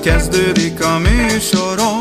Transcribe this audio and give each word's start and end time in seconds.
kezdődik 0.00 0.84
a 0.84 0.98
műsorom 0.98 1.99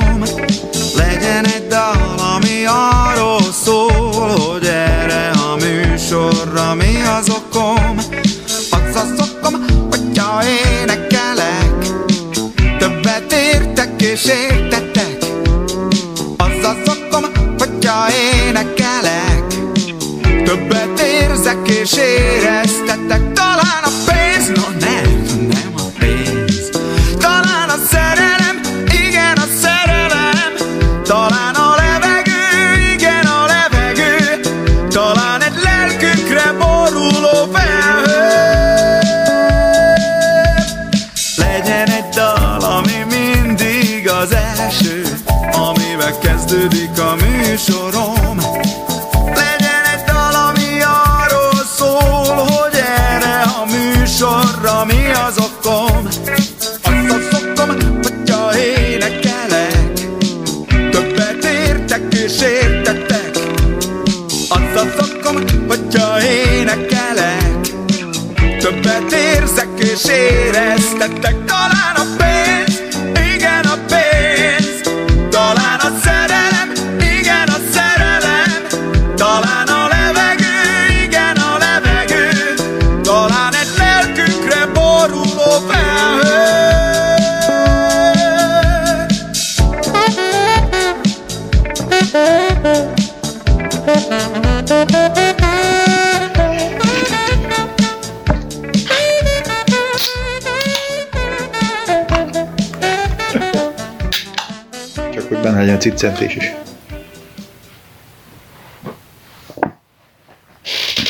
legyen 105.70 105.92
ciccentés 105.92 106.36
is. 106.36 106.53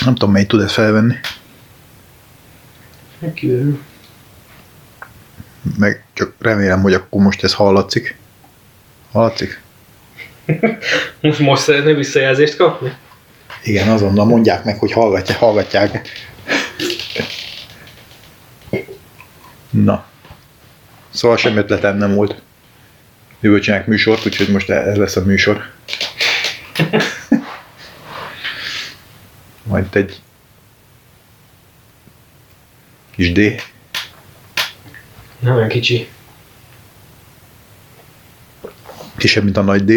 Nem 0.04 0.14
tudom, 0.14 0.32
melyik 0.32 0.48
tud 0.48 0.62
ezt 0.62 0.74
felvenni. 0.74 1.16
Kiderül. 3.34 3.82
Meg 5.78 6.06
csak 6.14 6.33
remélem, 6.39 6.82
hogy 6.82 6.94
akkor 6.94 7.22
most 7.22 7.44
ez 7.44 7.54
hallatszik. 7.54 8.17
Hallatszik? 9.11 9.61
Most, 11.22 11.39
most 11.50 11.62
szeretne 11.62 11.94
visszajelzést 11.94 12.56
kapni? 12.56 12.94
Igen, 13.64 13.89
azonnal 13.89 14.26
mondják 14.26 14.64
meg, 14.64 14.78
hogy 14.80 14.92
hallgatják. 14.92 15.38
hallgatják. 15.39 16.10
Na. 19.70 20.06
Szóval 21.10 21.38
semmi 21.38 21.58
ötletem 21.58 21.98
nem 21.98 22.14
volt. 22.16 22.42
Jövő 23.42 23.60
csinálják 23.60 23.88
műsort, 23.88 24.26
úgyhogy 24.26 24.50
most 24.50 24.70
ez 24.70 24.95
lesz 24.95 25.16
a 25.16 25.23
műsor. 25.23 25.72
Majd 29.64 29.95
egy 29.95 30.22
kis 33.16 33.32
D. 33.32 33.61
Nem 35.39 35.55
olyan 35.55 35.67
kicsi. 35.67 36.08
Kisebb, 39.17 39.44
mint 39.44 39.58
a 39.58 39.61
nagy 39.61 39.86
D. 39.86 39.92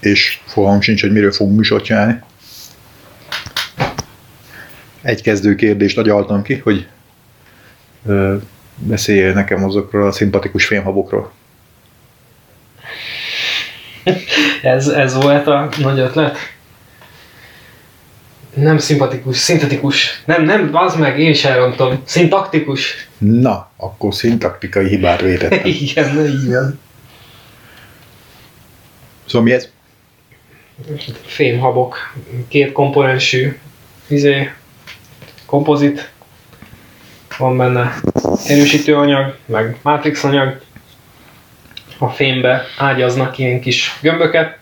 És 0.00 0.40
fogalmam 0.46 0.80
sincs, 0.80 1.00
hogy 1.00 1.12
miről 1.12 1.32
fogunk 1.32 1.56
műsort 1.56 1.84
csinálni. 1.84 2.20
Egy 5.02 5.22
kezdő 5.22 5.54
kérdést 5.54 5.98
agyaltam 5.98 6.42
ki, 6.42 6.56
hogy 6.56 6.88
ö, 8.06 8.36
beszéljél 8.76 9.32
nekem 9.32 9.64
azokról 9.64 10.06
a 10.06 10.12
szimpatikus 10.12 10.66
fémhabokról. 10.66 11.32
Ez, 14.62 14.88
ez 14.88 15.14
volt 15.14 15.46
a 15.46 15.68
nagy 15.78 15.98
ötlet? 15.98 16.36
Nem 18.54 18.78
szimpatikus, 18.78 19.36
szintetikus. 19.36 20.22
Nem, 20.24 20.44
nem, 20.44 20.70
az 20.72 20.96
meg, 20.96 21.18
én 21.18 21.30
is 21.30 21.44
elrontom. 21.44 22.00
Szintaktikus. 22.04 23.08
Na, 23.18 23.70
akkor 23.76 24.14
szintaktikai 24.14 24.88
hibát 24.88 25.20
vétettem. 25.20 25.60
Igen, 25.80 26.14
van. 26.48 26.80
Szóval 29.26 29.42
mi 29.42 29.52
ez? 29.52 29.68
Fémhabok, 31.24 32.14
két 32.48 32.72
komponensű, 32.72 33.58
izé, 34.06 34.50
kompozit, 35.46 36.10
van 37.38 37.56
benne 37.56 37.94
erősítőanyag, 38.46 39.34
meg 39.46 39.76
matrix 39.82 40.24
anyag, 40.24 40.60
a 41.98 42.08
fémbe 42.08 42.64
ágyaznak 42.78 43.38
ilyen 43.38 43.60
kis 43.60 43.98
gömböket, 44.00 44.58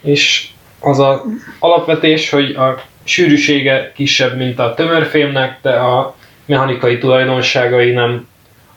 és 0.00 0.48
az 0.80 0.98
a 0.98 1.24
alapvetés, 1.58 2.30
hogy 2.30 2.54
a 2.54 2.82
sűrűsége 3.04 3.92
kisebb, 3.94 4.36
mint 4.36 4.58
a 4.58 4.74
tömörfémnek, 4.74 5.58
de 5.62 5.70
a 5.70 6.14
mechanikai 6.44 6.98
tulajdonságai 6.98 7.92
nem 7.92 8.28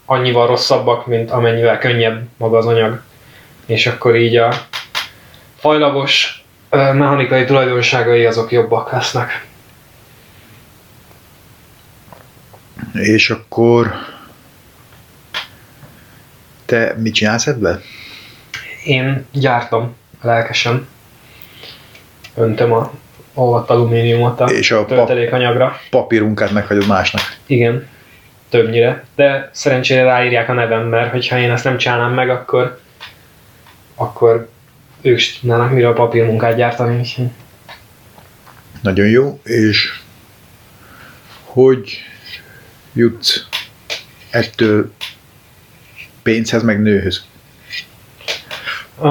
annyival 0.04 0.46
rosszabbak, 0.46 1.06
mint 1.06 1.30
amennyivel 1.30 1.78
könnyebb 1.78 2.22
maga 2.36 2.56
az 2.56 2.66
anyag. 2.66 3.02
És 3.66 3.86
akkor 3.86 4.16
így 4.16 4.36
a 4.36 4.52
fajlagos 5.56 6.44
mechanikai 6.70 7.44
tulajdonságai 7.44 8.24
azok 8.24 8.52
jobbak 8.52 8.92
lesznek. 8.92 9.46
És 12.98 13.30
akkor 13.30 13.94
te 16.64 16.94
mit 16.98 17.14
csinálsz 17.14 17.46
ebben? 17.46 17.80
Én 18.84 19.26
gyártom 19.32 19.94
lelkesen. 20.22 20.88
Öntöm 22.34 22.72
a 22.72 22.92
olvadt 23.34 23.70
alumíniumot 23.70 24.40
a 24.40 24.44
És 24.44 24.70
a 24.70 24.76
pap- 24.76 24.88
töltelékanyagra. 24.88 25.80
Papírunkát 25.90 26.50
meghagyod 26.50 26.86
másnak. 26.86 27.36
Igen, 27.46 27.88
többnyire. 28.48 29.04
De 29.14 29.50
szerencsére 29.52 30.02
ráírják 30.02 30.48
a 30.48 30.52
nevem, 30.52 30.88
mert 30.88 31.10
hogyha 31.10 31.38
én 31.38 31.50
ezt 31.50 31.64
nem 31.64 31.76
csinálnám 31.76 32.12
meg, 32.12 32.30
akkor 32.30 32.80
akkor 33.94 34.48
ők 35.00 35.16
is 35.16 35.38
tudnának 35.38 35.72
miről 35.72 35.94
papírmunkát 35.94 36.56
gyártani. 36.56 37.02
Nagyon 38.80 39.06
jó, 39.06 39.40
és 39.42 40.00
hogy 41.44 41.98
jutsz 42.96 43.46
ettől 44.30 44.92
pénzhez, 46.22 46.62
meg 46.62 46.82
nőhöz? 46.82 47.24
Uh, 48.98 49.08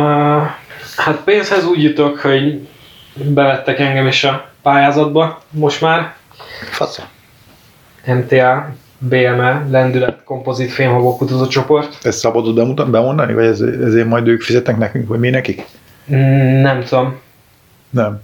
hát 0.98 1.22
pénzhez 1.24 1.66
úgy 1.66 1.84
jutok, 1.84 2.20
hogy 2.20 2.68
bevettek 3.14 3.80
engem 3.80 4.08
is 4.08 4.24
a 4.24 4.50
pályázatba 4.62 5.44
most 5.50 5.82
már. 5.82 6.16
Fasza. 6.72 7.10
MTA, 8.06 8.76
BME, 8.98 9.66
lendület, 9.70 10.24
kompozit 10.24 10.72
fémhabok 10.72 11.18
kutatócsoport. 11.18 12.06
Ezt 12.06 12.20
szabadod 12.20 12.56
bemutat, 12.56 12.90
bemondani, 12.90 13.34
vagy 13.34 13.46
ez, 13.46 13.62
ezért 13.62 14.08
majd 14.08 14.28
ők 14.28 14.42
fizetnek 14.42 14.78
nekünk, 14.78 15.08
vagy 15.08 15.20
mi 15.20 15.30
nekik? 15.30 15.66
Mm, 16.12 16.62
Nem 16.62 16.84
tudom. 16.84 17.20
Nem. 17.90 18.22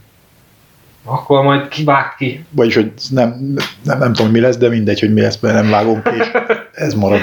Akkor 1.05 1.43
majd 1.43 1.67
kivág 1.67 2.15
ki. 2.17 2.45
Vagyis, 2.49 2.75
hogy 2.75 2.91
nem, 3.09 3.55
nem, 3.83 3.97
nem 3.99 4.13
tudom, 4.13 4.31
mi 4.31 4.39
lesz, 4.39 4.57
de 4.57 4.69
mindegy, 4.69 4.99
hogy 4.99 5.13
mi 5.13 5.21
lesz, 5.21 5.39
mert 5.39 5.55
nem 5.55 5.69
vágom 5.69 6.01
ki, 6.03 6.15
és 6.19 6.31
ez 6.73 6.93
marad. 6.93 7.19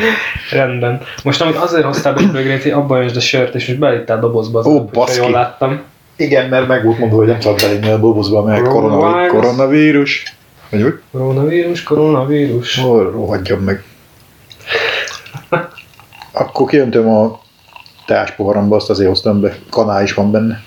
Rendben. 0.50 1.00
Most 1.25 1.40
amit 1.40 1.56
azért 1.56 1.84
hoztál 1.84 2.14
be 2.14 2.22
Bögréti, 2.32 2.70
abban 2.70 3.02
is 3.04 3.14
a 3.16 3.20
sört, 3.20 3.54
és 3.54 3.66
most 3.66 3.78
belittál 3.78 4.20
dobozba. 4.20 4.58
az 4.58 4.66
Ó, 4.66 4.84
baszki. 4.84 5.20
Jól 5.20 5.30
láttam. 5.30 5.80
Igen, 6.16 6.48
mert 6.48 6.69
meg 6.69 6.84
volt 6.84 6.98
mondva, 6.98 7.16
hogy 7.16 7.26
nem 7.26 7.40
szabad 7.40 7.60
belinni 7.60 7.88
a 7.90 7.96
dobozba, 7.98 8.42
mert 8.42 8.58
Right. 8.58 8.72
koronaví- 8.72 9.30
koronavírus. 9.30 10.34
Vagy 10.70 10.82
úgy? 10.82 10.94
Koronavírus, 11.12 11.82
koronavírus. 11.82 12.78
Ó, 12.84 13.02
rohadjam 13.02 13.60
meg. 13.60 13.82
Akkor 16.32 16.69
kijöntöm 16.69 17.08
a 17.08 17.40
teáspoharamba, 18.06 18.76
azt 18.76 18.90
azért 18.90 19.08
hoztam 19.08 19.40
be. 19.40 19.56
Kanál 19.70 20.02
is 20.02 20.14
van 20.14 20.31
benne. 20.31 20.62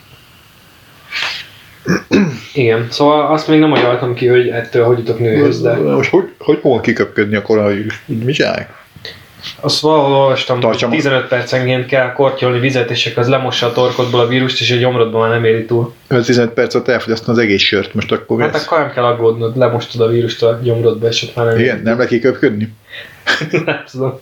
Igen, 2.54 2.88
szóval 2.90 3.32
azt 3.34 3.48
még 3.48 3.60
nem 3.60 3.72
agyaltam 3.72 4.14
ki, 4.14 4.28
hogy 4.28 4.48
ettől 4.48 4.84
hogy 4.86 4.98
jutok 4.98 5.20
nőhöz, 5.20 5.62
de 5.62 5.74
Most 5.74 6.10
hogy, 6.10 6.24
hogy 6.40 6.58
fogom 6.62 6.82
kiköpködni 6.82 7.36
a 7.36 7.42
koronavírus? 7.42 8.04
Mi 8.06 8.32
csinálják? 8.32 8.80
azt 9.60 9.80
valahol 9.80 10.16
olvastam, 10.16 10.60
Tartsam- 10.60 10.92
hogy 10.94 11.02
15 11.02 11.28
percenként 11.28 11.86
kell 11.86 12.12
kortyolni 12.14 12.60
vizet, 12.60 12.90
és 12.90 13.06
akkor 13.06 13.24
az 13.24 13.30
lemossa 13.30 13.66
a 13.68 13.72
torkodból 13.72 14.20
a 14.20 14.28
vírust, 14.28 14.62
és 14.62 14.72
a 14.72 14.76
gyomrodban 14.76 15.22
már 15.22 15.30
nem 15.30 15.46
éri 15.46 15.66
túl. 15.66 15.94
15 16.08 16.50
perc 16.54 16.74
alatt 16.76 16.88
elfogyasztom 16.88 17.34
az 17.34 17.40
egész 17.42 17.62
sört, 17.62 17.94
most 17.94 18.12
akkor 18.12 18.38
mi 18.38 18.44
Hát 18.44 18.54
lesz? 18.54 18.66
akkor 18.66 18.78
nem 18.80 18.92
kell 18.92 19.04
aggódnod, 19.04 19.58
lemostad 19.58 20.02
a 20.02 20.08
vírust 20.12 20.44
a 20.44 20.60
gyomrodba, 20.64 21.08
és 21.08 21.24
ott 21.24 21.36
már 21.36 21.46
nem 21.46 21.60
Igen, 21.60 21.82
nem 21.84 21.98
le 21.98 22.06
kiköpködni? 22.06 22.74
nem 23.66 23.84
tudom. 23.92 24.20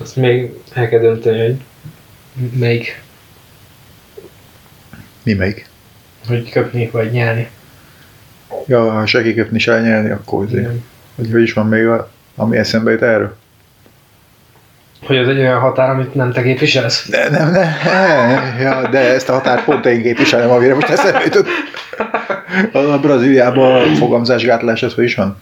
Azt 0.00 0.16
még 0.16 0.50
el 0.72 0.88
kell 0.88 1.00
dönteni, 1.00 1.38
hogy 1.40 1.54
melyik, 2.58 3.02
Mi 5.24 5.32
melyik? 5.32 5.72
hogy 6.28 6.50
köpni 6.50 6.88
vagy 6.92 7.10
nyelni. 7.10 7.48
Ja, 8.66 8.90
ha 8.90 9.06
se 9.06 9.22
kiköpni, 9.22 9.58
se 9.58 9.80
nyelni, 9.80 10.10
akkor 10.10 10.44
azért. 10.44 10.62
Igen. 10.62 10.84
Hogy 11.16 11.30
hogy 11.30 11.42
is 11.42 11.52
van 11.52 11.66
még, 11.66 11.86
a, 11.86 12.10
ami 12.36 12.56
eszembe 12.56 12.90
jut 12.90 13.02
erről? 13.02 13.36
Hogy 15.06 15.16
ez 15.16 15.28
egy 15.28 15.38
olyan 15.38 15.60
határ, 15.60 15.90
amit 15.90 16.14
nem 16.14 16.32
te 16.32 16.42
képviselsz? 16.42 17.08
De, 17.08 17.30
nem, 17.30 17.50
nem, 17.50 18.58
ja, 18.60 18.88
de 18.88 18.98
ezt 18.98 19.28
a 19.28 19.32
határt 19.32 19.64
pont 19.64 19.86
én 19.86 20.02
képviselem, 20.02 20.50
amire 20.50 20.74
most 20.74 20.88
eszembe 20.88 21.20
jutott. 21.24 21.46
A 22.72 22.98
Brazíliában 22.98 23.94
fogamzásgátlás, 23.94 24.82
ez 24.82 24.94
hogy 24.94 25.04
is 25.04 25.14
van? 25.14 25.40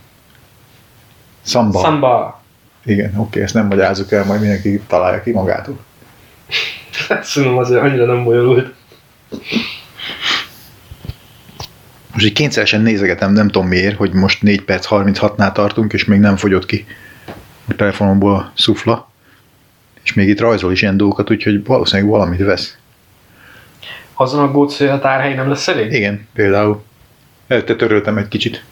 Szamba. 1.42 1.80
Samba. 1.80 2.42
Igen, 2.84 3.14
oké, 3.16 3.42
ezt 3.42 3.54
nem 3.54 3.66
magyarázzuk 3.66 4.12
el, 4.12 4.24
majd 4.24 4.40
mindenki 4.40 4.80
találja 4.86 5.22
ki 5.22 5.30
magától. 5.32 5.78
Szerintem 7.22 7.58
azért 7.58 7.82
annyira 7.82 8.06
nem 8.06 8.24
bonyolult. 8.24 8.74
Most 12.12 12.24
így 12.24 12.32
kényszeresen 12.32 12.80
nézegetem, 12.80 13.32
nem 13.32 13.48
tudom 13.48 13.68
miért, 13.68 13.96
hogy 13.96 14.12
most 14.12 14.42
4 14.42 14.62
perc 14.62 14.86
36-nál 14.90 15.52
tartunk, 15.52 15.92
és 15.92 16.04
még 16.04 16.18
nem 16.18 16.36
fogyott 16.36 16.66
ki 16.66 16.86
a 17.68 17.74
telefonomból 17.74 18.34
a 18.34 18.52
szufla. 18.56 19.10
És 20.02 20.12
még 20.12 20.28
itt 20.28 20.40
rajzol 20.40 20.72
is 20.72 20.82
ilyen 20.82 20.96
dolgokat, 20.96 21.30
úgyhogy 21.30 21.64
valószínűleg 21.64 22.10
valamit 22.10 22.40
vesz. 22.40 22.76
Azon 24.14 24.42
aggódsz, 24.42 24.78
hogy 24.78 24.86
a 24.86 24.98
tárhely 24.98 25.34
nem 25.34 25.48
lesz 25.48 25.68
elég? 25.68 25.92
Igen, 25.92 26.28
például. 26.32 26.84
Előtte 27.46 27.76
töröltem 27.76 28.16
egy 28.16 28.28
kicsit. 28.28 28.64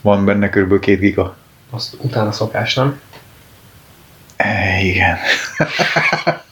Van 0.00 0.24
benne 0.24 0.48
kb. 0.48 0.78
2 0.78 0.96
giga. 0.96 1.36
Azt 1.70 1.96
utána 2.00 2.32
szokás, 2.32 2.74
nem? 2.74 3.00
E, 4.36 4.80
igen. 4.82 5.16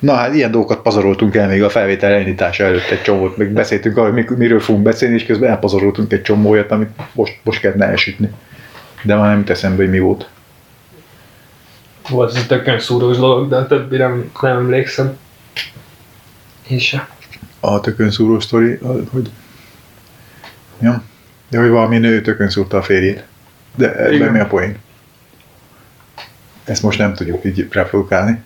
Na 0.00 0.14
hát 0.14 0.34
ilyen 0.34 0.50
dolgokat 0.50 0.82
pazaroltunk 0.82 1.34
el 1.34 1.48
még 1.48 1.62
a 1.62 1.70
felvétel 1.70 2.12
elindítása 2.12 2.64
előtt 2.64 2.90
egy 2.90 3.02
csomót, 3.02 3.36
meg 3.36 3.52
beszéltünk 3.52 3.96
arról, 3.96 4.12
hogy 4.12 4.24
mi- 4.28 4.36
miről 4.36 4.60
fogunk 4.60 4.84
beszélni, 4.84 5.14
és 5.14 5.24
közben 5.24 5.50
elpazaroltunk 5.50 6.12
egy 6.12 6.22
csomó 6.22 6.50
olyat, 6.50 6.70
amit 6.70 6.90
most, 7.12 7.38
most 7.42 7.60
kellene 7.60 7.86
elsütni. 7.86 8.30
De 9.02 9.14
már 9.14 9.28
nem 9.28 9.38
jut 9.38 9.50
eszembe, 9.50 9.82
hogy 9.82 9.90
mi 9.90 9.98
volt. 9.98 10.28
Volt 12.08 12.36
ez 12.36 12.46
tökön 12.46 12.78
szúrós 12.78 13.16
dolog, 13.16 13.48
de 13.48 13.56
a 13.56 13.66
többi 13.66 13.96
nem, 13.96 14.30
nem 14.40 14.56
emlékszem. 14.56 15.16
Én 16.68 16.78
se. 16.78 17.08
A 17.60 17.80
tökön 17.80 18.10
szúró 18.10 18.40
sztori, 18.40 18.78
hogy... 19.10 19.30
Ja. 20.80 21.02
De 21.48 21.58
hogy 21.58 21.68
valami 21.68 21.98
nő 21.98 22.20
tökön 22.20 22.50
szúrta 22.50 22.76
a 22.76 22.82
férjét. 22.82 23.24
De 23.74 23.96
ebben 23.96 24.32
mi 24.32 24.38
a 24.38 24.46
poén? 24.46 24.78
Ezt 26.64 26.82
most 26.82 26.98
nem 26.98 27.14
tudjuk 27.14 27.44
így 27.44 27.68
reprodukálni. 27.70 28.42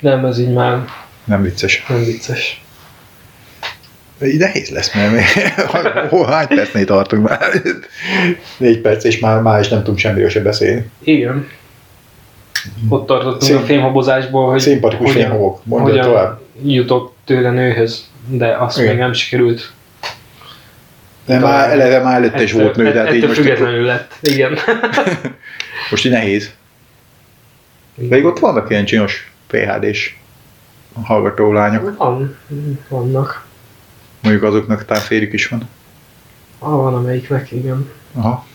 Nem, 0.00 0.24
ez 0.24 0.38
így 0.38 0.52
már 0.52 0.84
Nem 1.24 1.42
vicces. 1.42 1.84
nem 1.88 2.04
vicces. 2.04 2.62
Így 4.24 4.38
nehéz 4.38 4.68
lesz, 4.70 4.94
mert 4.94 5.12
még 5.12 5.24
hol, 6.10 6.26
hány 6.26 6.46
percnél 6.46 6.84
tartunk 6.84 7.28
már? 7.28 7.62
Négy 8.56 8.78
perc, 8.80 9.04
és 9.04 9.18
már, 9.18 9.40
már 9.42 9.60
is 9.60 9.68
nem 9.68 9.78
tudunk 9.78 9.98
semmiről 9.98 10.28
se 10.28 10.40
beszélni. 10.40 10.90
Igen. 11.02 11.48
Ott 12.88 13.06
tartottunk 13.06 13.42
Szín- 13.42 13.56
a 13.56 13.60
fémhabozásból, 13.64 14.50
hogy 14.50 14.60
Szimpatikus 14.60 15.06
hogyan- 15.12 15.22
fémhabok. 15.28 15.64
Mondja 15.64 15.88
hogyan 15.92 16.04
tovább. 16.06 16.40
jutok 16.64 17.12
tőle 17.24 17.50
nőhöz, 17.50 18.04
de 18.26 18.56
azt 18.56 18.78
Igen. 18.78 18.90
még 18.90 18.98
nem 18.98 19.12
sikerült. 19.12 19.72
De 21.26 21.38
már 21.38 21.70
eleve 21.70 21.98
már 22.02 22.16
előtte 22.16 22.42
is 22.42 22.52
volt 22.52 22.76
nő, 22.76 22.92
de 22.92 23.00
hát 23.00 23.14
így 23.14 23.26
most, 23.26 23.34
függetlenül 23.34 23.84
lett. 23.84 24.14
Igen. 24.20 24.58
most 25.90 26.04
így 26.04 26.12
nehéz. 26.12 26.50
Pedig 28.08 28.24
ott 28.24 28.38
vannak 28.38 28.70
ilyen 28.70 28.84
csinos 28.84 29.32
PHD-s 29.50 30.16
hallgató 31.02 31.52
lányok. 31.52 31.96
Van, 31.96 32.36
vannak. 32.88 33.46
Mondjuk 34.22 34.44
azoknak 34.44 34.84
talán 34.84 35.02
férjük 35.02 35.32
is 35.32 35.48
van. 35.48 35.68
Ah, 36.58 36.70
van 36.70 36.94
amelyiknek, 36.94 37.52
igen. 37.52 37.90
Aha. 38.12 38.46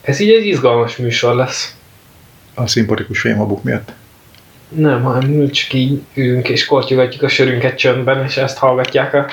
Ez 0.00 0.20
így 0.20 0.30
egy 0.30 0.46
izgalmas 0.46 0.96
műsor 0.96 1.34
lesz. 1.34 1.76
A 2.54 2.66
szimpatikus 2.66 3.20
fémhabuk 3.20 3.62
miatt. 3.62 3.92
Nem, 4.68 5.02
hanem 5.02 5.50
csak 5.50 5.72
így 5.72 6.02
ülünk 6.14 6.48
és 6.48 6.66
kortyogatjuk 6.66 7.22
a 7.22 7.28
sörünket 7.28 7.78
csöndben, 7.78 8.24
és 8.24 8.36
ezt 8.36 8.58
hallgatják 8.58 9.14
a 9.14 9.26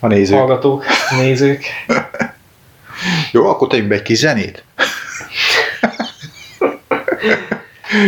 A 0.00 0.06
nézők. 0.06 0.38
hallgatók, 0.38 0.84
nézők. 1.20 1.64
Jó, 3.32 3.46
akkor 3.46 3.68
tegyünk 3.68 3.88
be 3.88 3.94
egy 3.94 4.02
kis 4.02 4.18
zenét. 4.18 4.64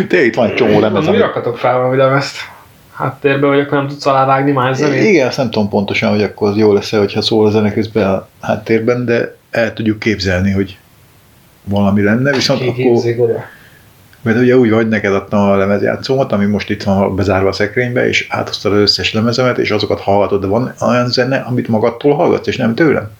Tényleg 0.08 0.28
itt 0.28 0.34
van 0.34 0.48
egy 0.48 0.54
csomó 0.54 0.80
lemez, 0.80 1.06
Mi 1.06 1.16
rakatok 1.16 1.58
fel 1.58 1.76
valami 1.76 1.96
lemezt? 1.96 2.36
Háttérbe 2.94 3.46
vagyok, 3.46 3.70
nem 3.70 3.88
tudsz 3.88 4.06
alávágni 4.06 4.52
más 4.52 4.76
zenét? 4.76 5.02
Igen, 5.02 5.26
azt 5.26 5.36
nem 5.36 5.50
tudom 5.50 5.68
pontosan, 5.68 6.10
hogy 6.10 6.22
akkor 6.22 6.48
az 6.48 6.56
jó 6.56 6.72
lesz-e, 6.72 6.98
hogyha 6.98 7.22
szól 7.22 7.46
a 7.46 7.50
zene 7.50 7.72
közben 7.72 8.10
a 8.10 8.28
háttérben, 8.40 9.04
de 9.04 9.36
el 9.50 9.72
tudjuk 9.72 9.98
képzelni, 9.98 10.50
hogy 10.50 10.78
valami 11.64 12.02
lenne, 12.02 12.32
viszont 12.32 12.60
akkor, 12.60 12.74
Kiképzik 12.74 13.20
oda. 13.20 13.44
Mert 14.22 14.38
ugye 14.38 14.56
úgy 14.56 14.70
vagy 14.70 14.88
neked 14.88 15.14
adtam 15.14 15.40
a 15.40 15.56
lemezjátszómat, 15.56 16.32
ami 16.32 16.44
most 16.44 16.70
itt 16.70 16.82
van 16.82 17.16
bezárva 17.16 17.48
a 17.48 17.52
szekrénybe, 17.52 18.08
és 18.08 18.26
áthoztad 18.30 18.72
az 18.72 18.78
összes 18.78 19.12
lemezemet, 19.12 19.58
és 19.58 19.70
azokat 19.70 20.00
hallgatod, 20.00 20.40
de 20.40 20.46
van 20.46 20.74
olyan 20.80 21.08
zene, 21.08 21.36
amit 21.36 21.68
magadtól 21.68 22.14
hallgatsz, 22.14 22.46
és 22.46 22.56
nem 22.56 22.74
tőlem? 22.74 23.10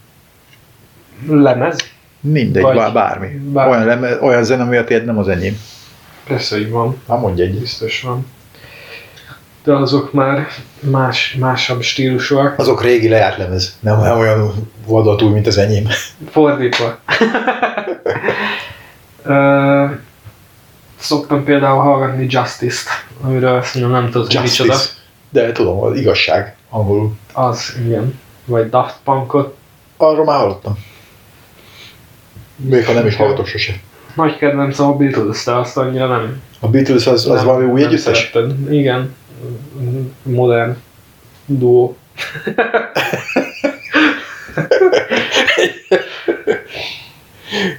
Lemez? 1.29 1.77
Mindegy, 2.21 2.63
Vagy 2.63 2.77
bár, 2.77 2.93
bármi. 2.93 3.27
bármi. 3.27 3.73
Olyan, 3.73 3.87
leme, 3.87 4.21
olyan 4.21 4.45
zene, 4.45 4.63
ami 4.63 4.77
a 4.77 4.85
tiéd 4.85 5.05
nem 5.05 5.19
az 5.19 5.29
enyém. 5.29 5.59
Persze, 6.27 6.57
hogy 6.57 6.71
van. 6.71 6.97
Hát 7.09 7.21
mondj 7.21 7.43
egy. 7.43 7.59
Biztos 7.59 8.03
van. 8.03 8.27
De 9.65 9.75
azok 9.75 10.13
már 10.13 10.47
más, 10.81 11.37
másabb 11.39 11.83
stílusúak. 11.83 12.59
Azok 12.59 12.83
régi 12.83 13.09
lejárt 13.09 13.39
lemez, 13.39 13.77
nem, 13.81 14.01
nem 14.01 14.19
olyan 14.19 14.71
vadatúj, 14.87 15.33
mint 15.33 15.47
az 15.47 15.59
enyém. 15.59 15.87
Fordítva. 16.31 16.99
Szoktam 21.09 21.45
például 21.45 21.81
hallgatni 21.81 22.27
Justice-t, 22.29 22.89
amiről 23.23 23.63
szerintem 23.63 23.91
nem 23.91 24.11
tudod, 24.11 24.33
hogy 24.33 24.43
micsoda. 24.43 24.77
De 25.31 25.53
tudom, 25.53 25.81
az 25.81 25.97
igazság 25.97 26.57
angolul. 26.69 27.13
Az, 27.33 27.77
igen. 27.85 28.21
Vagy 28.45 28.69
Daft 28.69 28.97
Punkot. 29.05 29.57
Arról 29.97 30.25
már 30.25 30.39
hallottam. 30.39 30.79
Még 32.57 32.87
ha 32.87 32.93
nem 32.93 33.07
is 33.07 33.17
hallgatok 33.17 33.47
sose. 33.47 33.81
Nagy 34.15 34.37
kedvencem 34.37 34.87
a 34.87 34.97
Beatles, 34.97 35.45
de 35.45 35.53
azt 35.53 35.77
annyira 35.77 36.07
nem. 36.07 36.43
A 36.61 36.69
Beatles 36.69 37.07
az, 37.07 37.27
az 37.27 37.37
nem, 37.37 37.45
valami 37.45 37.65
új 37.65 37.85
együttes? 37.85 38.33
Igen. 38.71 39.15
Modern 40.23 40.77
duó. 41.47 41.97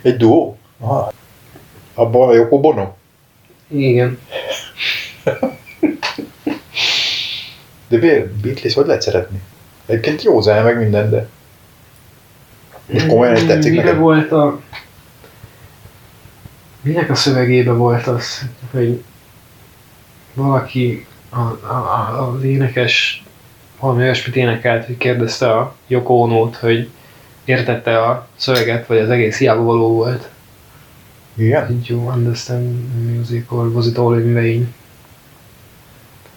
Egy 0.01 0.17
duó? 0.17 0.57
Aha. 0.79 1.11
Abban 1.93 2.29
a 2.29 2.33
Yoko 2.33 2.59
Bono? 2.59 2.97
Igen. 3.71 4.19
De 7.87 7.97
miért? 7.97 8.27
Beatles 8.27 8.73
hogy 8.73 8.85
lehet 8.85 9.01
szeretni? 9.01 9.41
Egyébként 9.85 10.23
jó 10.23 10.41
zene, 10.41 10.61
meg 10.61 10.77
minden, 10.77 11.09
de... 11.09 11.27
Most 12.85 13.07
komolyan 13.07 13.35
ez 13.35 13.43
tetszik 13.43 13.71
Mire 13.71 13.83
neked? 13.83 13.99
volt 13.99 14.31
a... 14.31 14.61
Minek 16.81 17.09
a 17.09 17.15
szövegébe 17.15 17.71
volt 17.71 18.07
az, 18.07 18.41
hogy 18.71 19.03
valaki, 20.33 21.05
a, 21.29 21.39
a, 21.39 21.73
a, 21.73 22.31
az 22.35 22.43
énekes 22.43 23.23
valami 23.79 24.01
olyasmit 24.01 24.35
énekelt, 24.35 24.85
hogy 24.85 24.97
kérdezte 24.97 25.51
a 25.51 25.75
Ono-t, 25.87 26.55
hogy 26.55 26.89
értette 27.45 28.03
a 28.03 28.27
szöveget, 28.35 28.87
vagy 28.87 28.97
az 28.97 29.09
egész 29.09 29.37
hiába 29.37 29.61
való 29.61 29.93
volt. 29.93 30.29
Igen? 31.39 31.67
Did 31.67 31.87
you 31.87 32.07
understand 32.11 32.75
music 33.15 33.51
or 33.51 33.67
was 33.73 33.85
it 33.85 33.97
all 33.97 34.19
in 34.19 34.33
vain? 34.33 34.73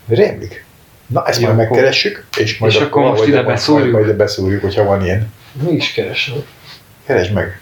Rémlik. 0.08 0.64
Na, 1.06 1.26
ezt 1.26 1.40
Jó, 1.40 1.46
majd 1.46 1.58
akkor- 1.58 1.70
megkeressük, 1.70 2.24
és 2.38 2.58
majd 2.58 2.72
És 2.72 2.78
akkor 2.80 3.02
most 3.02 3.16
majd- 3.16 3.28
ide 3.28 3.36
majd- 3.42 3.48
beszúrjuk? 3.48 3.92
Majd 3.92 4.04
ide 4.04 4.14
beszúrjuk, 4.14 4.60
hogyha 4.60 4.84
van 4.84 5.04
ilyen. 5.04 5.32
Mi 5.62 5.70
is 5.72 5.92
keresem. 5.92 6.34
Keresd 7.06 7.32
meg. 7.32 7.60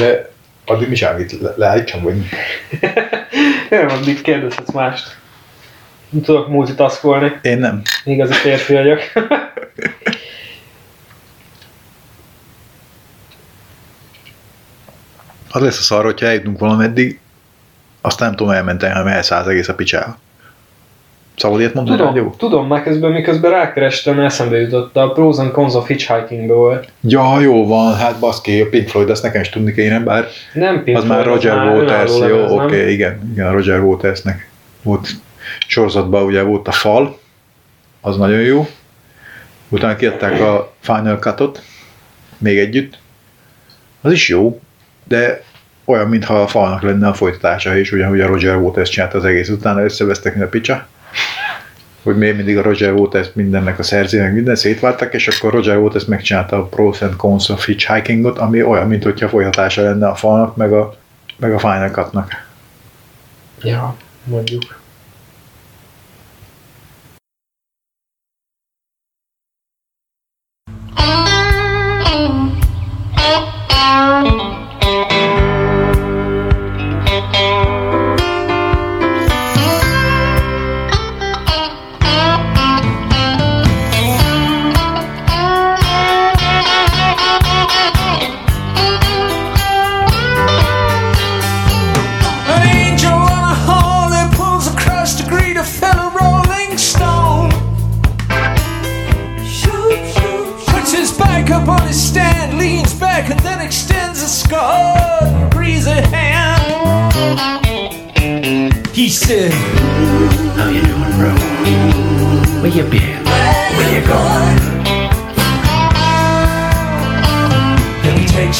De 0.00 0.30
addig 0.64 0.88
mi 0.88 0.94
sem 0.94 1.26
le- 1.40 1.54
leállítsam, 1.56 2.02
vagy 2.02 2.14
mi? 2.16 2.24
Nem, 3.70 3.88
addig 3.88 4.20
kérdezhetsz 4.20 4.72
mást. 4.72 5.16
Nem 6.10 6.22
tudok 6.22 6.48
multitaskolni. 6.48 7.32
Én 7.42 7.58
nem. 7.58 7.82
Igazi 8.04 8.32
férfi 8.32 8.72
vagyok. 8.72 9.00
Az 15.54 15.62
lesz 15.62 15.78
a 15.78 15.82
szar, 15.82 16.04
hogyha 16.04 16.26
eljutunk 16.26 16.58
valameddig, 16.58 17.20
aztán 18.00 18.28
nem 18.28 18.36
tudom, 18.36 18.52
elmentem, 18.52 18.92
hanem 18.92 19.06
elszállsz 19.06 19.46
egész 19.46 19.68
a 19.68 19.74
picsába. 19.74 20.18
Szabad 21.36 21.60
ilyet 21.60 21.74
mondani, 21.74 21.96
Tudom, 21.96 22.14
rádió? 22.14 22.34
tudom, 22.38 22.66
már 22.66 22.82
közben 22.82 23.10
miközben 23.10 23.50
rákerestem, 23.50 24.20
eszembe 24.20 24.56
jutott, 24.56 24.96
a 24.96 25.08
Pros 25.12 25.38
and 25.38 25.52
Cons 25.52 25.74
of 25.74 25.86
Hitchhikingbe 25.86 26.54
volt. 26.54 26.88
Ja, 27.00 27.40
jó 27.40 27.66
van, 27.66 27.94
hát 27.94 28.18
baszki, 28.18 28.60
a 28.60 28.68
Pink 28.68 28.88
Floyd, 28.88 29.10
azt 29.10 29.22
nekem 29.22 29.40
is 29.40 29.48
tudni 29.48 29.72
kéne, 29.72 30.00
bár 30.00 30.26
Nem 30.52 30.84
Pink 30.84 30.98
az 30.98 31.04
már 31.04 31.24
Roger 31.24 31.56
már 31.56 31.76
Waters, 31.76 32.18
jó, 32.18 32.58
oké, 32.58 32.92
igen, 32.92 33.30
igen, 33.32 33.52
Roger 33.52 33.80
Watersnek 33.80 34.50
volt 34.82 35.08
sorozatban 35.66 36.22
ugye 36.24 36.42
volt 36.42 36.68
a 36.68 36.72
fal, 36.72 37.18
az 38.00 38.16
nagyon 38.16 38.40
jó. 38.40 38.68
Utána 39.68 39.96
kiadták 39.96 40.40
a 40.40 40.72
Final 40.80 41.18
Cut-ot, 41.18 41.62
még 42.38 42.58
együtt. 42.58 42.98
Az 44.00 44.12
is 44.12 44.28
jó, 44.28 44.60
de 45.04 45.42
olyan, 45.84 46.08
mintha 46.08 46.42
a 46.42 46.46
falnak 46.46 46.82
lenne 46.82 47.08
a 47.08 47.14
folytatása, 47.14 47.76
és 47.76 47.92
ugyanúgy 47.92 48.20
a 48.20 48.26
Roger 48.26 48.56
Waters 48.56 48.90
csinálta 48.90 49.18
az 49.18 49.24
egész, 49.24 49.48
utána 49.48 49.84
összevesztek, 49.84 50.34
mint 50.34 50.46
a 50.46 50.48
picsa. 50.48 50.86
Hogy 52.02 52.18
miért 52.18 52.36
mindig 52.36 52.58
a 52.58 52.62
Roger 52.62 52.92
Waters 52.92 53.28
mindennek 53.32 53.78
a 53.78 53.82
szerző, 53.82 54.20
meg 54.20 54.34
minden 54.34 54.56
szétváltak, 54.56 55.14
és 55.14 55.28
akkor 55.28 55.52
Roger 55.52 55.76
Waters 55.76 56.04
megcsinálta 56.04 56.56
a 56.56 56.64
Pros 56.64 57.02
and 57.02 57.16
Cons 57.16 57.48
of 57.48 57.66
Hitchhikingot, 57.66 58.38
ami 58.38 58.62
olyan, 58.62 58.88
mint 58.88 59.02
hogyha 59.02 59.28
folytatása 59.28 59.82
lenne 59.82 60.08
a 60.08 60.14
falnak, 60.14 60.56
meg 60.56 60.72
a, 60.72 60.96
meg 61.36 61.52
a 61.52 61.58
Final 61.58 61.90
Cut-nak. 61.90 62.46
Ja, 63.62 63.96
mondjuk. 64.24 64.82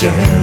And 0.06 0.33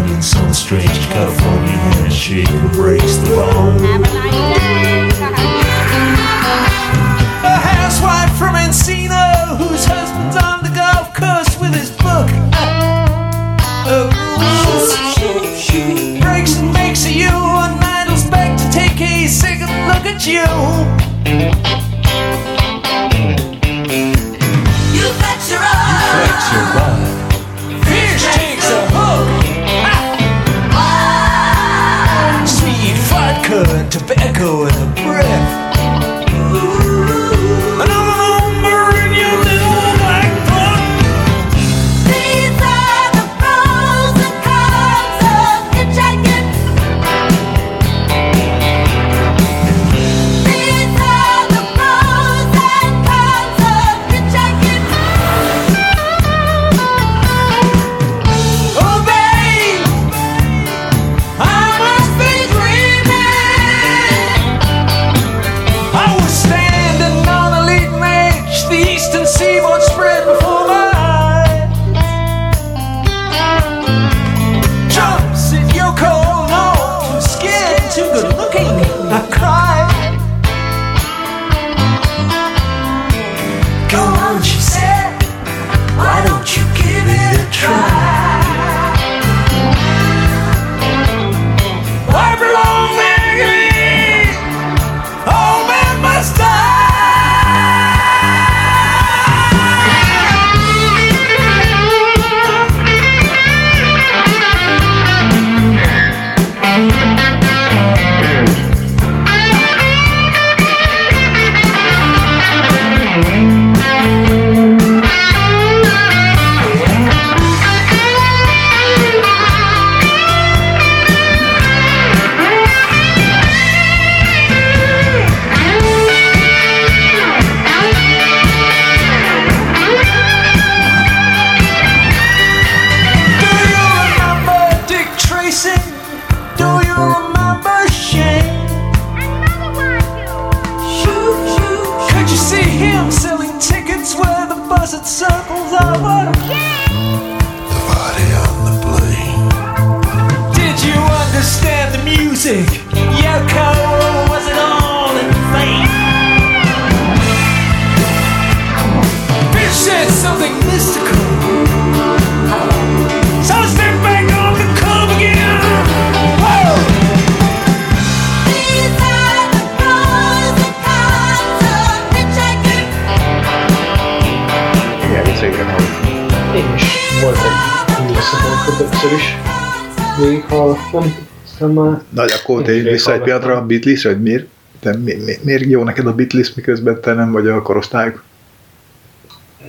Na, 182.72 182.78
de 182.78 182.84
akkor 182.84 182.84
Én 182.84 182.84
térjünk 182.84 182.86
is 182.88 182.92
vissza 182.92 183.12
egy 183.14 183.18
végighallgattam. 183.20 183.24
pillanatra 183.24 183.62
a 183.64 183.66
Beatles, 183.66 184.04
hogy 184.04 184.22
miért, 184.22 184.46
te, 184.80 184.98
mi, 184.98 185.14
mi, 185.26 185.34
miért 185.42 185.66
jó 185.66 185.84
neked 185.84 186.08
a 186.08 186.16
Beatles, 186.16 186.54
miközben 186.54 187.02
te 187.02 187.14
nem 187.14 187.32
vagy 187.32 187.48
a 187.48 187.62
korosztályuk? 187.62 188.24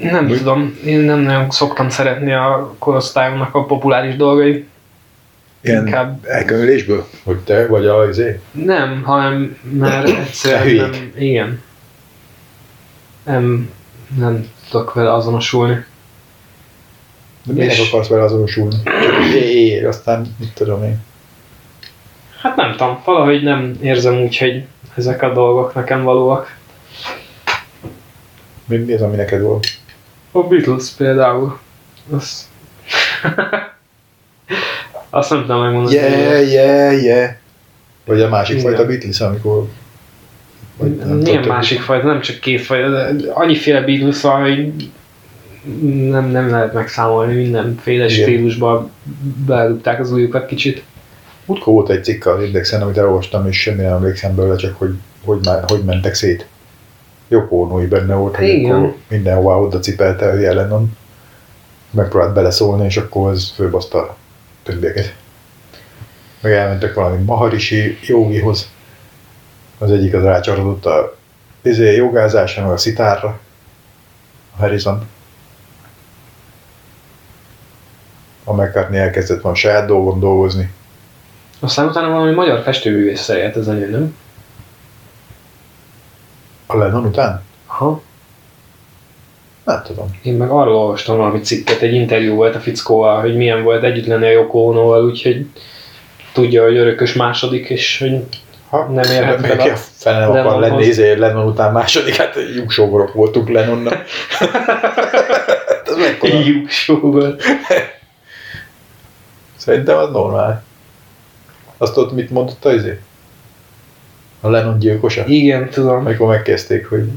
nem 0.01 0.29
tudom, 0.29 0.79
én 0.85 0.99
nem 1.01 1.19
nagyon 1.19 1.51
szoktam 1.51 1.89
szeretni 1.89 2.33
a 2.33 2.75
korosztályomnak 2.79 3.55
a 3.55 3.65
populáris 3.65 4.17
dolgait. 4.17 4.69
Ilyen 5.61 5.87
Inkább- 5.87 6.25
elkönyvelésből? 6.27 7.07
Hogy 7.25 7.39
te 7.39 7.67
vagy 7.67 7.87
a 7.87 8.09
izé? 8.09 8.41
Nem, 8.51 9.03
hanem 9.03 9.57
mert 9.79 10.09
egyszerűen 10.27 10.91
nem, 10.91 11.13
igen. 11.19 11.61
Nem, 13.25 13.71
nem 14.19 14.47
tudok 14.71 14.93
vele 14.95 15.13
azonosulni. 15.13 15.85
De 17.45 17.53
miért 17.53 17.73
És- 17.73 17.89
akarsz 17.89 18.09
vele 18.09 18.23
azonosulni? 18.23 18.75
Csak 18.85 19.35
é, 19.35 19.67
é, 19.67 19.85
aztán 19.85 20.27
mit 20.39 20.53
tudom 20.55 20.83
én. 20.85 21.01
Hát 22.43 22.57
nem 22.57 22.71
tudom, 22.71 23.01
valahogy 23.05 23.43
nem 23.43 23.79
érzem 23.81 24.21
úgy, 24.21 24.39
hogy 24.39 24.65
ezek 24.97 25.23
a 25.23 25.33
dolgok 25.33 25.75
nekem 25.75 26.03
valóak. 26.03 26.57
Mi, 28.65 28.77
mi 28.77 28.93
az, 28.93 29.03
ami 29.03 29.17
neked 29.17 29.43
volt? 29.43 29.67
A 30.31 30.43
Beatles 30.43 30.89
például. 30.97 31.59
Az... 32.13 32.49
Azt 35.11 35.31
nem 35.31 35.41
tudom 35.41 35.61
megmondani. 35.61 35.95
Yeah, 35.95 36.51
yeah, 36.51 37.03
yeah. 37.03 37.31
Vagy 38.05 38.21
a 38.21 38.29
másik 38.29 38.59
Igen. 38.59 38.67
fajta 38.67 38.87
Beatles, 38.87 39.21
amikor... 39.21 39.69
Vagy 40.77 40.97
nem 40.97 41.09
Milyen 41.09 41.47
másik 41.47 41.81
fajta, 41.81 42.07
nem 42.07 42.21
csak 42.21 42.39
két 42.39 42.61
fajta, 42.61 43.09
annyiféle 43.33 43.81
Beatles 43.81 44.21
van, 44.21 44.41
hogy 44.41 44.91
nem, 46.11 46.31
nem 46.31 46.51
lehet 46.51 46.73
megszámolni, 46.73 47.35
mindenféle 47.35 48.05
Igen. 48.05 48.23
stílusba 48.23 48.91
beledugták 49.47 50.01
az 50.01 50.13
újukat 50.13 50.47
kicsit. 50.47 50.83
Múltkor 51.45 51.73
volt 51.73 51.91
egy 51.91 52.05
cikk 52.05 52.27
az 52.27 52.43
Indexen, 52.43 52.83
amit 52.83 52.99
elolvastam, 52.99 53.47
és 53.47 53.61
semmi 53.61 53.83
nem 53.83 53.95
emlékszem 53.95 54.35
belőle, 54.35 54.57
csak 54.57 54.79
hogy 54.79 54.95
hogy, 55.25 55.39
már, 55.45 55.65
hogy 55.67 55.85
mentek 55.85 56.15
szét. 56.15 56.47
Jó 57.29 57.47
pornói 57.47 57.87
benne 57.87 58.15
volt, 58.15 58.37
hogy 58.37 58.49
Igen. 58.49 58.77
akkor 58.77 58.95
mindenhová 59.09 59.55
oda 59.55 59.79
cipelte 59.79 60.27
a 60.27 60.35
jelenon. 60.35 60.97
Megpróbált 61.91 62.35
beleszólni, 62.35 62.85
és 62.85 62.97
akkor 62.97 63.31
az 63.31 63.53
főbaszta 63.55 63.99
a 63.99 64.17
többieket. 64.63 65.15
Meg 66.41 66.53
elmentek 66.53 66.95
valami 66.95 67.23
Maharishi 67.23 67.99
jogihoz. 68.07 68.71
Az 69.79 69.91
egyik 69.91 70.15
az 70.15 70.23
rácsarodott 70.23 70.87
a 70.87 71.17
izé, 71.63 71.95
jogázásra, 71.95 72.63
meg 72.63 72.73
a 72.73 72.77
szitárra. 72.77 73.41
A 74.55 74.59
Harrison. 74.59 75.09
A 78.45 78.53
McCartney 78.53 78.99
elkezdett 78.99 79.41
van 79.41 79.55
saját 79.55 79.87
dolgon 79.87 80.21
dolgozni. 80.21 80.73
Aztán 81.63 81.87
utána 81.87 82.11
valami 82.11 82.33
magyar 82.33 82.63
festőművésszel 82.63 83.37
élt 83.37 83.57
ez 83.57 83.69
a 83.69 83.73
nő, 83.73 83.91
nem? 83.91 84.17
A 86.67 86.77
Lennon 86.77 87.05
után? 87.05 87.43
Aha. 87.67 88.03
Nem 89.65 89.83
tudom. 89.85 90.19
Én 90.23 90.35
meg 90.35 90.51
arról 90.51 90.75
olvastam 90.75 91.17
valami 91.17 91.41
cikket, 91.41 91.81
egy 91.81 91.95
interjú 91.95 92.35
volt 92.35 92.55
a 92.55 92.61
fickóval, 92.61 93.21
hogy 93.21 93.37
milyen 93.37 93.63
volt 93.63 93.83
együtt 93.83 94.07
lenni 94.07 94.27
a 94.27 94.31
Yoko 94.31 94.59
Ono-val, 94.59 95.05
úgyhogy 95.05 95.47
tudja, 96.33 96.63
hogy 96.63 96.77
örökös 96.77 97.13
második, 97.13 97.69
és 97.69 97.99
hogy 97.99 98.25
Ha, 98.69 98.85
Nem 98.85 99.05
érhet 99.17 99.47
fel 99.47 99.61
a 99.71 99.77
fene 99.77 100.27
nem 100.27 100.47
akar 100.47 100.61
lenni, 100.61 100.85
izé 100.85 101.13
Lennon 101.13 101.47
után 101.47 101.73
második, 101.73 102.17
hát 102.17 102.37
lyuksógorok 102.55 103.13
voltunk 103.13 103.49
Lennonnal. 103.49 104.03
Hát 104.29 105.89
Ez 105.89 105.97
mekkora? 105.97 106.39
lyuksó 106.39 107.01
volt. 107.01 107.43
Szerintem 109.57 109.97
az 109.97 110.11
normál. 110.11 110.63
Azt 111.83 111.97
ott 111.97 112.13
mit 112.13 112.31
mondott 112.31 112.65
az 112.65 112.75
izé? 112.75 112.99
A 114.41 114.49
Lennon 114.49 114.79
gyilkosa? 114.79 115.25
Igen, 115.27 115.69
tudom. 115.69 115.97
Amikor 115.97 116.29
megkezdték, 116.29 116.87
hogy 116.87 117.09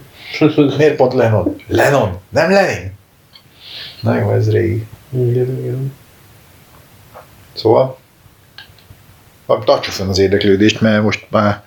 miért 0.77 0.95
pont 0.95 1.13
Lennon? 1.13 1.55
Lennon, 1.67 2.19
nem 2.29 2.51
Lenin? 2.51 2.91
Na 4.01 4.17
jó, 4.17 4.31
ez 4.31 4.51
régi. 4.51 4.85
igen, 5.09 5.59
igen. 5.59 5.93
Szóval, 7.53 7.97
tartsuk 9.45 9.93
fenn 9.93 10.07
az 10.07 10.19
érdeklődést, 10.19 10.81
mert 10.81 11.03
most 11.03 11.27
már 11.29 11.63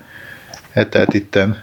hetelt 0.71 1.15
itten 1.15 1.63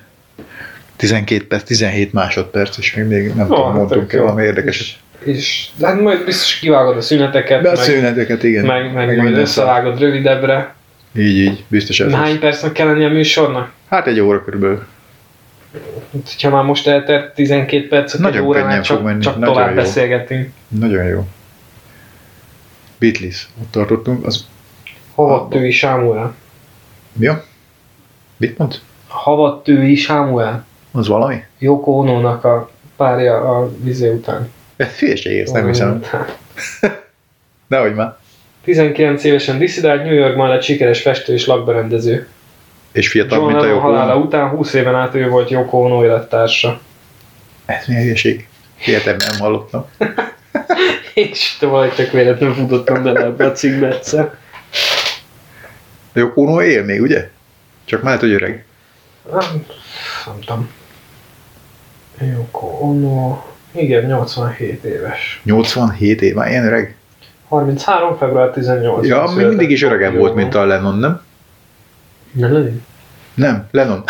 12 0.96 1.48
perc, 1.48 1.64
17 1.64 2.14
másodperc, 2.14 2.78
és 2.78 2.96
még, 2.96 3.06
még 3.06 3.34
nem 3.34 3.52
Ó, 3.52 3.56
tudom, 3.56 3.74
mondtunk 3.74 4.14
el 4.14 4.22
valami 4.22 4.44
érdekes. 4.44 5.00
És 5.20 5.70
de 5.76 5.88
hát 5.88 6.02
majd 6.02 6.26
biztos 6.26 6.60
kivágod 6.60 6.98
a 6.98 7.02
szüneteket, 7.02 7.62
De 7.62 7.70
a 7.70 7.74
meg, 7.74 7.82
szüneteket, 7.82 8.44
igen. 8.44 8.66
meg, 8.66 8.94
meg, 8.94 9.08
meg 9.08 9.18
majd 9.18 9.38
összevágod 9.38 10.00
rövidebbre. 10.00 10.75
Így, 11.18 11.38
így, 11.38 11.64
biztos 11.68 12.00
ez. 12.00 12.12
Hány 12.12 12.40
percnek 12.40 12.72
kell 12.72 12.88
lenni 12.88 13.06
a 13.06 13.10
műsornak? 13.10 13.72
Hát 13.90 14.08
egy 14.08 14.20
óra 14.20 14.44
körülbelül. 14.44 14.86
Hát, 16.14 16.42
Ha 16.42 16.50
már 16.50 16.64
most 16.64 16.88
eltelt 16.88 17.34
12 17.34 17.88
percet, 17.88 18.20
Nagyon 18.20 18.42
egy 18.42 18.48
óránál 18.48 18.68
könnyen 18.68 18.84
csak, 18.84 19.04
menni, 19.04 19.22
csak 19.22 19.38
nagyon 19.38 19.54
tovább 19.54 19.70
jó. 19.70 19.76
beszélgetünk. 19.76 20.52
Nagyon 20.68 21.04
jó. 21.06 21.28
Beatles. 22.98 23.50
Ott 23.62 23.72
tartottunk. 23.72 24.26
Az 24.26 24.46
Havattői 25.16 25.72
Sámuel. 25.72 26.36
mi 27.14 27.28
a? 27.28 27.44
Mit 28.38 28.58
mond? 28.58 28.80
Havattői 29.08 29.96
Sámuel. 29.96 30.66
Az 30.92 31.08
valami? 31.08 31.44
Yoko 31.58 31.92
Ono-nak 31.92 32.44
a 32.44 32.70
párja 32.96 33.58
a 33.58 33.72
vizé 33.78 34.10
után. 34.10 34.52
Ez 34.76 34.98
hülyeség, 35.00 35.40
ezt 35.40 35.54
nem 35.54 35.68
hiszem. 35.68 36.04
Nehogy 37.68 37.94
már. 37.96 38.18
19 38.66 39.24
évesen 39.24 39.58
diszidált 39.58 40.04
New 40.04 40.14
Yorkban 40.14 40.50
lett 40.50 40.62
sikeres 40.62 41.02
festő 41.02 41.34
és 41.34 41.46
lakberendező. 41.46 42.28
És 42.92 43.08
fiatal, 43.08 43.38
John 43.38 43.52
mint 43.52 43.64
a 43.64 43.68
Yoko. 43.68 43.80
halála 43.80 44.16
után 44.18 44.50
20 44.50 44.74
éven 44.74 44.96
át 44.96 45.16
ő 45.16 45.28
volt 45.28 45.50
Yoko 45.50 45.78
Ono 45.78 46.04
élettársa. 46.04 46.82
Ez 47.66 47.88
milyen 47.88 48.04
hülyeség? 48.04 48.48
Hihetem, 48.78 49.16
nem 49.18 49.40
hallottam. 49.40 49.86
És 51.14 51.58
valahogy 51.60 51.94
tök 51.94 52.12
véletlenül 52.12 52.56
futottam 52.56 53.04
bele 53.04 53.20
ebbe 53.24 53.46
a 53.46 53.52
cikkbe 53.52 53.88
egyszer. 53.88 54.36
Yoko 56.14 56.42
Ono 56.42 56.62
él 56.62 56.84
még, 56.84 57.02
ugye? 57.02 57.30
Csak 57.86 58.02
már 58.02 58.20
hogy 58.20 58.32
öreg. 58.32 58.66
Nem, 59.32 59.66
nem 60.26 60.40
tudom. 60.40 60.70
Yoko 62.20 62.68
Ono... 62.68 63.44
Igen, 63.72 64.06
87 64.06 64.84
éves. 64.84 65.42
87 65.44 66.22
év, 66.22 66.34
már 66.34 66.50
ilyen 66.50 66.66
öreg? 66.66 66.96
33. 67.50 68.18
február 68.18 68.50
18. 68.50 69.08
Ja, 69.08 69.32
még 69.36 69.48
mindig 69.48 69.72
is 69.72 69.84
öregebb 69.84 70.16
volt, 70.16 70.36
mint 70.36 70.56
a 70.56 70.66
Lennon, 70.66 70.98
nem? 70.98 71.22
Nem 72.32 72.54
Lenin? 72.54 72.84
Nem, 73.34 73.68
Lennon. 73.72 74.04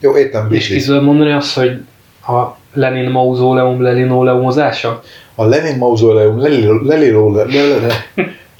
Jó, 0.00 0.16
értem, 0.16 0.52
És 0.52 0.68
ki 0.68 0.82
tudod 0.82 1.02
mondani 1.02 1.32
azt, 1.32 1.54
hogy 1.54 1.80
a 2.26 2.56
Lenin 2.74 3.10
mauzóleum 3.10 3.82
lelinoleumozása? 3.82 5.02
A 5.34 5.44
Lenin 5.44 5.76
mauzóleum, 5.76 6.40
Lelele- 6.86 8.08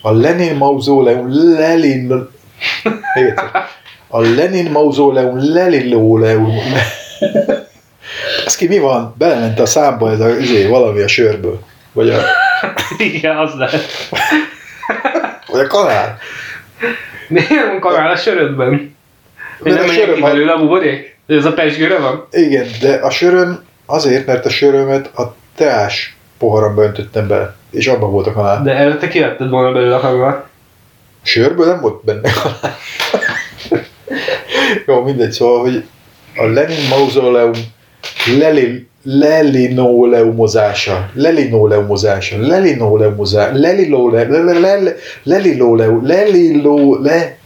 a 0.02 0.10
Lenin 0.12 0.56
mauzóleum, 0.56 1.26
Lelin... 1.58 2.28
A 4.08 4.20
Lenin 4.20 4.70
mauzóleum, 4.70 5.52
Lelilóleum... 5.52 6.52
Ki 8.56 8.66
mi 8.66 8.78
van? 8.78 9.14
Belement 9.18 9.60
a 9.60 9.66
számba 9.66 10.10
ez 10.10 10.20
a 10.20 10.28
izé, 10.28 10.66
valami 10.66 11.00
a 11.00 11.08
sörből. 11.08 11.60
Vagy 11.92 12.10
a, 12.10 12.20
Igen, 12.98 13.36
az 13.36 13.54
lehet. 13.54 14.08
vagy 15.46 15.60
a 15.60 15.66
kanál. 15.66 16.18
Miért 17.28 17.66
van 17.66 17.80
kanál 17.80 18.10
a 18.10 18.16
sörödben? 18.16 18.96
Hogy 19.60 19.72
nem 19.72 19.86
söröm 19.86 20.14
ki 20.14 20.20
belőle 20.20 20.52
a 20.52 20.58
buborék? 20.58 21.16
Ez 21.26 21.44
a 21.44 21.52
pesgőre 21.52 21.98
van? 21.98 22.26
Igen, 22.30 22.66
de 22.80 22.94
a 22.94 23.10
söröm 23.10 23.64
azért, 23.86 24.26
mert 24.26 24.46
a 24.46 24.50
sörömet 24.50 25.18
a 25.18 25.34
teás 25.56 26.16
poharamba 26.38 26.82
öntöttem 26.82 27.28
bele. 27.28 27.54
És 27.70 27.86
abban 27.86 28.10
volt 28.10 28.26
a 28.26 28.32
kanál. 28.32 28.62
De 28.62 28.74
előtte 28.74 29.08
kivetted 29.08 29.48
volna 29.48 29.72
belőle 29.72 29.94
a 29.94 30.00
kanál. 30.00 30.48
Sörből 31.22 31.66
nem 31.66 31.80
volt 31.80 32.04
benne 32.04 32.30
kanál. 32.42 32.76
Jó, 34.86 35.02
mindegy, 35.02 35.30
szóval, 35.30 35.60
hogy 35.60 35.84
a 36.36 36.44
Lenin 36.44 36.88
mauzoleum 36.88 37.52
Leli, 38.38 38.86
lelinoleumozása, 39.02 41.10
lelinoleumozása, 41.14 42.36
lelinoleumozása, 42.38 43.58
lelilole, 43.58 44.24
lele- 44.28 44.58
lele- 44.60 44.96
leliloleu, 45.22 46.00
leliló, 46.06 46.98
le, 47.02 47.36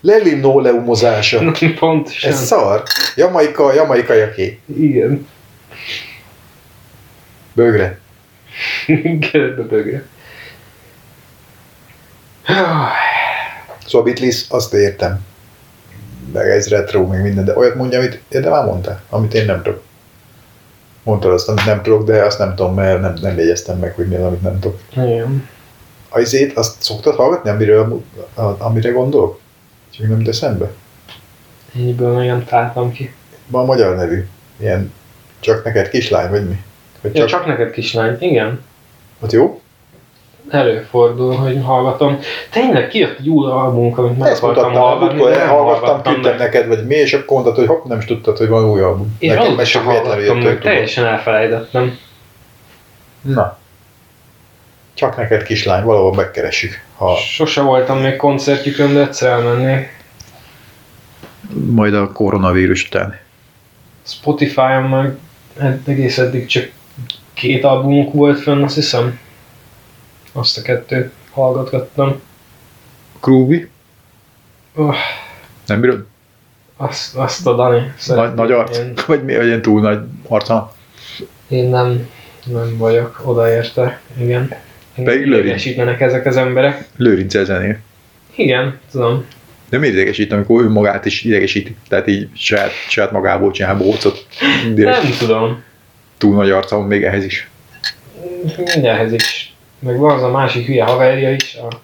lelinoleumozása. 0.00 1.52
Pontosan. 1.78 2.30
Ez 2.30 2.44
szar. 2.46 2.82
Jamaika, 3.16 3.74
jamaikaiaké. 3.74 4.58
Igen. 4.78 5.26
Bögre. 7.54 7.98
Keretbe 9.30 9.62
bögre. 9.62 10.02
Szóval 13.86 14.06
Beatles, 14.06 14.44
azt 14.48 14.74
értem. 14.74 15.20
Meg 16.32 16.48
ez 16.48 16.68
retro, 16.68 17.06
meg 17.06 17.22
minden, 17.22 17.44
de 17.44 17.56
olyat 17.56 17.74
mondja, 17.74 17.98
amit 17.98 18.20
de 18.28 18.50
már 18.50 18.64
mondtál, 18.64 19.02
amit 19.10 19.34
én 19.34 19.44
nem 19.44 19.62
tudok. 19.62 19.82
Mondtad 21.02 21.32
azt, 21.32 21.48
amit 21.48 21.64
nem 21.64 21.82
tudok, 21.82 22.04
de 22.04 22.22
azt 22.22 22.38
nem 22.38 22.54
tudom, 22.54 22.74
mert 22.74 23.00
nem, 23.00 23.14
nem 23.20 23.38
jegyeztem 23.38 23.78
meg, 23.78 23.94
hogy 23.94 24.08
mi 24.08 24.14
az, 24.14 24.22
amit 24.22 24.42
nem 24.42 24.58
tudok. 24.58 24.80
Igen. 24.92 25.48
A 26.08 26.18
izét, 26.18 26.56
azt 26.56 26.82
szoktad 26.82 27.14
hallgatni, 27.14 27.50
amiről, 27.50 28.02
amire 28.58 28.90
gondolok? 28.90 29.40
Csak 29.90 30.08
nem 30.08 30.22
eszembe. 30.26 30.70
Ennyiből 31.74 32.12
nagyon 32.12 32.44
találtam 32.44 32.92
ki. 32.92 33.14
Van 33.46 33.64
magyar 33.64 33.96
nevű. 33.96 34.26
Ilyen 34.56 34.92
csak 35.40 35.64
neked 35.64 35.88
kislány, 35.88 36.30
vagy 36.30 36.48
mi? 36.48 36.62
Vagy 37.00 37.14
Ja, 37.14 37.26
csak, 37.26 37.38
csak 37.38 37.46
neked 37.46 37.70
kislány. 37.70 38.16
Igen. 38.20 38.60
ott 39.20 39.32
jó? 39.32 39.61
Előfordul, 40.52 41.34
hogy 41.34 41.60
hallgatom. 41.64 42.18
Tényleg 42.50 42.88
kijött 42.88 43.18
egy 43.18 43.28
új 43.28 43.50
albumunk, 43.50 43.98
amit 43.98 44.18
meg 44.18 44.30
Ezt 44.30 44.42
akartam 44.42 44.70
mutattam, 44.70 44.88
hallgatni, 44.88 45.22
de 45.22 45.36
nem 45.36 45.48
hallgattam, 45.48 46.02
küldtem 46.02 46.36
neked, 46.36 46.66
vagy 46.68 46.86
mi, 46.86 46.94
és 46.94 47.12
akkor 47.12 47.26
mondtad, 47.26 47.56
hogy 47.56 47.66
hopp, 47.66 47.84
nem 47.84 47.98
is 47.98 48.04
tudtad, 48.04 48.36
hogy 48.36 48.48
van 48.48 48.70
új 48.70 48.80
album. 48.80 49.16
És 49.18 49.34
Nekem 49.34 49.54
meg 49.54 49.66
sem 49.66 49.86
véletlenül 49.86 50.58
teljesen 50.58 51.04
elfelejtettem. 51.04 51.98
Na. 53.20 53.58
Csak 54.94 55.16
neked 55.16 55.42
kislány, 55.42 55.84
valahol 55.84 56.14
megkeressük. 56.14 56.84
Ha 56.96 57.16
Sose 57.16 57.60
voltam 57.60 57.98
még 57.98 58.16
koncertjükön, 58.16 58.94
de 58.94 59.00
egyszer 59.00 59.30
elmennék. 59.30 60.00
majd 61.70 61.94
a 61.94 62.12
koronavírus 62.12 62.86
után. 62.86 63.18
Spotify-on 64.06 64.82
meg 64.88 65.16
egész 65.86 66.18
eddig 66.18 66.46
csak 66.46 66.70
két 67.34 67.64
albumuk 67.64 68.12
volt 68.12 68.40
fönn, 68.40 68.62
azt 68.62 68.74
hiszem. 68.74 69.18
Azt 70.32 70.58
a 70.58 70.62
kettőt 70.62 71.12
hallgatgattam. 71.30 72.20
Groovy? 73.20 73.68
Öh, 74.76 74.94
Nem 75.66 75.80
bírod? 75.80 76.06
azt, 76.76 77.16
azt 77.16 77.46
a 77.46 77.54
Dani. 77.54 77.92
Nagy, 78.06 78.34
nagy 78.34 78.52
arc? 78.52 78.78
Én, 78.78 78.92
Vagy 79.06 79.24
mi, 79.24 79.36
vagy 79.36 79.46
ilyen 79.46 79.62
túl 79.62 79.80
nagy 79.80 79.98
arca? 80.28 80.74
én 81.48 81.68
nem, 81.68 82.08
nem 82.44 82.76
vagyok 82.76 83.20
odaérte. 83.24 84.00
Igen. 84.18 84.54
Pedig 84.94 85.26
Lőrinc. 85.26 85.44
Idegesítenek 85.44 86.00
ezek 86.00 86.26
az 86.26 86.36
emberek. 86.36 86.88
Lőrinc 86.96 87.44
zenél. 87.44 87.78
Igen, 88.34 88.78
tudom. 88.90 89.24
De 89.68 89.78
miért 89.78 89.94
idegesít, 89.94 90.32
amikor 90.32 90.62
ő 90.62 90.68
magát 90.68 91.04
is 91.04 91.22
idegesíti? 91.22 91.76
Tehát 91.88 92.06
így 92.06 92.28
saját, 92.34 92.70
saját 92.88 93.10
magából 93.10 93.50
csinál 93.50 93.76
bócot. 93.76 94.26
Nem 94.74 95.00
tudom. 95.18 95.62
túl 96.18 96.34
nagy 96.34 96.50
arca 96.50 96.76
van 96.76 96.86
még 96.86 97.02
ehhez 97.04 97.24
is. 97.24 97.50
Mindenhez 98.56 99.12
is. 99.12 99.51
Meg 99.82 99.98
van 99.98 100.16
az 100.16 100.22
a 100.22 100.30
másik 100.30 100.66
hülye 100.66 100.84
haverja 100.84 101.32
is. 101.32 101.54
A... 101.54 101.80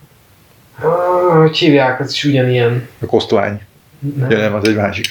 Ah, 0.86 1.40
hogy 1.40 1.56
hívják, 1.56 2.00
az 2.00 2.12
is 2.12 2.24
ugyanilyen. 2.24 2.88
A 3.00 3.06
kosztolány. 3.06 3.60
Nem. 4.16 4.30
Ja, 4.30 4.38
nem, 4.38 4.54
az 4.54 4.68
egy 4.68 4.76
másik. 4.76 5.06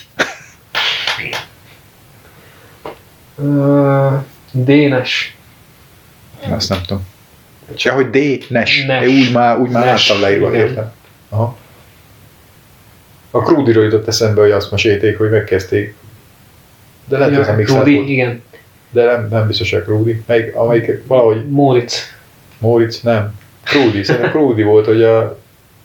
Ö, 3.36 4.16
Dénes. 4.52 5.36
Azt 6.50 6.70
nem 6.70 6.82
tudom. 6.86 7.06
Csak 7.76 7.94
hogy 7.94 8.10
D, 8.10 8.46
Nes. 8.50 8.86
Nes. 8.86 9.08
Én 9.08 9.18
úgy 9.18 9.32
már, 9.32 9.58
úgy 9.58 9.70
már 9.70 9.86
Nes, 9.86 10.08
láttam 10.08 10.24
leírva, 10.24 10.56
értem. 10.56 10.92
Aha. 11.30 11.58
A 13.32 13.42
Krúdiról 13.42 13.84
jutott 13.84 14.08
eszembe, 14.08 14.42
hogy 14.42 14.52
azt 14.52 14.72
mesélték, 14.72 15.18
hogy 15.18 15.30
megkezdték. 15.30 15.96
De 17.06 17.18
lehet, 17.18 17.34
hogy 17.34 17.62
ez 17.64 17.70
nem 17.70 17.76
volt. 17.76 17.88
igen. 17.88 18.44
De 18.90 19.06
nem, 19.06 19.28
nem 19.30 19.48
biztos, 19.48 19.72
hogy 19.72 19.80
a 19.80 19.84
Krúdi. 19.84 20.24
Melyik, 20.26 20.56
amelyik 20.56 21.08
valahogy 21.08 21.50
Móricz. 21.50 22.16
Móricz, 22.60 23.02
nem. 23.02 23.40
Krúdi, 23.64 24.04
szerintem 24.04 24.32
Krúdi 24.32 24.64
volt, 24.64 24.86
hogy 24.86 25.04
a 25.04 25.38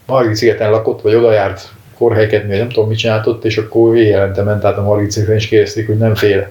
Margit 0.07 0.35
szigeten 0.35 0.71
lakott, 0.71 1.03
vagy 1.03 1.15
oda 1.15 1.33
járt 1.33 1.73
korhelyeket, 1.97 2.47
vagy 2.47 2.59
nem 2.59 2.69
tudom, 2.69 2.89
mit 2.89 2.99
csinált 2.99 3.27
ott, 3.27 3.45
és 3.45 3.57
akkor 3.57 3.97
éjjelente 3.97 4.43
ment 4.43 4.65
át 4.65 4.77
a 4.77 4.83
Margit 4.83 5.11
szigeten, 5.11 5.35
és 5.35 5.49
kérdezték, 5.49 5.87
hogy 5.87 5.99
nem 5.99 6.15
fél. 6.15 6.51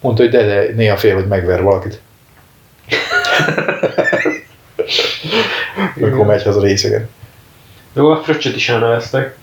Mondta, 0.00 0.22
hogy 0.22 0.30
de, 0.30 0.44
de 0.44 0.74
néha 0.74 0.96
fél, 0.96 1.14
hogy 1.14 1.26
megver 1.26 1.62
valakit. 1.62 2.00
Amikor 6.00 6.26
megy 6.26 6.42
haza 6.42 6.60
részegen. 6.60 7.08
Jó, 7.92 8.10
a 8.10 8.16
fröccsöt 8.16 8.56
is 8.56 8.68
elneveztek. 8.68 9.36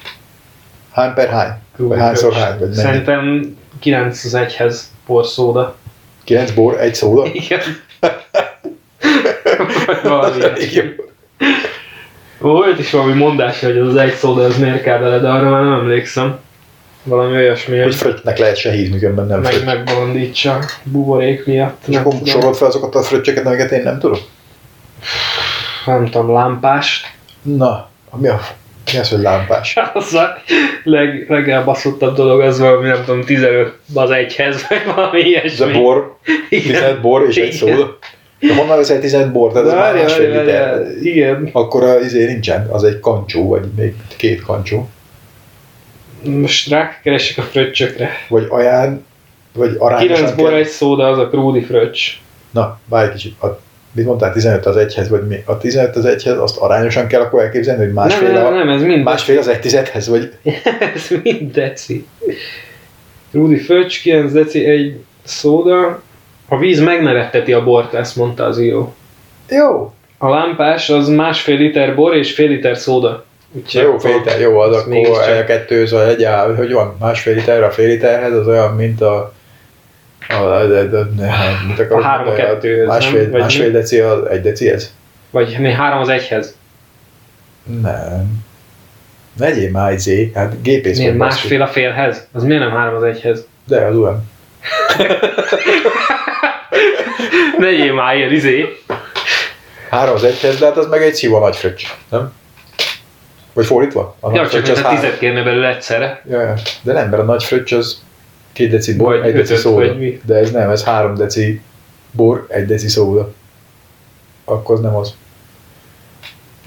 Hány 0.92 1.14
per 1.14 1.30
hány? 1.30 1.54
Vagy 1.78 2.00
hányszor 2.00 2.34
hány? 2.34 2.60
Vagy? 2.60 2.72
Szerintem 2.72 3.56
9 3.80 4.24
az 4.24 4.38
1-hez 4.38 4.80
porszóda. 5.06 5.76
9 6.24 6.52
bor, 6.52 6.82
egy 6.82 6.96
szóda? 6.96 7.26
Igen. 7.34 7.60
Valami. 10.08 10.44
Volt 12.40 12.80
is 12.80 12.92
valami 12.92 13.14
mondás, 13.14 13.60
hogy 13.60 13.78
az 13.78 13.96
egy 13.96 14.14
szóda 14.14 14.44
az 14.44 14.58
miért 14.58 14.84
kell 14.84 15.00
bele, 15.00 15.20
de 15.20 15.30
arra 15.30 15.50
már 15.50 15.64
nem 15.64 15.74
emlékszem. 15.74 16.40
Valami 17.04 17.36
olyasmi, 17.36 17.80
Hogy 17.80 17.96
fröccsnek 17.96 18.56
se 18.56 18.72
hízni, 18.72 19.00
különben 19.00 19.28
nem 19.28 19.40
meg 19.40 19.52
fröccs. 19.52 19.66
megbolondítsa 19.66 20.60
buborék 20.84 21.46
miatt. 21.46 21.82
És 21.88 21.96
akkor 21.96 22.14
sorolt 22.26 22.58
fel 22.58 22.68
azokat 22.68 22.96
a 22.96 23.02
fröccseket, 23.02 23.46
amiket 23.46 23.72
én 23.72 23.84
nem 23.84 24.00
tudok? 24.00 24.20
nem 25.86 26.06
tudom, 26.06 26.34
lámpás. 26.34 27.14
Na, 27.42 27.90
mi, 28.16 28.28
a, 28.28 28.40
mi 28.94 29.00
az, 29.00 29.10
hogy 29.10 29.20
lámpás? 29.20 29.78
Az 29.94 30.14
a 30.14 30.38
leg, 30.84 31.26
legelbaszottabb 31.30 32.16
dolog 32.16 32.42
az 32.42 32.60
valami, 32.60 32.88
nem 32.88 33.04
tudom, 33.06 33.24
15 33.24 33.74
az 33.94 34.10
egyhez, 34.12 34.68
vagy 34.68 34.82
valami 34.96 35.20
ilyesmi. 35.20 35.72
bor, 35.72 36.18
15 36.50 37.02
bor 37.02 37.28
és 37.28 37.36
egy 37.36 37.52
szóda. 37.52 37.98
De 38.40 38.56
honnan 38.56 38.78
veszel 38.78 39.00
15 39.00 39.32
bor? 39.32 39.52
Tehát 39.52 39.68
ez 39.68 39.74
már 39.74 39.82
Várjál, 39.82 40.04
másfél 40.04 40.30
liter. 40.30 40.86
Igen. 41.02 41.50
Akkor 41.52 41.84
az 41.84 42.06
izé 42.06 42.26
nincsen, 42.26 42.68
az 42.72 42.84
egy 42.84 43.00
kancsó, 43.00 43.48
vagy 43.48 43.66
még 43.78 43.94
két 44.18 44.42
kancsó. 44.42 44.90
Most 46.24 46.70
rákeresek 46.70 47.38
a 47.38 47.42
fröccsökre. 47.42 48.10
Vagy 48.30 48.46
aján, 48.50 49.06
vagy 49.54 49.68
9 49.68 49.82
arányosan 49.82 50.36
bor, 50.36 50.50
kell. 50.50 50.58
egy 50.58 50.68
szóda, 50.68 51.08
az 51.08 51.18
a 51.18 51.30
krúdi 51.30 51.62
fröccs. 51.62 52.12
Na, 52.52 52.80
várj 52.86 53.08
egy 53.08 53.14
kicsit. 53.14 53.42
A, 53.42 53.60
mit 53.92 54.06
mondtál, 54.06 54.34
15 54.34 54.66
az 54.66 54.78
egyhez, 54.78 55.10
vagy 55.10 55.28
mi? 55.28 55.44
A 55.46 55.58
15 55.58 55.96
az 55.96 56.06
egyhez, 56.06 56.38
azt 56.38 56.58
arányosan 56.58 57.08
kell 57.08 57.22
akkor 57.22 57.42
elképzelni, 57.42 57.84
hogy 57.84 57.94
másfél, 57.94 58.32
nem, 58.32 58.44
nem, 58.44 58.54
nem, 58.54 58.70
ez 58.70 58.82
mind 58.82 59.04
másfél 59.04 59.38
az 59.38 59.48
egy 59.48 59.60
tizedhez, 59.60 60.08
vagy 60.08 60.32
ez 60.96 61.08
mind 61.24 61.52
deci. 61.52 62.08
Krúdi 63.32 63.58
fröccs, 63.58 64.02
9 64.02 64.32
deci, 64.32 64.66
egy 64.66 65.00
szóda. 65.24 66.02
A 66.48 66.58
víz 66.58 66.80
megnevetteti 66.80 67.54
a 67.54 67.64
bort, 67.64 67.94
ezt 67.94 68.16
mondta 68.16 68.46
az 68.46 68.60
író. 68.60 68.96
jó, 69.50 69.94
A 70.18 70.30
lámpás 70.30 70.90
az 70.90 71.08
másfél 71.08 71.58
liter 71.58 71.96
bor 71.96 72.16
és 72.16 72.34
fél 72.34 72.50
liter 72.50 72.78
szóda. 72.78 73.26
Úgyhogy 73.52 73.82
jó, 73.82 73.96
liter, 74.18 74.40
jó, 74.40 74.60
az 74.60 74.76
az 74.76 74.82
akkor 74.82 75.30
a 75.40 75.44
kettő, 75.44 75.86
szóval 75.86 76.08
egy 76.08 76.24
áll, 76.24 76.56
hogy 76.56 76.74
van, 76.74 76.96
másfél 77.00 77.34
liter 77.34 77.64
a 77.64 77.72
fél 77.72 77.88
literhez, 77.88 78.34
az 78.34 78.48
olyan, 78.48 78.76
mint 78.76 79.02
a 79.02 79.36
a, 80.30 80.34
a, 80.34 80.62
a, 80.62 81.08
a, 81.90 82.02
három 82.02 82.28
a 82.28 82.34
kettőhöz, 82.34 82.88
másfél, 82.88 83.22
nem? 83.22 83.32
Vagy 83.32 83.40
másfél 83.40 83.72
deci 83.72 84.00
az 84.00 84.30
egy 84.30 84.42
decihez? 84.42 84.94
Vagy 85.30 85.56
né, 85.60 85.72
három 85.72 86.00
az 86.00 86.10
egyhez. 86.10 86.58
Nem. 87.82 88.46
Vegyél 89.38 89.72
már 89.72 89.92
egy 89.92 90.00
zé, 90.00 90.32
hát 90.36 90.62
gépész 90.62 90.98
Miért 90.98 91.18
másfél 91.18 91.62
a 91.62 91.68
félhez? 91.68 92.28
Az 92.32 92.44
miért 92.44 92.62
nem 92.62 92.72
három 92.72 92.96
az 92.96 93.04
egyhez? 93.04 93.48
De, 93.68 93.86
az 93.86 93.96
olyan. 93.96 94.30
Vegyél 97.60 97.94
már 97.94 98.16
ilyen 98.16 98.32
izé. 98.32 98.78
Három 99.90 100.16
az 100.16 100.24
egyhez, 100.24 100.60
de 100.60 100.66
hát 100.66 100.78
az 100.78 100.88
meg 100.88 101.02
egy 101.02 101.14
szíva 101.14 101.40
nagy 101.40 101.56
fröccs, 101.56 101.84
nem? 102.10 102.32
Vagy 103.54 103.66
fordítva? 103.66 104.16
A 104.20 104.36
Ja, 104.36 104.50
csak 104.50 104.62
az 104.62 104.68
mint 104.68 104.78
a 104.78 104.82
három. 104.82 105.00
tizet 105.00 105.18
kérne 105.18 105.44
belőle 105.44 105.68
egyszerre. 105.76 106.22
Ja, 106.30 106.42
ja. 106.42 106.54
De 106.82 106.94
nem, 106.94 107.10
mert 107.10 107.22
a 107.22 107.26
nagy 107.26 107.44
fröccs 107.44 107.72
az 107.72 108.02
két 108.54 108.70
deci 108.70 108.96
bor, 108.96 109.18
Vagy 109.18 109.28
egy 109.28 109.34
deci 109.34 109.56
szóda. 109.56 109.94
De 110.26 110.36
ez 110.36 110.52
nem, 110.52 110.70
ez 110.70 110.84
három 110.84 111.16
deci 111.16 111.62
bor, 112.12 112.46
egy 112.50 112.66
deci 112.66 112.88
szóda. 112.88 113.34
Akkor 114.46 114.76
az 114.76 114.82
nem 114.82 114.96
az. 114.96 115.14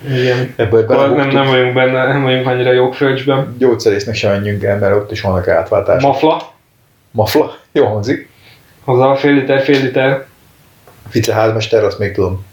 Igen. 0.09 0.53
Ebből 0.57 0.81
nem, 0.81 0.89
belebuktuk. 0.97 1.33
nem 1.33 1.47
vagyunk 1.47 1.75
benne, 1.75 2.07
nem 2.07 2.23
vagyunk 2.23 2.47
annyira 2.47 2.73
jók 2.73 2.95
fröccsben. 2.95 3.55
Gyógyszerésznek 3.59 4.15
sem 4.15 4.31
menjünk 4.31 4.63
el, 4.63 4.79
mert 4.79 4.95
ott 4.95 5.11
is 5.11 5.21
vannak 5.21 5.49
átváltások. 5.49 6.11
Mafla, 6.11 6.53
Mafla? 7.11 7.57
Jó 7.73 7.87
hangzik. 7.87 8.29
hozzá 8.85 9.05
a 9.05 9.17
fél 9.17 9.33
liter, 9.33 9.63
fél 9.63 9.83
liter. 9.83 10.27
Fice 11.09 11.35
házmester, 11.35 11.85
azt 11.85 11.99
még 11.99 12.15
tudom, 12.15 12.45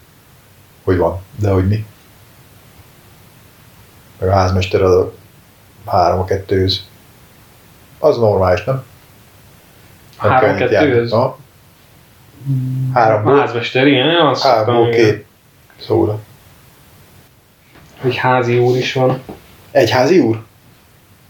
hogy 0.84 0.98
van, 0.98 1.22
de 1.36 1.50
hogy 1.50 1.67
mi. 1.67 1.86
Meg 4.20 4.30
a 4.30 4.34
házmester 4.34 4.82
az 4.82 4.96
a 4.96 5.13
három 5.86 6.20
a 6.20 6.26
kettőhöz. 6.26 6.86
Az 8.00 8.17
normális, 8.17 8.63
nem? 8.63 8.84
Nem 10.22 10.32
Három 10.32 10.50
járni. 10.58 10.65
kettőhöz? 10.76 11.12
Aha. 11.12 11.38
Három 12.93 13.28
A 13.28 13.39
házmester, 13.39 13.88
igen, 13.88 14.10
én 14.10 14.15
azt 14.15 14.41
háromból 14.43 14.89
két 14.89 15.26
szóra. 15.80 16.20
Hogy 18.02 18.15
házi 18.15 18.58
úr 18.58 18.78
is 18.78 18.93
van. 18.93 19.22
Egy 19.72 19.89
házi 19.89 20.20
úr? 20.20 20.43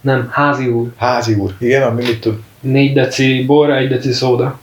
Nem, 0.00 0.28
házi 0.32 0.66
úr. 0.68 0.92
Házi 0.96 1.34
úr. 1.34 1.54
Igen, 1.58 1.82
ami 1.82 2.02
mit 2.02 2.20
tud? 2.20 2.42
Négy 2.60 2.92
deci 2.92 3.44
bor, 3.44 3.70
egy 3.70 3.88
deci 3.88 4.12
szóda. 4.12 4.58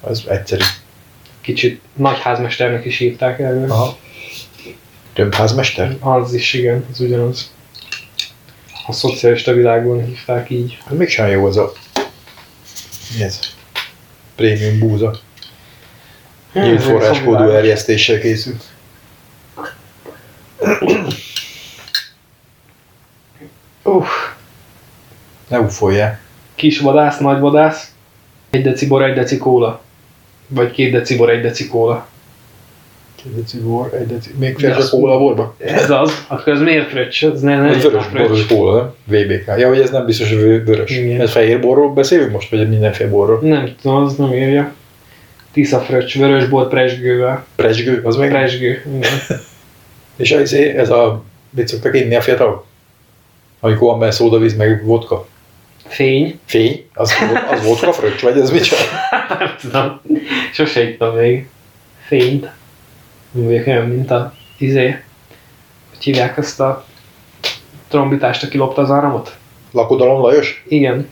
Az 0.00 0.22
egyszerű. 0.28 0.62
Kicsit 1.40 1.80
nagy 1.92 2.18
házmesternek 2.18 2.84
is 2.84 2.98
hívták 2.98 3.38
el. 3.40 3.70
Aha. 3.70 3.98
Több 5.12 5.34
házmester? 5.34 5.96
Az 6.00 6.34
is, 6.34 6.52
igen, 6.52 6.86
az 6.90 7.00
ugyanaz. 7.00 7.52
A 8.86 8.92
szocialista 8.92 9.52
világban 9.52 10.04
hívták 10.04 10.50
így. 10.50 10.78
Hát 10.84 10.98
mégsem 10.98 11.26
jó 11.26 11.46
az 11.46 11.56
a... 11.56 11.72
Mi 13.16 13.22
ez? 13.22 13.38
Prémium 14.34 14.78
búza. 14.78 15.20
Nyílt 16.52 16.78
ez 16.78 16.84
forráskódú 16.84 17.48
erjesztéssel 17.48 18.18
készült. 18.18 18.64
Uff, 23.82 24.08
Ne 25.48 25.60
uffoljál. 25.60 26.23
Kis 26.54 26.78
vadász, 26.80 27.18
nagy 27.18 27.40
vadász, 27.40 27.92
egy 28.50 28.62
deci 28.62 28.86
bor, 28.86 29.02
egy 29.02 29.14
deci 29.14 29.38
kóla. 29.38 29.80
Vagy 30.48 30.70
két 30.70 30.92
deci 30.92 31.16
bor, 31.16 31.30
egy 31.30 31.40
deci 31.42 31.68
kóla. 31.68 32.06
Két 33.22 33.34
deci 33.36 33.58
bor, 33.58 33.94
egy 33.94 34.06
deci... 34.06 34.30
Még 34.38 34.58
félre 34.58 34.76
azt- 34.76 34.90
kóla 34.90 35.18
borba? 35.18 35.54
Ez 35.58 35.90
az, 35.90 36.24
akkor 36.28 36.52
ez 36.52 36.60
miért 36.60 36.88
fröccs? 36.88 37.24
Ez 37.24 37.40
ne, 37.40 37.58
ne, 37.60 37.68
Egy 37.68 37.82
vörös 37.82 38.06
ború 38.08 38.34
kóla, 38.48 38.76
nem? 38.76 38.92
VBK. 39.04 39.46
Ja, 39.58 39.68
hogy 39.68 39.80
ez 39.80 39.90
nem 39.90 40.04
biztos, 40.04 40.28
hogy 40.28 40.38
vö- 40.40 40.66
vörös. 40.66 40.90
Igen. 40.90 41.20
Ez 41.20 41.30
fehér 41.30 41.60
borról 41.60 41.92
beszélünk 41.92 42.32
most, 42.32 42.50
vagy 42.50 42.68
mindenféle 42.68 43.10
borról? 43.10 43.38
Nem 43.42 43.74
tudom, 43.82 44.04
az 44.04 44.14
nem 44.16 44.32
írja. 44.32 44.72
Tisza 45.52 45.78
fröccs, 45.80 46.18
vörös 46.18 46.46
bor 46.48 46.68
presgővel. 46.68 47.44
Presgő, 47.56 48.00
az 48.04 48.16
meg? 48.16 48.28
Presgő, 48.30 48.82
igen. 48.96 49.10
És 50.16 50.30
ez, 50.30 50.52
ez 50.52 50.90
a... 50.90 51.22
Mit 51.50 51.68
szoktak 51.68 51.96
inni 51.96 52.14
a 52.14 52.20
fiatalok? 52.20 52.66
Amikor 53.60 53.88
van 53.88 53.98
benne 53.98 54.10
szódavíz, 54.10 54.56
meg 54.56 54.84
vodka. 54.84 55.26
Fény. 55.94 56.38
Fény? 56.44 56.84
Az, 56.94 57.12
az 57.50 57.64
vodka 57.64 57.92
fröccs, 57.92 58.20
vagy 58.20 58.38
ez 58.38 58.50
micsoda? 58.50 58.80
Nem 59.38 59.54
tudom. 59.60 60.00
Sose 60.52 60.82
ittam 60.88 61.14
még. 61.16 61.48
Fényt. 62.06 62.50
Vagyok 63.32 63.66
olyan, 63.66 63.86
mint 63.86 64.10
a 64.10 64.34
izé. 64.58 64.86
Hogy 65.94 66.04
hívják 66.04 66.36
ezt 66.36 66.60
a 66.60 66.84
trombitást, 67.88 68.42
aki 68.42 68.56
lopta 68.56 68.82
az 68.82 68.90
áramot? 68.90 69.36
Lakodalom 69.72 70.20
Lajos? 70.20 70.64
Igen. 70.68 71.08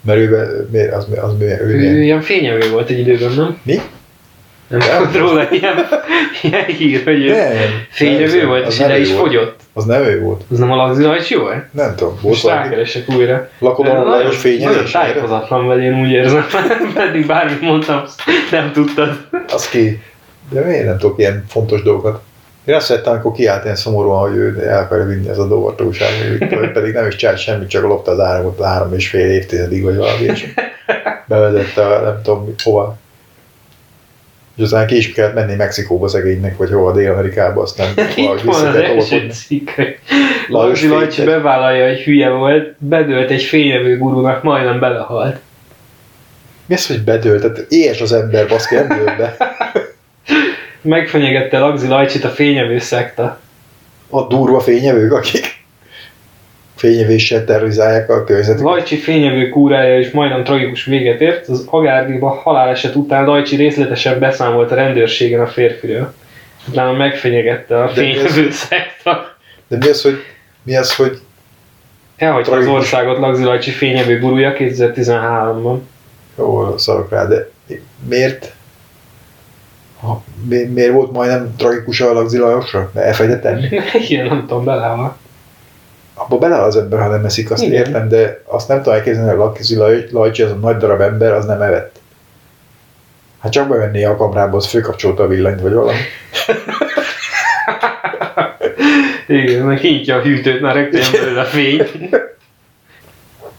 Mert 0.00 0.18
ő, 0.18 0.68
miért, 0.70 0.94
az, 0.94 1.06
az, 1.22 1.36
mi- 1.38 1.44
ő, 1.44 1.58
Ő 1.60 1.76
milyen? 1.76 2.02
ilyen 2.02 2.20
fényevő 2.20 2.70
volt 2.70 2.90
egy 2.90 2.98
időben, 2.98 3.32
nem? 3.32 3.58
Mi? 3.62 3.80
Nem 4.78 4.96
tudod 4.96 5.16
róla 5.16 5.50
ilyen, 5.50 5.86
ilyen 6.42 6.64
hír, 6.64 7.02
hogy 7.04 7.34
fényevő 7.90 8.46
volt, 8.46 8.66
és 8.66 8.78
ide 8.78 8.98
is 8.98 9.08
volt. 9.12 9.20
fogyott. 9.20 9.60
Az 9.72 9.84
nem 9.84 10.02
ő 10.02 10.20
volt. 10.20 10.42
Az 10.50 10.58
nem 10.58 10.70
a 10.72 10.76
Lagzi 10.76 11.02
Lajcsi 11.02 11.34
volt? 11.34 11.64
Nem 11.72 11.94
tudom. 11.96 12.12
Volt 12.12 12.22
Most 12.34 12.46
rákeresek 12.46 13.08
újra. 13.16 13.48
Lakodalom 13.58 13.96
Nagyon- 13.96 14.12
Lajos 14.12 14.42
Nagyon 14.42 14.58
fényevés? 14.58 14.90
tájékozatlan 14.90 15.66
vagy, 15.66 15.82
én 15.82 16.00
úgy 16.00 16.10
érzem. 16.10 16.46
Pedig 16.94 17.26
bármit 17.26 17.60
mondtam, 17.60 18.02
azt 18.04 18.22
nem 18.50 18.72
tudtad. 18.72 19.16
Az 19.52 19.68
ki. 19.68 20.02
De 20.50 20.60
miért 20.60 20.86
nem 20.86 20.98
tudok 20.98 21.18
ilyen 21.18 21.44
fontos 21.48 21.82
dolgokat? 21.82 22.20
Én 22.64 22.74
azt 22.74 22.86
szerettem, 22.86 23.12
amikor 23.12 23.32
kiállt 23.32 23.64
ilyen 23.64 23.76
szomorúan, 23.76 24.28
hogy 24.28 24.36
ő 24.36 24.66
el 24.68 24.82
akarja 24.82 25.04
vinni 25.04 25.28
ez 25.28 25.38
a 25.38 25.74
újságírót, 25.84 26.72
pedig 26.72 26.92
nem 26.94 27.06
is 27.06 27.16
csinált 27.16 27.38
semmit, 27.38 27.68
csak 27.68 27.82
lopta 27.82 28.10
az 28.10 28.20
áramot 28.20 28.62
három 28.64 28.94
és 28.94 29.08
fél 29.08 29.30
évtizedig, 29.30 29.82
vagy 29.82 29.96
valami, 29.96 30.22
és 30.24 30.46
bevezette 31.28 31.86
a, 31.86 32.00
nem 32.00 32.20
tudom 32.22 32.54
hova. 32.62 32.96
És 34.56 34.62
aztán 34.62 34.86
ki 34.86 34.96
is 34.96 35.12
kellett 35.12 35.34
menni 35.34 35.54
Mexikóba 35.54 36.08
szegénynek, 36.08 36.56
vagy 36.56 36.70
hova, 36.70 36.92
Dél-Amerikába, 36.92 37.62
aztán 37.62 37.92
Itt 38.16 38.40
van 38.40 38.66
az 38.66 38.74
első 38.74 39.28
cikk. 39.30 39.70
Lajos 40.48 40.84
Lajcsi 40.84 41.24
bevállalja, 41.24 41.86
hogy 41.86 42.00
hülye 42.00 42.28
volt, 42.28 42.74
bedőlt 42.78 43.30
egy 43.30 43.42
fényevő 43.42 43.98
gurúnak, 43.98 44.42
majdnem 44.42 44.80
belehalt. 44.80 45.40
Mi 46.66 46.74
az, 46.74 46.86
hogy 46.86 47.02
bedőlt? 47.02 47.40
Tehát 47.40 47.66
éhes 47.68 48.00
az 48.00 48.12
ember, 48.12 48.48
baszki, 48.48 48.74
nem 48.74 48.88
dől 48.88 49.04
be. 49.04 49.36
Megfenyegette 50.82 51.58
Lagzi 51.58 51.86
Lajcsit 51.86 52.24
a 52.24 52.28
fényevő 52.28 52.78
szekta. 52.78 53.40
A 54.08 54.26
durva 54.26 54.60
fényevők, 54.60 55.12
akik 55.12 55.61
fényevéssel 56.82 57.44
terrorizálják 57.44 58.10
a 58.10 58.24
környezetüket. 58.24 58.70
Lajcsi 58.70 58.96
fényevő 58.96 59.48
kúrája 59.48 59.98
is 59.98 60.10
majdnem 60.10 60.44
tragikus 60.44 60.84
véget 60.84 61.20
ért. 61.20 61.48
Az 61.48 61.64
Agárdiba 61.70 62.28
haláleset 62.28 62.94
után 62.94 63.24
Lajcsi 63.24 63.56
részletesen 63.56 64.18
beszámolt 64.18 64.70
a 64.70 64.74
rendőrségen 64.74 65.40
a 65.40 65.46
férfiről. 65.46 66.14
Utána 66.68 66.92
megfenyegette 66.92 67.82
a 67.82 67.88
fényevő 67.88 68.50
szekta. 68.50 69.36
De 69.68 69.76
mi 69.76 69.88
az, 69.88 70.02
hogy, 70.02 70.18
mi 70.62 70.76
az, 70.76 70.94
hogy 70.94 71.18
Elhagyta 72.16 72.52
az 72.52 72.66
országot 72.66 73.18
Lagzi 73.18 73.44
Lajcsi 73.44 73.70
fényevő 73.70 74.18
gurúja 74.18 74.52
2013-ban. 74.58 75.78
Jó, 76.38 76.78
szarok 76.78 77.10
rá, 77.10 77.26
de 77.26 77.50
miért? 78.08 78.52
Ha, 80.00 80.22
mi, 80.48 80.62
miért 80.62 80.92
volt 80.92 81.12
majdnem 81.12 81.54
tragikus 81.56 82.00
a 82.00 82.12
Lagzi 82.12 82.38
Lajosra? 82.38 82.90
Mert 82.94 83.06
elfejtett 83.06 83.44
enni? 83.44 83.68
Igen, 84.08 84.26
nem 84.26 84.40
tudom, 84.40 84.64
belehal. 84.64 85.16
Abba 86.14 86.38
bele 86.38 86.62
az 86.62 86.76
ember, 86.76 87.00
ha 87.00 87.08
nem 87.08 87.24
eszik, 87.24 87.50
azt 87.50 87.62
Igen. 87.62 87.74
értem, 87.74 88.08
de 88.08 88.42
azt 88.44 88.68
nem 88.68 88.78
tudom 88.78 88.94
elképzelni, 88.94 89.30
hogy 89.30 89.38
a 89.38 89.78
Laj- 89.78 90.10
Lajcsi, 90.10 90.42
az 90.42 90.50
a 90.50 90.54
nagy 90.54 90.76
darab 90.76 91.00
ember, 91.00 91.32
az 91.32 91.44
nem 91.44 91.62
evett. 91.62 92.00
Hát 93.40 93.52
csak 93.52 93.68
bevenné 93.68 94.04
a 94.04 94.16
kamrába, 94.16 94.56
az 94.56 94.66
főkapcsolta 94.66 95.22
a 95.22 95.26
villanyt, 95.26 95.60
vagy 95.60 95.72
valami. 95.72 95.98
Igen, 99.26 99.62
meg 99.62 99.78
kinyitja 99.78 100.16
a 100.16 100.20
hűtőt, 100.20 100.60
már 100.60 100.74
rögtön 100.74 101.00
belőle 101.12 101.40
a 101.40 101.44
fény. 101.44 101.86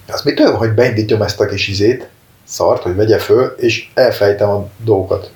Az 0.07 0.21
mitől 0.21 0.49
van, 0.49 0.57
hogy 0.57 0.71
beindítom 0.71 1.21
ezt 1.21 1.39
a 1.39 1.45
kis 1.45 1.67
izét, 1.67 2.07
szart, 2.43 2.81
hogy 2.81 2.95
vegye 2.95 3.19
föl, 3.19 3.55
és 3.57 3.87
elfejtem 3.93 4.49
a 4.49 4.67
dolgokat. 4.77 5.31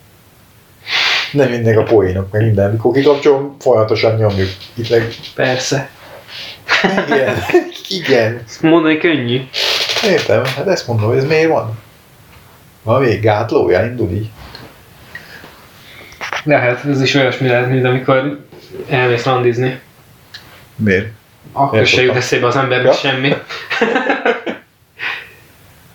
Nem 1.32 1.51
jönnek 1.51 1.77
a 1.77 1.84
poénok, 1.84 2.32
meg 2.32 2.41
minden. 2.41 2.71
Mikor 2.71 2.93
kikapcsolom, 2.93 3.56
folyamatosan 3.60 4.15
nyomjuk. 4.15 4.49
Itt 4.73 4.89
meg, 4.89 5.08
Persze. 5.36 5.89
Igen, 7.08 7.43
igen. 7.88 8.41
Ezt 8.47 8.62
mondani 8.62 8.97
könnyű. 8.97 9.41
Értem, 10.06 10.43
hát 10.45 10.67
ezt 10.67 10.88
mondom, 10.88 11.08
hogy 11.08 11.17
ez 11.17 11.25
miért 11.25 11.49
van? 11.49 11.80
Valami 12.84 13.15
gátlója 13.15 13.86
indul 13.86 14.12
így. 14.12 14.30
Lehet, 16.43 16.86
ez 16.86 17.01
is 17.01 17.13
olyasmi 17.15 17.47
lehet, 17.47 17.69
mint 17.69 17.86
amikor 17.86 18.45
elmész 18.89 19.23
randizni. 19.23 19.80
Miért? 20.75 21.08
Akkor 21.51 21.86
se 21.86 22.01
jut 22.01 22.15
eszébe 22.15 22.47
az 22.47 22.56
embernek 22.56 22.86
Ja. 22.86 22.93
semmi. 22.93 23.34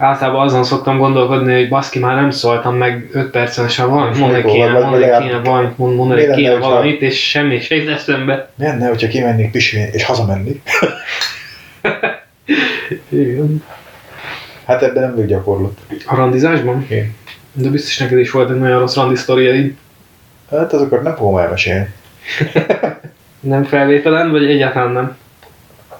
Általában 0.02 0.44
azon 0.44 0.64
szoktam 0.64 0.98
gondolkodni, 0.98 1.54
hogy 1.54 1.68
baszki, 1.68 1.98
már 1.98 2.14
nem 2.14 2.30
szóltam 2.30 2.76
meg 2.76 3.08
5 3.12 3.30
percen 3.30 3.68
sem 3.68 3.88
valamit 3.88 4.18
mondani 4.18 4.44
kéne, 4.44 4.72
mondani 4.72 5.04
kéne 5.04 5.40
valamit, 5.40 5.78
mond- 5.78 5.96
mondani 5.96 6.34
kéne 6.34 6.56
valamit, 6.56 7.00
és 7.00 7.28
semmi 7.28 7.60
se 7.60 7.74
jut 7.74 7.88
eszembe. 7.88 8.50
Mi 8.54 8.64
lenne, 8.64 8.88
hogyha 8.88 9.08
kimennék 9.08 9.50
pisilni, 9.50 9.90
és 9.92 10.04
hazamennék? 10.04 10.62
Igen. 13.08 13.64
Hát 14.66 14.82
ebben 14.82 15.02
nem 15.02 15.12
vagyok 15.14 15.28
gyakorlott. 15.28 15.78
A 16.06 16.14
randizásban? 16.14 16.86
Igen. 16.88 17.14
De 17.52 17.68
biztos 17.68 17.98
neked 17.98 18.18
is 18.18 18.30
volt 18.30 18.50
egy 18.50 18.58
nagyon 18.58 18.78
rossz 18.78 18.96
randi 18.96 19.16
sztoriaid. 19.16 19.76
Hát 20.50 20.72
azokat 20.72 21.02
nem 21.02 21.16
fogom 21.16 21.36
elmesélni. 21.38 21.94
Nem 23.40 23.64
felvételen, 23.64 24.30
vagy 24.30 24.44
egyáltalán 24.44 24.92
nem? 24.92 25.16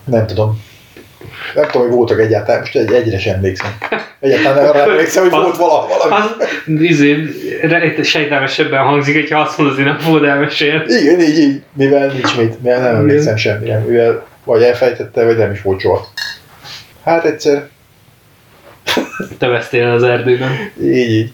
Nem 0.04 0.26
tudom. 0.26 0.62
Nem 1.55 1.64
tudom, 1.71 1.87
hogy 1.87 1.97
voltak 1.97 2.21
egyáltalán, 2.21 2.61
most 2.61 2.77
egy, 2.77 2.92
egyre 2.92 3.18
sem 3.18 3.35
emlékszem. 3.35 3.71
Egyáltalán 4.21 4.55
nem 4.55 4.68
arra 4.68 4.90
emlékszem, 4.90 5.23
hogy 5.23 5.31
volt 5.31 5.57
vala, 5.57 5.87
valami. 5.87 6.25
Az 6.66 6.81
izé, 6.81 7.27
sejtelmesebben 8.03 8.83
hangzik, 8.83 9.14
hogyha 9.14 9.40
azt 9.40 9.59
mondod, 9.59 9.77
hogy 9.77 9.85
nem 9.85 9.99
fogod 9.99 10.25
elmesélni. 10.25 10.95
Igen, 10.95 11.21
így, 11.21 11.38
így, 11.38 11.62
mivel 11.73 12.07
nincs 12.07 12.37
mit, 12.37 12.62
mivel 12.62 12.81
nem 12.81 12.95
emlékszem 12.95 13.37
semmire, 13.37 13.79
mivel 13.79 14.27
vagy 14.45 14.62
elfejtette, 14.62 15.25
vagy 15.25 15.37
nem 15.37 15.53
is 15.53 15.62
volt 15.62 15.81
soha. 15.81 16.07
Hát 17.05 17.25
egyszer, 17.25 17.68
Te 19.38 19.47
vesztél 19.47 19.87
el 19.87 19.95
az 19.95 20.03
erdőben. 20.03 20.51
így, 20.83 21.11
így. 21.11 21.33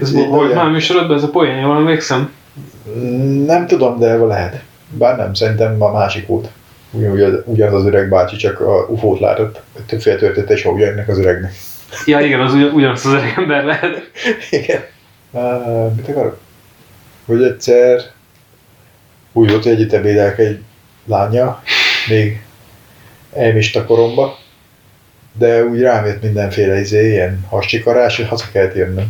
Ez 0.00 0.12
volt 0.12 0.54
már 0.54 0.70
műsorodban 0.70 1.16
ez 1.16 1.22
a 1.22 1.28
poén, 1.28 1.56
jól 1.56 1.76
emlékszem? 1.76 2.32
Nem 3.46 3.66
tudom, 3.66 3.98
de 3.98 4.16
lehet. 4.16 4.62
Bár 4.98 5.16
nem, 5.16 5.34
szerintem 5.34 5.82
a 5.82 5.92
másik 5.92 6.26
volt. 6.26 6.48
Ugyanaz 7.44 7.74
az 7.74 7.86
öreg 7.86 8.08
bácsi, 8.08 8.36
csak 8.36 8.60
a 8.60 8.86
ufót 8.88 9.20
látott. 9.20 9.60
Többféle 9.86 10.16
történt, 10.16 10.50
és 10.50 10.64
ugyanennek 10.64 11.08
az 11.08 11.18
öregnek. 11.18 11.52
Ja 12.06 12.20
igen, 12.20 12.40
az 12.40 12.54
ugyan, 12.54 12.70
ugyanaz 12.70 13.06
az 13.06 13.12
öreg 13.12 13.34
ember 13.36 13.64
lehet. 13.64 14.10
Igen. 14.50 14.82
Uh, 15.30 15.94
mit 15.96 16.08
akarok? 16.08 16.38
Hogy 17.26 17.42
egyszer 17.42 18.00
úgy 19.32 19.50
volt, 19.50 19.62
hogy 19.62 19.72
együtt 19.72 19.92
ebédelek 19.92 20.38
egy 20.38 20.62
lánya, 21.04 21.62
még 22.08 22.42
elmista 23.32 23.84
koromba, 23.84 24.38
de 25.38 25.64
úgy 25.64 25.80
rám 25.80 26.06
jött 26.06 26.22
mindenféle 26.22 26.80
izé, 26.80 27.10
ilyen 27.10 27.46
hascsikarás, 27.48 28.16
hogy 28.16 28.28
haza 28.28 28.44
kellett 28.52 28.74
jönnöm. 28.74 29.06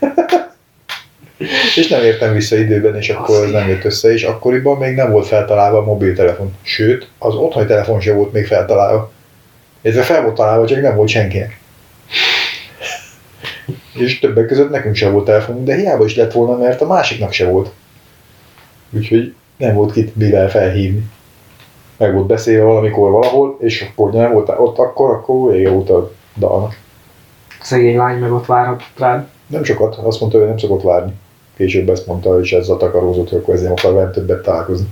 és 1.76 1.88
nem 1.88 2.02
értem 2.02 2.32
vissza 2.32 2.56
időben, 2.56 2.96
és 2.96 3.08
akkor 3.08 3.44
ez 3.44 3.50
nem 3.50 3.68
jött 3.68 3.84
össze, 3.84 4.12
és 4.12 4.22
akkoriban 4.22 4.76
még 4.76 4.94
nem 4.94 5.10
volt 5.10 5.26
feltalálva 5.26 5.78
a 5.78 5.84
mobiltelefon. 5.84 6.54
Sőt, 6.62 7.08
az 7.18 7.34
otthoni 7.34 7.66
telefon 7.66 8.00
sem 8.00 8.16
volt 8.16 8.32
még 8.32 8.46
feltalálva. 8.46 9.12
Ez 9.82 10.04
fel 10.04 10.22
volt 10.22 10.34
találva, 10.34 10.66
csak 10.66 10.80
nem 10.80 10.96
volt 10.96 11.08
senkinek. 11.08 11.58
És 13.94 14.18
többek 14.18 14.46
között 14.46 14.70
nekünk 14.70 14.94
sem 14.94 15.12
volt 15.12 15.24
telefonunk, 15.24 15.66
de 15.66 15.74
hiába 15.74 16.04
is 16.04 16.16
lett 16.16 16.32
volna, 16.32 16.56
mert 16.56 16.80
a 16.80 16.86
másiknak 16.86 17.32
se 17.32 17.48
volt. 17.48 17.70
Úgyhogy 18.90 19.34
nem 19.56 19.74
volt 19.74 19.92
kit 19.92 20.16
mivel 20.16 20.50
felhívni. 20.50 21.10
Meg 21.96 22.14
volt 22.14 22.26
beszélve 22.26 22.64
valamikor 22.64 23.10
valahol, 23.10 23.56
és 23.60 23.86
akkor 23.90 24.12
nem 24.12 24.32
volt 24.32 24.48
ott 24.48 24.78
akkor, 24.78 25.10
akkor 25.10 25.52
vége 25.52 25.70
volt 25.70 25.90
a 25.90 26.12
dalnak. 26.36 26.76
Szegény 27.60 27.96
lány 27.96 28.18
meg 28.18 28.32
ott 28.32 28.46
várhat 28.46 28.82
rád. 28.98 29.26
Nem 29.46 29.64
sokat, 29.64 29.96
azt 29.96 30.20
mondta, 30.20 30.38
hogy 30.38 30.46
nem 30.46 30.58
szokott 30.58 30.82
várni. 30.82 31.12
Később 31.56 31.88
ezt 31.88 32.06
mondta, 32.06 32.40
és 32.40 32.52
ezzel 32.52 32.76
takarózott, 32.76 33.28
hogy 33.28 33.38
akkor 33.38 33.54
ezért 33.54 33.70
akar 33.70 33.92
velem 33.92 34.12
többet 34.12 34.42
találkozni. 34.42 34.86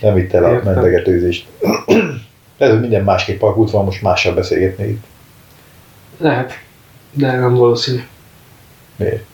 Nem 0.00 0.14
vitte 0.14 0.38
el 0.38 0.44
a 0.44 0.60
mentegetőzést. 0.64 1.46
Lehet, 2.58 2.74
hogy 2.74 2.80
minden 2.80 3.04
másképp 3.04 3.42
alakult 3.42 3.70
van, 3.70 3.84
most 3.84 4.02
mással 4.02 4.34
beszélgetni 4.34 4.88
itt. 4.88 5.04
Lehet, 6.18 6.52
de 7.10 7.36
nem 7.36 7.54
valószínű. 7.54 8.02
Miért? 8.96 9.24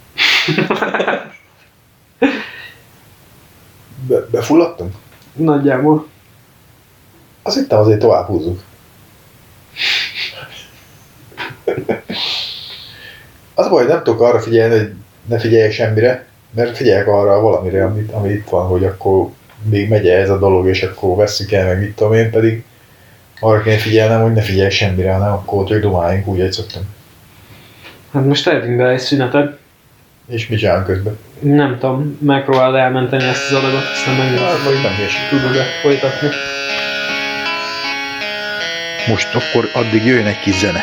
Be, 4.07 4.27
befulladtunk? 4.31 4.95
Nagyjából. 5.33 6.07
Azt 7.43 7.57
hittem 7.57 7.79
azért 7.79 7.99
tovább 7.99 8.27
húzzuk. 8.27 8.63
Az 13.59 13.67
a 13.67 13.69
baj, 13.69 13.83
hogy 13.85 13.93
nem 13.93 14.03
tudok 14.03 14.21
arra 14.21 14.41
figyelni, 14.41 14.77
hogy 14.77 14.91
ne 15.29 15.39
figyeljek 15.39 15.73
semmire, 15.73 16.27
mert 16.55 16.77
figyelek 16.77 17.07
arra 17.07 17.41
valamire, 17.41 17.85
amit, 17.85 18.13
ami 18.13 18.29
itt 18.33 18.49
van, 18.49 18.67
hogy 18.67 18.85
akkor 18.85 19.29
még 19.63 19.89
megy 19.89 20.09
ez 20.09 20.31
a 20.31 20.39
dolog, 20.39 20.67
és 20.69 20.83
akkor 20.83 21.17
vesszük 21.17 21.53
el, 21.53 21.67
meg 21.67 21.79
mit 21.81 21.97
tudom 21.97 22.13
én, 22.13 22.31
pedig 22.31 22.65
arra 23.41 23.63
kéne 23.63 23.77
figyelnem, 23.77 24.23
hogy 24.23 24.33
ne 24.33 24.41
figyeljek 24.41 24.71
semmire, 24.71 25.13
hanem 25.13 25.33
akkor 25.33 25.67
csak 25.69 25.81
domáljunk 25.81 26.27
úgy, 26.27 26.41
hogy 26.41 26.53
szoktam. 26.53 26.83
Hát 28.13 28.25
most 28.25 28.45
tehetünk 28.45 28.77
be 28.77 28.89
egy 28.89 28.99
szünetet. 28.99 29.59
És 30.29 30.49
mit 30.49 30.59
csinálunk 30.59 30.87
közben? 30.87 31.19
Nem 31.41 31.79
tudom, 31.79 32.19
megpróbálod 32.21 32.75
elmenteni 32.75 33.25
ezt 33.25 33.51
az 33.51 33.57
adagot, 33.57 33.83
aztán 33.95 34.15
Hát, 34.15 34.25
megnézzük, 34.25 34.65
vagy 34.65 34.75
hogy 34.75 34.83
nem 34.83 34.93
hülyeség. 34.93 35.21
tudod-e 35.31 35.65
folytatni. 35.83 36.29
Most 39.09 39.35
akkor 39.35 39.65
addig 39.75 40.05
jöjjön 40.05 40.27
egy 40.27 40.41
kis 40.41 40.59
zene. 40.59 40.81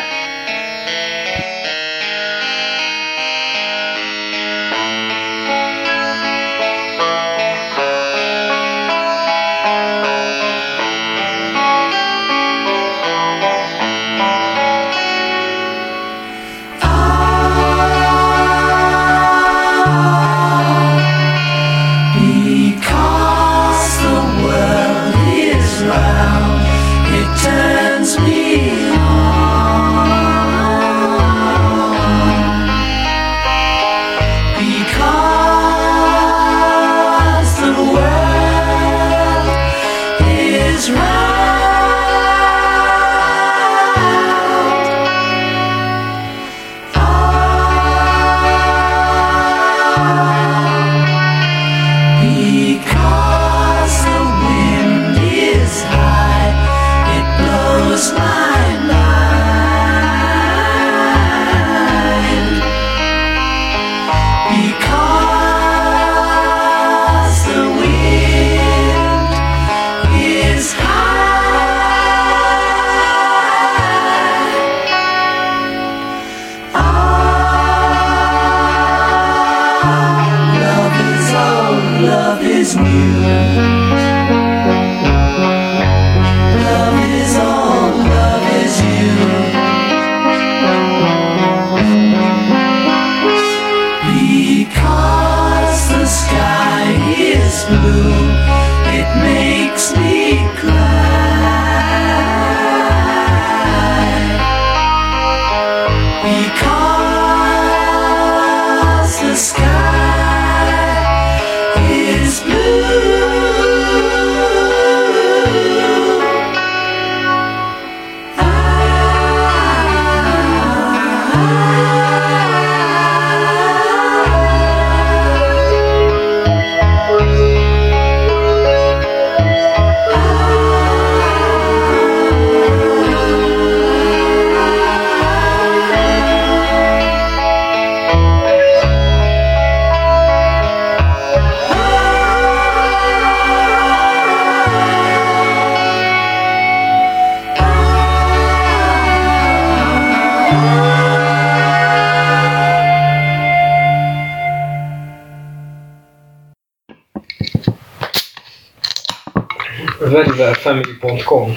veryvelfamily.com 161.26 161.56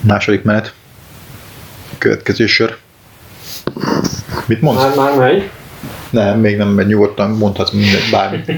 Második 0.00 0.42
menet. 0.42 0.74
Következő 1.98 2.46
sor. 2.46 2.78
Mit 4.46 4.60
mondsz? 4.60 4.82
Már, 4.82 4.94
már 4.94 5.16
megy. 5.16 5.50
Nem, 6.10 6.38
még 6.38 6.56
nem 6.56 6.68
megy 6.68 6.86
nyugodtan, 6.86 7.30
mondhatsz 7.30 7.70
mindent, 7.70 8.10
bármit. 8.10 8.52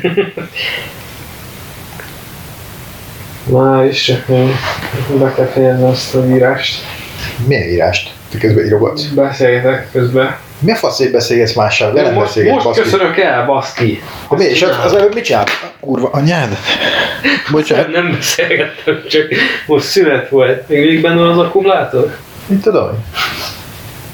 Már 3.47 3.85
is 3.85 4.03
csak 4.03 4.27
még 4.29 4.49
be 5.19 5.35
kell 5.35 5.47
fejezni 5.47 5.85
azt 5.85 6.15
az 6.15 6.29
írást. 6.29 6.83
Milyen 7.47 7.69
írást? 7.69 8.13
Te 8.31 8.39
közben 8.39 8.65
írogatsz? 8.65 9.05
Beszélgetek 9.05 9.91
közben. 9.93 10.37
Mi 10.59 10.73
a 10.73 10.75
fasz, 10.75 10.99
hogy 10.99 11.11
beszélgetsz 11.11 11.55
mással? 11.55 11.93
Velem 11.93 12.15
most 12.15 12.27
beszélgetsz, 12.27 12.55
most 12.55 12.67
baszki. 12.67 12.83
köszönök 12.83 13.19
el, 13.19 13.47
baszki. 13.47 14.03
Akkor 14.25 14.39
mi? 14.39 14.45
És 14.45 14.63
az, 14.63 14.77
az 14.85 14.93
előbb 14.95 15.15
mit 15.15 15.25
csinált? 15.25 15.51
Kurva 15.81 16.09
anyád? 16.13 16.59
Bocsánat. 17.51 17.89
Nem 17.93 18.11
beszélgettem, 18.11 19.03
csak 19.09 19.27
most 19.67 19.85
szünet 19.85 20.29
volt. 20.29 20.69
Még 20.69 20.79
mindig 20.79 21.01
benne 21.03 21.21
van 21.21 21.31
az 21.31 21.39
akkumulátor? 21.39 22.17
Mit 22.47 22.61
tudom 22.61 22.91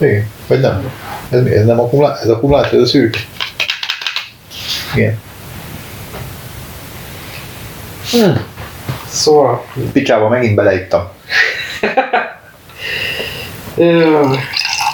én? 0.01 0.09
Igen, 0.09 0.27
vagy 0.47 0.61
nem? 0.61 0.93
Ez 1.31 1.43
mi? 1.43 1.51
Ez 1.51 1.65
nem 1.65 1.81
akkumulátor? 1.81 2.23
Ez 2.23 2.29
akkumulátor, 2.29 2.75
ez 2.79 2.85
a 2.85 2.87
szűk? 2.87 3.17
Igen. 4.95 5.21
Szóval... 9.09 9.67
Picsába 9.93 10.29
megint 10.29 10.55
beleittam. 10.55 11.09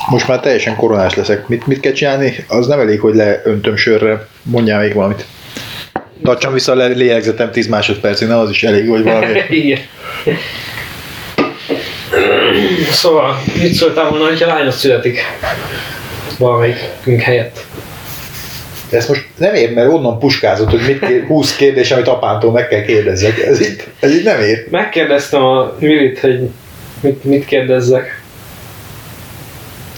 Most 0.08 0.28
már 0.28 0.40
teljesen 0.40 0.76
koronás 0.76 1.14
leszek. 1.14 1.48
Mit, 1.48 1.66
mit 1.66 1.80
kell 1.80 1.92
csinálni? 1.92 2.44
Az 2.48 2.66
nem 2.66 2.80
elég, 2.80 3.00
hogy 3.00 3.14
leöntöm 3.14 3.76
sörre. 3.76 4.26
Mondjál 4.42 4.80
még 4.80 4.94
valamit. 4.94 5.26
Tartsam 6.22 6.52
vissza 6.52 6.72
a 6.72 6.74
le- 6.74 6.86
lélegzetem 6.86 7.50
10 7.50 7.66
másodpercig, 7.66 8.28
nem 8.28 8.38
az 8.38 8.50
is 8.50 8.62
elég, 8.62 8.88
hogy 8.88 9.02
valami. 9.02 9.26
Igen. 9.50 9.78
Szóval, 12.90 13.42
mit 13.60 13.72
szóltál 13.72 14.08
volna, 14.08 14.24
hogyha 14.24 14.46
lányos 14.46 14.74
születik? 14.74 15.20
Valamelyikünk 16.38 17.20
helyett. 17.20 17.64
Ezt 18.90 19.08
most 19.08 19.28
nem 19.36 19.54
ér, 19.54 19.72
mert 19.74 19.88
onnan 19.92 20.18
puskázott, 20.18 20.70
hogy 20.70 20.80
mit 20.86 21.06
kér, 21.06 21.24
20 21.26 21.56
kérdés, 21.56 21.90
amit 21.90 22.08
apámtól 22.08 22.52
meg 22.52 22.68
kell 22.68 22.82
kérdezzek. 22.82 23.38
Ez 23.38 23.60
így, 23.60 23.84
ez 24.00 24.14
így 24.14 24.24
nem 24.24 24.40
ér. 24.40 24.66
Megkérdeztem 24.70 25.42
a 25.44 25.74
Milit, 25.78 26.18
hogy 26.18 26.48
mit, 27.00 27.24
mit 27.24 27.44
kérdezzek. 27.44 28.22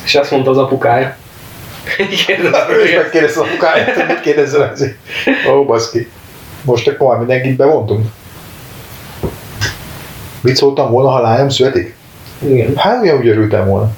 És 0.04 0.14
azt 0.14 0.30
mondta 0.30 0.50
az 0.50 0.58
apukája. 0.58 1.16
Kérdezte 2.26 2.66
Ő 2.70 2.84
is 2.84 2.90
meg. 2.90 3.02
megkérdezte 3.02 3.40
a 3.40 3.42
apukáját, 3.44 3.94
hogy 3.94 4.06
mit 4.06 4.20
kérdezzel 4.20 4.70
ezért. 4.70 4.96
Ó, 5.50 5.64
baszki. 5.64 6.08
Most 6.62 6.88
akkor 6.88 7.08
már 7.08 7.18
mindenkit 7.18 7.56
bevontunk. 7.56 8.06
Mit 10.40 10.56
szóltam 10.56 10.90
volna, 10.90 11.08
ha 11.08 11.20
lányom 11.20 11.48
születik? 11.48 11.94
Igen. 12.48 12.76
Hát 12.76 13.02
ugyanúgy 13.02 13.28
örültem 13.28 13.66
volna. 13.66 13.90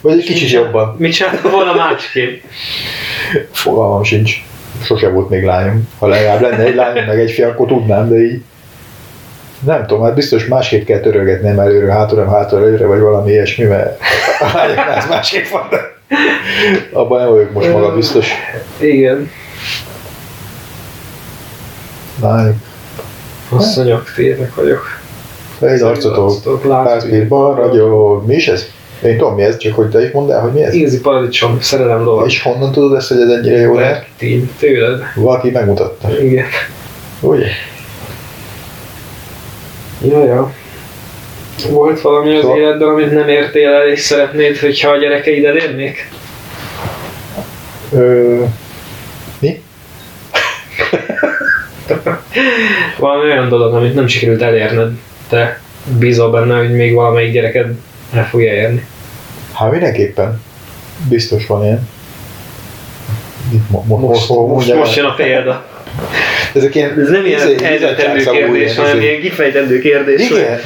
Vagy 0.00 0.18
egy 0.18 0.24
kicsit 0.24 0.50
jobban. 0.50 0.94
Mit 0.98 1.12
csinálta 1.12 1.50
volna 1.50 1.72
másképp? 1.74 2.42
Fogalmam 3.52 4.02
sincs. 4.04 4.44
Sose 4.82 5.08
volt 5.08 5.28
még 5.28 5.44
lányom. 5.44 5.88
Ha 5.98 6.06
legalább 6.06 6.40
lenne 6.40 6.64
egy 6.64 6.74
lányom, 6.74 7.04
meg 7.04 7.20
egy 7.20 7.30
fia, 7.30 7.48
akkor 7.48 7.66
tudnám, 7.66 8.08
de 8.08 8.16
így 8.16 8.42
nem 9.60 9.86
tudom, 9.86 10.02
hát 10.02 10.14
biztos 10.14 10.46
másképp 10.46 10.84
kell 10.86 11.00
törölgetni, 11.00 11.48
nem 11.48 11.58
előre, 11.58 11.92
hátulra, 11.92 12.30
hátulra, 12.30 12.66
előre, 12.66 12.86
vagy 12.86 13.00
valami 13.00 13.30
ilyesmi, 13.30 13.64
mert 13.64 14.00
a 14.40 14.56
lányoknál 14.56 14.90
ez 14.90 15.08
másképp 15.08 15.46
van, 15.46 15.66
de 15.70 15.89
abban 16.92 17.20
nem 17.20 17.28
vagyok 17.28 17.52
most 17.52 17.72
maga 17.72 17.94
biztos. 17.94 18.28
Igen. 18.78 19.30
Lányok, 22.20 22.54
Asszonyok, 23.48 24.12
tényleg 24.14 24.52
vagyok. 24.54 25.00
egy 25.60 25.80
arcotok, 25.80 26.62
párspír 26.62 27.28
balra, 27.28 27.66
ragyog. 27.66 28.26
Mi 28.26 28.34
is 28.34 28.48
ez? 28.48 28.66
Én 29.02 29.16
tudom 29.18 29.34
mi 29.34 29.42
ez, 29.42 29.56
csak 29.56 29.74
hogy 29.74 29.88
te 29.88 30.04
is 30.04 30.10
mondd 30.10 30.30
el, 30.30 30.40
hogy 30.40 30.52
mi 30.52 30.62
ez. 30.62 30.74
Igazi 30.74 31.00
paradicsom, 31.00 31.60
szerelem 31.60 32.04
dolog. 32.04 32.26
És 32.26 32.42
honnan 32.42 32.72
tudod 32.72 32.96
ezt, 32.96 33.08
hogy 33.08 33.20
ez 33.20 33.28
ennyire 33.28 33.56
jó 33.58 33.74
lehet? 33.74 34.06
Martin, 34.08 34.50
tőled. 34.58 35.02
Valaki 35.14 35.50
megmutatta. 35.50 36.20
Igen. 36.20 36.44
Ugye? 37.20 37.46
Ja, 40.02 40.24
ja. 40.24 40.52
Volt 41.68 42.00
valami 42.00 42.36
az 42.36 42.48
életben, 42.56 42.88
amit 42.88 43.12
nem 43.12 43.28
értél 43.28 43.68
el, 43.68 43.88
és 43.88 44.00
szeretnéd, 44.00 44.58
hogyha 44.58 44.90
a 44.90 44.96
gyerekeid 44.96 45.44
elérnék? 45.44 46.10
Ö, 47.92 48.42
mi? 49.38 49.62
Valami 52.98 53.30
olyan 53.30 53.48
dolog, 53.48 53.74
amit 53.74 53.94
nem 53.94 54.06
sikerült 54.06 54.42
elérned, 54.42 54.92
te 55.28 55.60
bízol 55.98 56.30
benne, 56.30 56.58
hogy 56.58 56.70
még 56.72 56.94
valamelyik 56.94 57.32
gyereked 57.32 57.74
el 58.14 58.28
fogja 58.28 58.52
érni. 58.52 58.86
Hát 59.52 59.70
mindenképpen. 59.70 60.42
Biztos 61.08 61.46
van 61.46 61.64
ilyen. 61.64 61.88
Most, 63.68 63.86
mo- 63.86 64.00
most, 64.00 64.28
mondja 64.28 64.76
most 64.76 64.96
el? 64.96 65.02
jön 65.02 65.12
a 65.12 65.14
példa. 65.14 65.64
Ezek 66.54 66.74
ilyen, 66.74 67.00
Ez 67.00 67.08
nem 67.08 67.24
ilyen 67.26 67.40
izé- 67.40 67.68
bizottságszagú 67.72 68.36
kérdés, 68.36 68.62
ilyen, 68.62 68.76
hanem 68.76 68.96
izé. 68.96 69.06
ilyen 69.08 69.20
kifejtendő 69.20 69.78
kérdés. 69.78 70.30
Igen. 70.30 70.58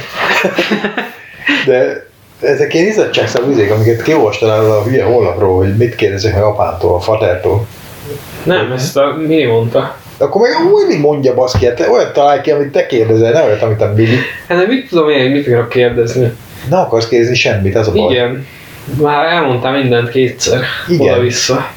De 1.65 2.05
ezek 2.41 2.73
ilyen 2.73 2.85
izzadságszagú 2.87 3.51
izék, 3.51 3.71
amiket 3.71 4.01
kiolvastál 4.01 4.71
a 4.71 4.83
hülye 4.83 5.03
honlapról, 5.03 5.57
hogy 5.57 5.75
mit 5.75 5.95
kérdezek 5.95 6.33
meg 6.33 6.43
apámtól, 6.43 6.95
a 6.95 6.99
fatertól. 6.99 7.67
Nem, 8.43 8.71
ezt 8.71 8.97
a 8.97 9.15
Mini 9.27 9.45
mondta. 9.45 9.97
Akkor 10.17 10.41
meg 10.41 10.73
úgy 10.73 10.99
mondja 10.99 11.33
baszki, 11.33 11.65
hát 11.65 11.87
olyat 11.89 12.13
találj 12.13 12.41
ki, 12.41 12.51
amit 12.51 12.71
te 12.71 12.85
kérdezel, 12.85 13.31
ne 13.31 13.43
olyat, 13.43 13.61
amit 13.61 13.81
a 13.81 13.93
Billy. 13.93 14.17
Hát 14.47 14.57
de 14.57 14.67
mit 14.67 14.89
tudom 14.89 15.09
én, 15.09 15.21
hogy 15.21 15.31
mit 15.31 15.47
akarok 15.47 15.69
kérdezni? 15.69 16.31
Ne 16.69 16.77
akarsz 16.77 17.07
kérdezni 17.07 17.35
semmit, 17.35 17.75
az 17.75 17.87
a 17.87 17.91
baj. 17.91 18.13
Igen. 18.13 18.47
Már 19.01 19.25
elmondtam 19.33 19.73
mindent 19.73 20.09
kétszer. 20.09 20.59
Igen. 20.87 21.13
Oda-vissza. 21.13 21.67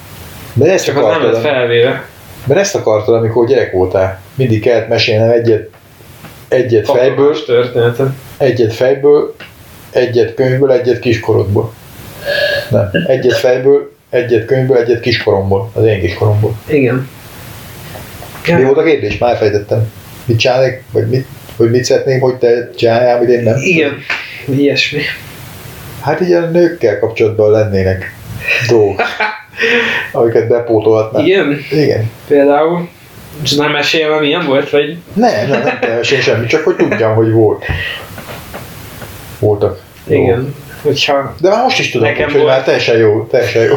De 0.53 0.73
ezt 0.73 0.85
Csak 0.85 0.97
az 0.97 1.17
nem 1.17 1.23
lett 1.33 1.41
felvéve. 1.41 2.05
Mert 2.49 2.61
ezt 2.61 2.75
akartad, 2.75 3.15
amikor 3.15 3.47
gyerek 3.47 3.73
voltál. 3.73 4.21
Mindig 4.35 4.61
kellett 4.61 4.89
mesélnem 4.89 5.31
egyet, 5.31 5.69
egyet 6.49 6.87
fejből, 6.91 7.33
Katonás 7.33 7.45
történetet. 7.45 8.09
egyet 8.37 8.75
fejből, 8.75 9.35
egyet 9.91 10.35
könyvből, 10.35 10.73
egyet 10.73 10.99
kiskorodból. 10.99 11.73
Nem, 12.71 12.91
egyet 13.07 13.39
fejből, 13.39 13.93
egyet 14.11 14.45
könyvből, 14.45 14.77
egyet 14.77 15.01
kiskoromból, 15.01 15.71
az 15.75 15.85
én 15.85 16.01
kiskoromból. 16.01 16.57
Igen. 16.67 17.09
Mi 18.47 18.63
volt 18.63 18.79
a 18.79 18.83
kérdés? 18.83 19.19
Már 19.19 19.37
fejtettem. 19.37 19.93
Mit 20.25 20.39
csinálnék, 20.39 20.83
vagy 20.93 21.09
mit, 21.09 21.27
hogy 21.57 21.71
mit 21.71 21.85
szeretném, 21.85 22.21
hogy 22.21 22.35
te 22.35 22.71
csináljál, 22.77 23.17
amit 23.17 23.29
én 23.29 23.43
nem? 23.43 23.57
Igen. 23.61 23.97
Ilyesmi. 24.47 25.01
Hát 26.01 26.21
így 26.21 26.33
a 26.33 26.41
nőkkel 26.41 26.99
kapcsolatban 26.99 27.51
lennének 27.51 28.15
dolgok, 28.69 29.03
amiket 30.13 30.49
bepótolhatnál. 30.49 31.27
Igen. 31.27 31.59
Igen. 31.71 32.11
Például. 32.29 32.89
És 33.43 33.55
nem 33.55 33.71
mesélve 33.71 34.19
milyen 34.21 34.47
volt, 34.47 34.71
vagy? 34.71 34.97
Nem, 35.13 35.49
nem, 35.49 35.63
nem 35.63 35.97
mesélni 35.97 36.23
semmi, 36.23 36.47
csak 36.47 36.65
hogy 36.65 36.77
tudjam, 36.77 37.15
hogy 37.15 37.31
volt. 37.31 37.65
Voltak. 39.39 39.81
Igen. 40.07 40.55
Hogyha 40.83 41.35
De 41.41 41.49
már 41.49 41.63
most 41.63 41.79
is 41.79 41.91
tudom, 41.91 42.09
Nekem 42.09 42.25
hogy 42.25 42.35
volt. 42.41 42.47
már 42.47 42.63
teljesen 42.63 42.97
jó, 42.97 43.27
teljesen 43.31 43.63
jó. 43.63 43.75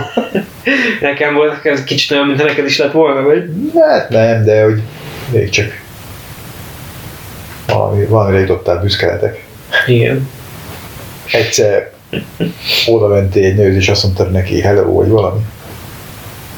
nekem 1.09 1.33
volt, 1.33 1.65
ez 1.65 1.83
kicsit 1.83 2.11
olyan, 2.11 2.25
mint 2.27 2.43
neked 2.43 2.65
is 2.65 2.77
lett 2.77 2.91
volna, 2.91 3.21
vagy? 3.21 3.43
Hát 3.79 4.09
nem, 4.09 4.43
de 4.43 4.63
hogy 4.63 4.81
még 5.31 5.49
csak 5.49 5.81
valami, 7.67 8.05
valamire 8.05 8.39
jutottál 8.39 8.79
büszkeletek. 8.81 9.45
Igen. 9.87 10.29
Egyszer 11.31 11.91
oda 12.87 13.07
mentél 13.07 13.45
egy 13.45 13.55
nőhöz, 13.55 13.75
és 13.75 13.89
azt 13.89 14.03
mondtad 14.03 14.31
neki 14.31 14.61
hello, 14.61 14.93
vagy 14.93 15.07
valami. 15.09 15.39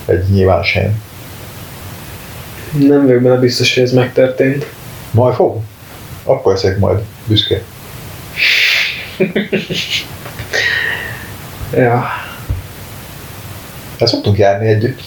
Egy 0.05 0.29
nyilvános 0.29 0.73
helyen. 0.73 1.01
Nem 2.79 3.05
vagyok 3.05 3.21
benne 3.21 3.39
biztos, 3.39 3.73
hogy 3.73 3.83
ez 3.83 3.91
megtörtént. 3.91 4.65
Majd 5.11 5.35
fog. 5.35 5.61
Akkor 6.23 6.53
leszek 6.53 6.79
majd 6.79 6.99
büszke. 7.25 7.61
Ja. 11.75 12.03
Hát 13.99 14.07
szoktunk 14.07 14.37
járni 14.37 14.67
együtt. 14.67 15.01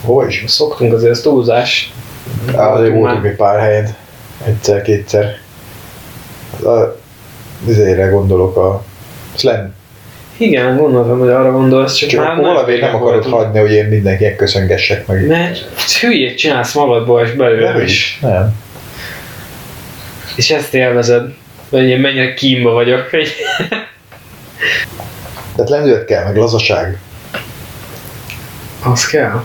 Hova 0.00 0.26
is? 0.26 0.44
Szoktunk 0.46 0.92
azért, 0.92 1.10
ez 1.10 1.20
túlzás. 1.20 1.92
Azért 2.54 2.94
Voltunk 2.94 3.24
egy 3.24 3.36
pár 3.36 3.60
helyen. 3.60 3.94
Egyszer, 4.44 4.82
kétszer. 4.82 5.38
A, 6.62 6.98
azért 7.68 8.10
gondolok 8.10 8.56
a 8.56 8.84
slam. 9.34 9.74
Igen, 10.36 10.76
gondoltam, 10.76 11.18
hogy 11.18 11.28
arra 11.28 11.52
gondolsz, 11.52 11.94
csak, 11.94 12.08
Csak 12.08 12.20
már 12.24 12.30
akkor 12.32 12.44
valamiért 12.44 12.80
nem 12.80 12.94
akarod 12.94 13.12
voltunk. 13.12 13.34
hagyni, 13.34 13.58
hogy 13.58 13.72
én 13.72 13.84
mindenkinek 13.84 14.36
köszöngessek 14.36 15.06
meg. 15.06 15.26
Mert 15.26 15.58
hülyét 16.00 16.38
csinálsz 16.38 16.74
magadból 16.74 17.22
és 17.22 17.30
belőle 17.30 17.72
Nem 17.72 17.80
is. 17.82 18.18
Nem. 18.22 18.54
És 20.36 20.50
ezt 20.50 20.74
élvezed. 20.74 21.34
Hogy 21.70 21.84
én 21.88 21.98
mennyire 22.00 22.34
kímba 22.34 22.70
vagyok. 22.72 23.08
hogy- 23.10 23.34
Tehát 25.56 25.70
lendület 25.70 26.04
kell, 26.04 26.24
meg 26.24 26.36
lazaság. 26.36 26.98
Az 28.84 29.06
kell. 29.06 29.44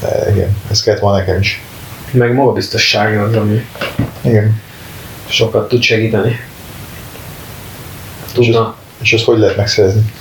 De 0.00 0.30
igen, 0.34 0.56
ez 0.70 0.82
kellett 0.82 1.00
volna 1.00 1.18
nekem 1.18 1.40
is. 1.40 1.62
Meg 2.10 2.32
magabiztosság 2.34 3.18
az, 3.18 3.34
ami 3.36 3.66
Igen. 4.20 4.62
sokat 5.28 5.68
tud 5.68 5.82
segíteni. 5.82 6.40
Tudna. 8.32 8.76
És 9.02 9.12
azt 9.12 9.24
hogy 9.24 9.38
lehet 9.38 9.56
megszerezni? 9.56 10.12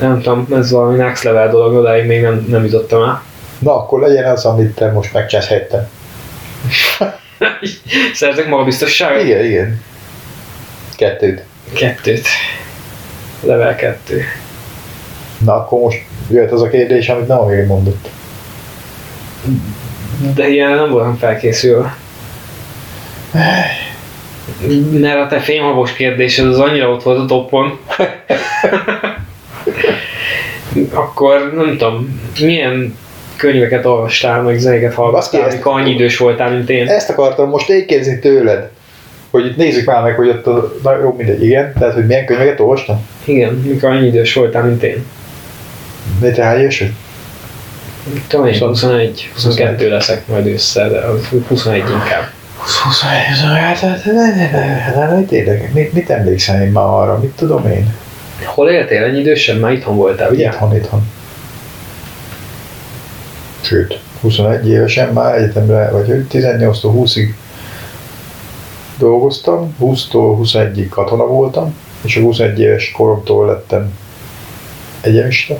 Nem 0.00 0.20
tudom, 0.20 0.46
ez 0.52 0.70
valami 0.70 0.96
next 0.96 1.22
level 1.22 1.50
dolog, 1.50 1.74
odáig 1.74 2.06
még 2.06 2.20
nem, 2.20 2.46
nem 2.48 2.64
jutottam 2.64 3.02
el. 3.02 3.22
Na, 3.58 3.76
akkor 3.76 4.00
legyen 4.00 4.24
az, 4.24 4.44
amit 4.44 4.74
te 4.74 4.90
most 4.92 5.12
megcsinálsz 5.12 5.48
helyettem. 5.48 5.88
Szerzek 8.14 8.48
magabiztosságot? 8.48 9.24
Igen, 9.24 9.44
igen. 9.44 9.82
Kettőt. 10.96 11.42
Kettőt. 11.72 12.26
Level 13.40 13.74
kettő. 13.74 14.22
Na, 15.38 15.54
akkor 15.54 15.80
most 15.80 16.04
jöhet 16.30 16.52
az 16.52 16.62
a 16.62 16.68
kérdés, 16.68 17.08
amit 17.08 17.26
nem 17.26 17.38
még 17.38 17.66
mondott. 17.66 18.08
De 20.34 20.48
ilyen 20.48 20.70
nem 20.70 20.90
voltam 20.90 21.16
felkészülve. 21.16 21.96
Mert 24.92 25.20
a 25.20 25.26
te 25.26 25.38
fémhabos 25.38 25.92
kérdésed 25.92 26.46
az 26.46 26.58
annyira 26.58 26.90
ott 26.90 27.02
volt 27.02 27.18
a 27.18 27.24
toppon. 27.24 27.78
Akkor 30.92 31.52
nem 31.56 31.70
tudom, 31.76 32.20
milyen 32.40 32.96
könyveket 33.36 33.86
olvastál, 33.86 34.42
meg 34.42 34.58
zenéket 34.58 34.94
Baszki, 34.94 35.00
hallgattál, 35.36 35.40
ezt- 35.40 35.52
amikor 35.54 35.80
annyi 35.80 35.90
idős 35.90 36.16
voltál, 36.18 36.50
mint 36.50 36.70
én. 36.70 36.88
Ezt 36.88 37.10
akartam 37.10 37.48
most 37.48 37.68
én 37.68 37.86
kérdezni 37.86 38.18
tőled. 38.18 38.68
Hogy 39.30 39.46
itt 39.46 39.56
nézzük 39.56 39.86
már 39.86 40.02
meg, 40.02 40.14
hogy 40.16 40.28
ott 40.28 40.46
a... 40.46 40.74
Na 40.82 40.98
jó, 41.00 41.14
mindegy, 41.16 41.44
igen. 41.44 41.72
Tehát, 41.78 41.94
hogy 41.94 42.06
milyen 42.06 42.24
könyveket 42.26 42.60
olvastam? 42.60 43.06
Igen, 43.24 43.54
mikor 43.54 43.90
annyi 43.90 44.06
idős 44.06 44.34
voltál, 44.34 44.62
mint 44.64 44.82
én. 44.82 45.04
De 46.20 46.30
te 46.30 46.42
hány 46.42 46.60
éves 46.60 46.84
Tudom 48.28 48.46
én, 48.46 48.52
Huszon- 48.52 48.68
21, 48.68 49.30
22 49.34 49.88
leszek 49.90 50.26
majd 50.26 50.46
ősszel, 50.46 50.90
de 50.90 50.98
az 50.98 51.28
21 51.48 51.78
inkább. 51.78 52.30
21, 52.66 53.10
hát 53.50 53.78
hát, 53.78 55.24
tényleg, 55.26 55.70
mit, 55.72 55.92
mit 55.92 56.10
emlékszem 56.10 56.60
én 56.60 56.70
már 56.70 56.84
arra, 56.84 57.18
mit 57.18 57.30
tudom 57.36 57.66
én? 57.66 57.94
Hol 58.44 58.70
éltél 58.70 59.04
ennyi 59.04 59.18
idősen? 59.18 59.56
Már 59.56 59.72
itthon 59.72 59.96
voltál, 59.96 60.30
ugye? 60.30 60.46
Itthon, 60.46 60.76
itthon. 60.76 61.10
Sőt, 63.60 64.00
21 64.20 64.68
évesen 64.68 65.12
már 65.12 65.34
egyetemre, 65.34 65.90
vagy 65.90 66.06
hogy 66.06 66.26
18-tól 66.30 66.92
20-ig 66.94 67.34
dolgoztam, 68.98 69.74
20-tól 69.80 70.38
21-ig 70.42 70.86
katona 70.90 71.26
voltam, 71.26 71.74
és 72.02 72.16
a 72.16 72.20
21 72.20 72.60
éves 72.60 72.90
koromtól 72.90 73.46
lettem 73.46 73.98
egyenista. 75.00 75.58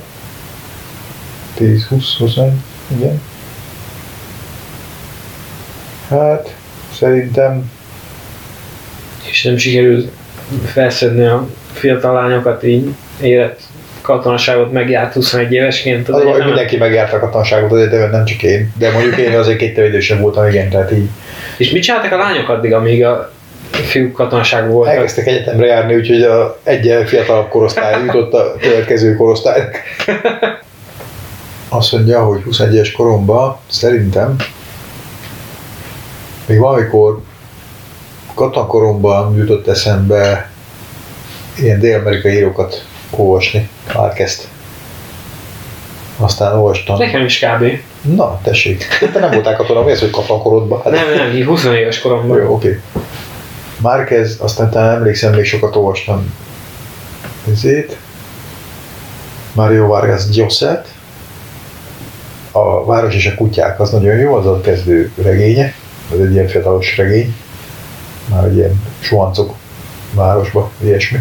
10-20-21, 1.58 2.50
igen. 2.88 3.20
Hát, 6.08 6.55
szerintem 6.98 7.70
És 9.30 9.42
nem 9.42 9.56
sikerült 9.56 10.10
felszedni 10.64 11.26
a 11.26 11.48
fiatal 11.72 12.14
lányokat 12.14 12.62
így 12.62 12.94
érett 13.20 13.60
katonaságot 14.06 14.72
megjárt 14.72 15.12
21 15.12 15.52
évesként. 15.52 16.08
az, 16.08 16.14
a 16.14 16.16
baj, 16.16 16.22
hogy 16.22 16.26
egyetemen. 16.28 16.54
mindenki 16.54 16.76
megjárta 16.76 17.16
a 17.16 17.20
katonaságot 17.20 17.72
az 17.72 17.78
egyetemen, 17.78 18.10
nem 18.10 18.24
csak 18.24 18.42
én. 18.42 18.72
De 18.78 18.90
mondjuk 18.90 19.16
én 19.16 19.38
azért 19.38 19.58
két 19.58 19.78
idősebb 19.78 20.20
voltam, 20.20 20.46
igen, 20.46 20.68
tehát 20.68 20.92
így 20.92 21.08
És 21.56 21.70
mit 21.70 21.82
csináltak 21.82 22.12
a 22.12 22.16
lányok 22.16 22.48
addig, 22.48 22.72
amíg 22.72 23.04
a 23.04 23.32
fiúk 23.70 24.12
katonaságban 24.12 24.70
voltak? 24.70 24.94
elkezdtek 24.94 25.26
egyetemre 25.26 25.66
járni, 25.66 25.94
úgyhogy 25.94 26.22
a 26.22 26.58
egyel 26.62 27.06
fiatalabb 27.06 27.48
korosztály 27.48 28.04
jutott 28.04 28.32
a 28.32 28.54
következő 28.60 29.16
korosztálynak. 29.16 29.76
Azt 31.68 31.92
mondja, 31.92 32.24
hogy 32.24 32.42
21 32.42 32.74
éves 32.74 32.92
koromban 32.92 33.56
szerintem 33.70 34.36
még 36.46 36.58
valamikor 36.58 37.20
katonakoromban 38.34 39.36
jutott 39.36 39.66
eszembe 39.68 40.50
ilyen 41.58 41.80
dél-amerikai 41.80 42.32
írókat 42.32 42.86
olvasni, 43.10 43.68
már 43.94 44.12
kezd. 44.12 44.48
Aztán 46.18 46.54
olvastam. 46.54 46.98
Nekem 46.98 47.24
is 47.24 47.38
kb. 47.38 47.64
Na, 48.00 48.40
tessék. 48.42 48.86
Te 49.12 49.18
nem 49.18 49.30
voltál 49.30 49.56
katona, 49.56 49.82
mi 49.82 49.90
ez, 49.90 50.00
hogy 50.00 50.10
katonakorodban? 50.10 50.82
Hát, 50.82 50.92
Nem, 50.92 51.14
nem, 51.16 51.36
így 51.36 51.44
20 51.44 51.64
éves 51.64 52.00
koromban. 52.00 52.38
jó, 52.38 52.54
oké. 52.54 52.80
Márquez, 53.80 54.36
aztán 54.40 54.70
talán 54.70 54.94
emlékszem, 54.94 55.34
még 55.34 55.44
sokat 55.44 55.76
olvastam 55.76 56.34
ezért. 57.50 57.96
Mario 59.52 59.86
Vargas 59.86 60.22
Lloset. 60.34 60.88
A 62.52 62.84
Város 62.84 63.14
és 63.14 63.26
a 63.26 63.34
kutyák, 63.34 63.80
az 63.80 63.90
nagyon 63.90 64.16
jó, 64.16 64.34
az 64.34 64.46
a 64.46 64.60
kezdő 64.60 65.12
regénye. 65.22 65.74
Az 66.12 66.20
egy 66.20 66.32
ilyen 66.32 66.48
fiatalos 66.48 66.96
regény. 66.96 67.34
Már 68.30 68.44
egy 68.44 68.56
ilyen 68.56 68.82
suhancok 69.00 69.54
városba, 70.14 70.70
ilyesmi. 70.82 71.18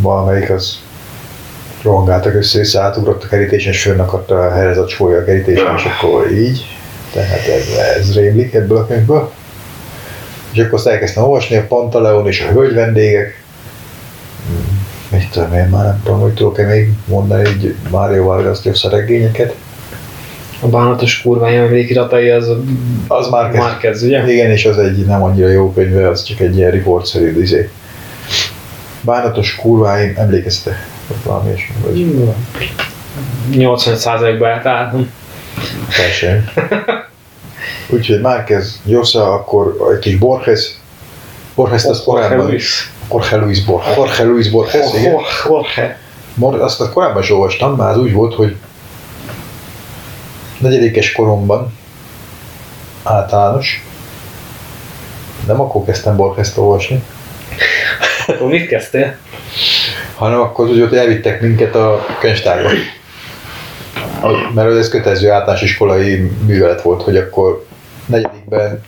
Valamelyik 0.00 0.50
az 0.50 0.78
rohangáltak 1.82 2.34
össze, 2.34 2.58
össze 2.58 2.80
átugrott 2.80 3.24
a 3.24 3.26
kerítésen, 3.28 3.72
és 3.72 3.82
fönnakadta 3.82 4.38
a 4.38 4.52
herez 4.52 4.78
a 4.78 4.86
csója 4.86 5.18
a 5.18 5.24
kerítésen, 5.24 5.76
és 5.76 5.84
akkor 5.84 6.32
így. 6.32 6.76
Tehát 7.12 7.46
ez, 7.46 7.66
ez 7.98 8.14
rémlik 8.14 8.54
ebből 8.54 8.78
a 8.78 8.86
könyvből. 8.86 9.32
És 10.52 10.58
akkor 10.58 10.74
azt 10.74 10.86
elkezdtem 10.86 11.22
olvasni, 11.22 11.56
a 11.56 11.66
Pantaleon 11.66 12.26
és 12.26 12.40
a 12.40 12.52
hölgy 12.52 12.74
vendégek. 12.74 13.42
Hmm, 14.46 14.86
Mit 15.08 15.30
tudom 15.30 15.54
én, 15.54 15.64
már 15.64 15.84
nem 15.84 16.00
tudom, 16.04 16.20
hogy 16.20 16.34
tudok-e 16.34 16.66
még 16.66 16.92
mondani 17.06 17.48
így 17.48 17.74
Mário 17.90 18.24
Vargas 18.24 18.62
Llosa 18.62 18.88
regényeket. 18.88 19.54
A 20.60 20.66
bánatos 20.66 21.22
kurváim 21.22 21.60
emlékiratai 21.60 22.30
az 22.30 22.48
Az 23.08 23.28
már 23.28 23.50
kezd. 23.50 23.62
Márquez, 23.62 24.02
ugye? 24.02 24.32
Igen, 24.32 24.50
és 24.50 24.64
az 24.64 24.78
egy 24.78 25.06
nem 25.06 25.22
annyira 25.22 25.48
jó 25.48 25.72
könyv, 25.72 25.96
az 25.96 26.22
csak 26.22 26.40
egy 26.40 26.56
ilyen 26.56 26.70
riportszerű 26.70 27.42
izé. 27.42 27.70
Bánatos 29.00 29.56
kurváim, 29.56 30.12
emlékezte? 30.16 30.86
Valami 31.24 31.48
ilyesmi, 31.48 31.74
vagy 31.84 32.06
85%-ba 33.52 34.48
eltaláltam. 34.48 35.10
teljesen. 35.96 36.50
Úgyhogy 37.88 38.20
Márquez, 38.20 38.80
Llosa, 38.84 39.32
akkor 39.32 39.76
egy 39.92 39.98
kis 39.98 40.16
Borges, 40.18 40.70
Borges 41.54 41.84
azt 41.84 42.04
korábban, 42.04 42.46
Luis. 42.46 42.90
Jorge 43.10 43.36
Luis 43.36 43.64
Borges, 43.64 43.96
Jorge 43.96 44.24
Luis 44.24 44.50
Borges, 44.50 44.94
igen. 44.98 45.14
Jorge. 45.48 45.98
Azt 46.64 46.80
a 46.80 46.90
korábban 46.90 47.22
is 47.22 47.30
olvastam, 47.30 47.76
már 47.76 47.90
az 47.90 47.98
úgy 47.98 48.12
volt, 48.12 48.34
hogy 48.34 48.56
negyedikes 50.58 51.12
koromban 51.12 51.78
általános, 53.02 53.84
nem 55.46 55.60
akkor 55.60 55.84
kezdtem 55.84 56.16
Borges-t 56.16 56.56
olvasni, 56.56 57.02
Akkor 58.26 58.48
mit 58.48 58.68
kezdtél? 58.68 59.16
hanem 60.16 60.40
akkor 60.40 60.68
úgy, 60.68 60.80
hogy 60.80 60.98
elvittek 60.98 61.40
minket 61.40 61.74
a 61.74 62.06
könyvtárba. 62.20 62.68
Mert 64.54 64.76
ez 64.76 64.88
kötelező 64.88 65.30
általános 65.30 65.62
iskolai 65.62 66.30
művelet 66.46 66.82
volt, 66.82 67.02
hogy 67.02 67.16
akkor 67.16 67.66
negyedikben 68.06 68.82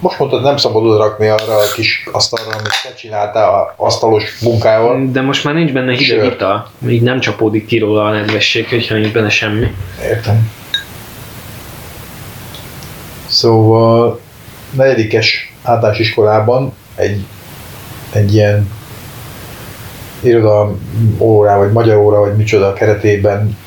most 0.00 0.18
mondtad, 0.18 0.42
nem 0.42 0.56
szabad 0.56 0.84
oda 0.84 0.96
rakni 0.96 1.28
arra 1.28 1.56
a 1.56 1.72
kis 1.74 2.08
asztalra, 2.12 2.50
amit 2.50 2.82
te 2.82 2.94
csináltál 2.94 3.48
a 3.48 3.74
asztalos 3.76 4.38
munkával. 4.42 5.08
De 5.12 5.20
most 5.20 5.44
már 5.44 5.54
nincs 5.54 5.72
benne 5.72 5.96
hideg 5.96 6.24
ital. 6.24 6.70
Így 6.88 7.02
nem 7.02 7.20
csapódik 7.20 7.66
ki 7.66 7.78
róla 7.78 8.04
a 8.04 8.10
nedvesség, 8.10 8.68
hogyha 8.68 8.94
nincs 8.94 9.12
benne 9.12 9.28
semmi. 9.28 9.74
Értem. 10.02 10.50
Szóval 13.40 14.20
negyedikes 14.70 15.54
általános 15.62 15.98
iskolában 15.98 16.72
egy, 16.94 17.24
egy 18.12 18.34
ilyen 18.34 18.70
irodalom 20.20 20.80
óra, 21.18 21.58
vagy 21.58 21.72
magyar 21.72 21.96
óra, 21.96 22.20
vagy 22.20 22.36
micsoda 22.36 22.72
keretében 22.72 23.58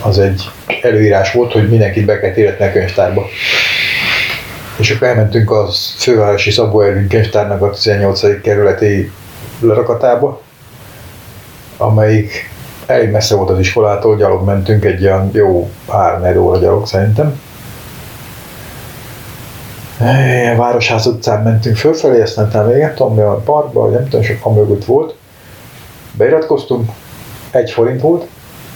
az 0.00 0.18
egy 0.18 0.50
előírás 0.82 1.32
volt, 1.32 1.52
hogy 1.52 1.68
mindenkit 1.68 2.04
be 2.04 2.20
kell 2.20 2.36
illetni 2.36 2.64
a 2.64 2.72
könyvtárba. 2.72 3.24
És 4.76 4.90
akkor 4.90 5.08
elmentünk 5.08 5.50
a 5.50 5.68
fővárosi 5.98 6.50
Szabó 6.50 6.80
Ervin 6.80 7.08
könyvtárnak 7.08 7.62
a 7.62 7.70
18. 7.70 8.40
kerületi 8.40 9.10
lerakatába, 9.60 10.42
amelyik 11.76 12.50
elég 12.86 13.10
messze 13.10 13.34
volt 13.34 13.50
az 13.50 13.58
iskolától, 13.58 14.16
gyalog 14.16 14.44
mentünk 14.44 14.84
egy 14.84 15.02
olyan 15.02 15.30
jó 15.32 15.70
három 15.88 16.42
óra 16.42 16.58
gyalog 16.58 16.86
szerintem. 16.86 17.40
Városház 20.56 21.06
utcán 21.06 21.42
mentünk 21.42 21.76
fölfelé, 21.76 22.20
aztán 22.20 22.50
talán 22.50 22.68
még 22.68 22.80
nem 22.80 22.94
tudom, 22.94 23.14
mi 23.14 23.20
a 23.20 23.40
parkba, 23.44 23.80
vagy 23.80 23.92
nem 23.92 24.08
tudom, 24.08 24.22
sok 24.22 24.54
mögött 24.54 24.84
volt. 24.84 25.14
Beiratkoztunk, 26.12 26.90
egy 27.50 27.70
forint 27.70 28.00
volt, 28.00 28.26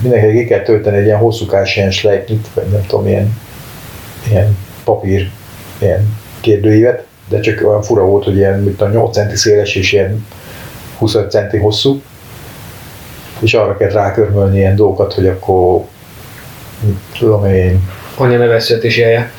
mindenki 0.01 0.39
ki 0.39 0.45
kell 0.45 0.63
tölteni 0.63 0.97
egy 0.97 1.05
ilyen 1.05 1.19
hosszúkás 1.19 1.77
ilyen 1.77 1.91
slejknyit, 1.91 2.49
vagy 2.55 2.67
nem 2.67 2.87
tudom, 2.87 3.07
ilyen, 3.07 3.41
ilyen 4.31 4.59
papír, 4.85 5.31
ilyen 5.79 6.19
kérdőívet, 6.41 7.07
de 7.29 7.41
csak 7.41 7.69
olyan 7.69 7.83
fura 7.83 8.05
volt, 8.05 8.25
hogy 8.25 8.37
ilyen, 8.37 8.61
mint 8.61 8.81
a 8.81 8.89
8 8.89 9.15
centi 9.15 9.37
széles 9.37 9.75
és 9.75 9.93
ilyen 9.93 10.27
25 10.99 11.31
centi 11.31 11.59
hosszú, 11.59 12.03
és 13.39 13.55
arra 13.55 13.77
kell 13.77 13.91
rákörmölni 13.91 14.57
ilyen 14.57 14.77
dolgokat, 14.77 15.13
hogy 15.13 15.27
akkor 15.27 15.85
tudom 17.19 17.47
én, 17.47 17.91
Anya 18.17 18.39
neve 18.39 18.61
születési 18.61 19.03
helye. 19.03 19.31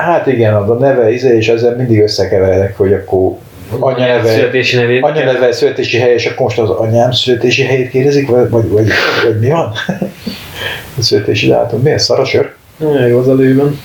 Hát 0.00 0.26
igen, 0.26 0.54
az 0.54 0.70
a 0.70 0.74
neve, 0.74 1.12
íze, 1.12 1.36
és 1.36 1.48
ezzel 1.48 1.76
mindig 1.76 2.02
összekeverek, 2.02 2.76
hogy 2.76 2.92
akkor 2.92 3.36
anya 3.78 4.06
neve, 4.06 4.32
Születési 4.32 4.76
nevét. 4.76 5.02
anya 5.02 5.24
neve, 5.24 5.52
születési 5.52 5.98
hely, 5.98 6.12
és 6.12 6.26
akkor 6.26 6.40
most 6.40 6.58
az 6.58 6.70
anyám 6.70 7.10
születési 7.12 7.62
helyét 7.62 7.90
kérdezik, 7.90 8.28
vagy, 8.28 8.50
vagy, 8.50 8.68
vagy, 8.68 8.88
vagy 9.24 9.38
mi 9.40 9.48
van? 9.48 9.72
A 10.98 11.02
születési 11.02 11.48
dátum, 11.48 11.80
mi 11.82 11.90
ez, 11.90 12.04
szarasör? 12.04 12.54
Nagyon 12.76 13.06
jó 13.06 13.18
az 13.18 13.28
előben. 13.28 13.80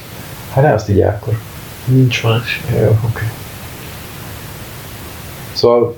Hát 0.54 0.64
ne 0.64 0.74
azt 0.74 0.90
így 0.90 1.02
akkor. 1.02 1.34
Nincs 1.86 2.24
más. 2.24 2.62
Jó, 2.82 2.88
oké. 2.88 3.24
Szóval 5.54 5.98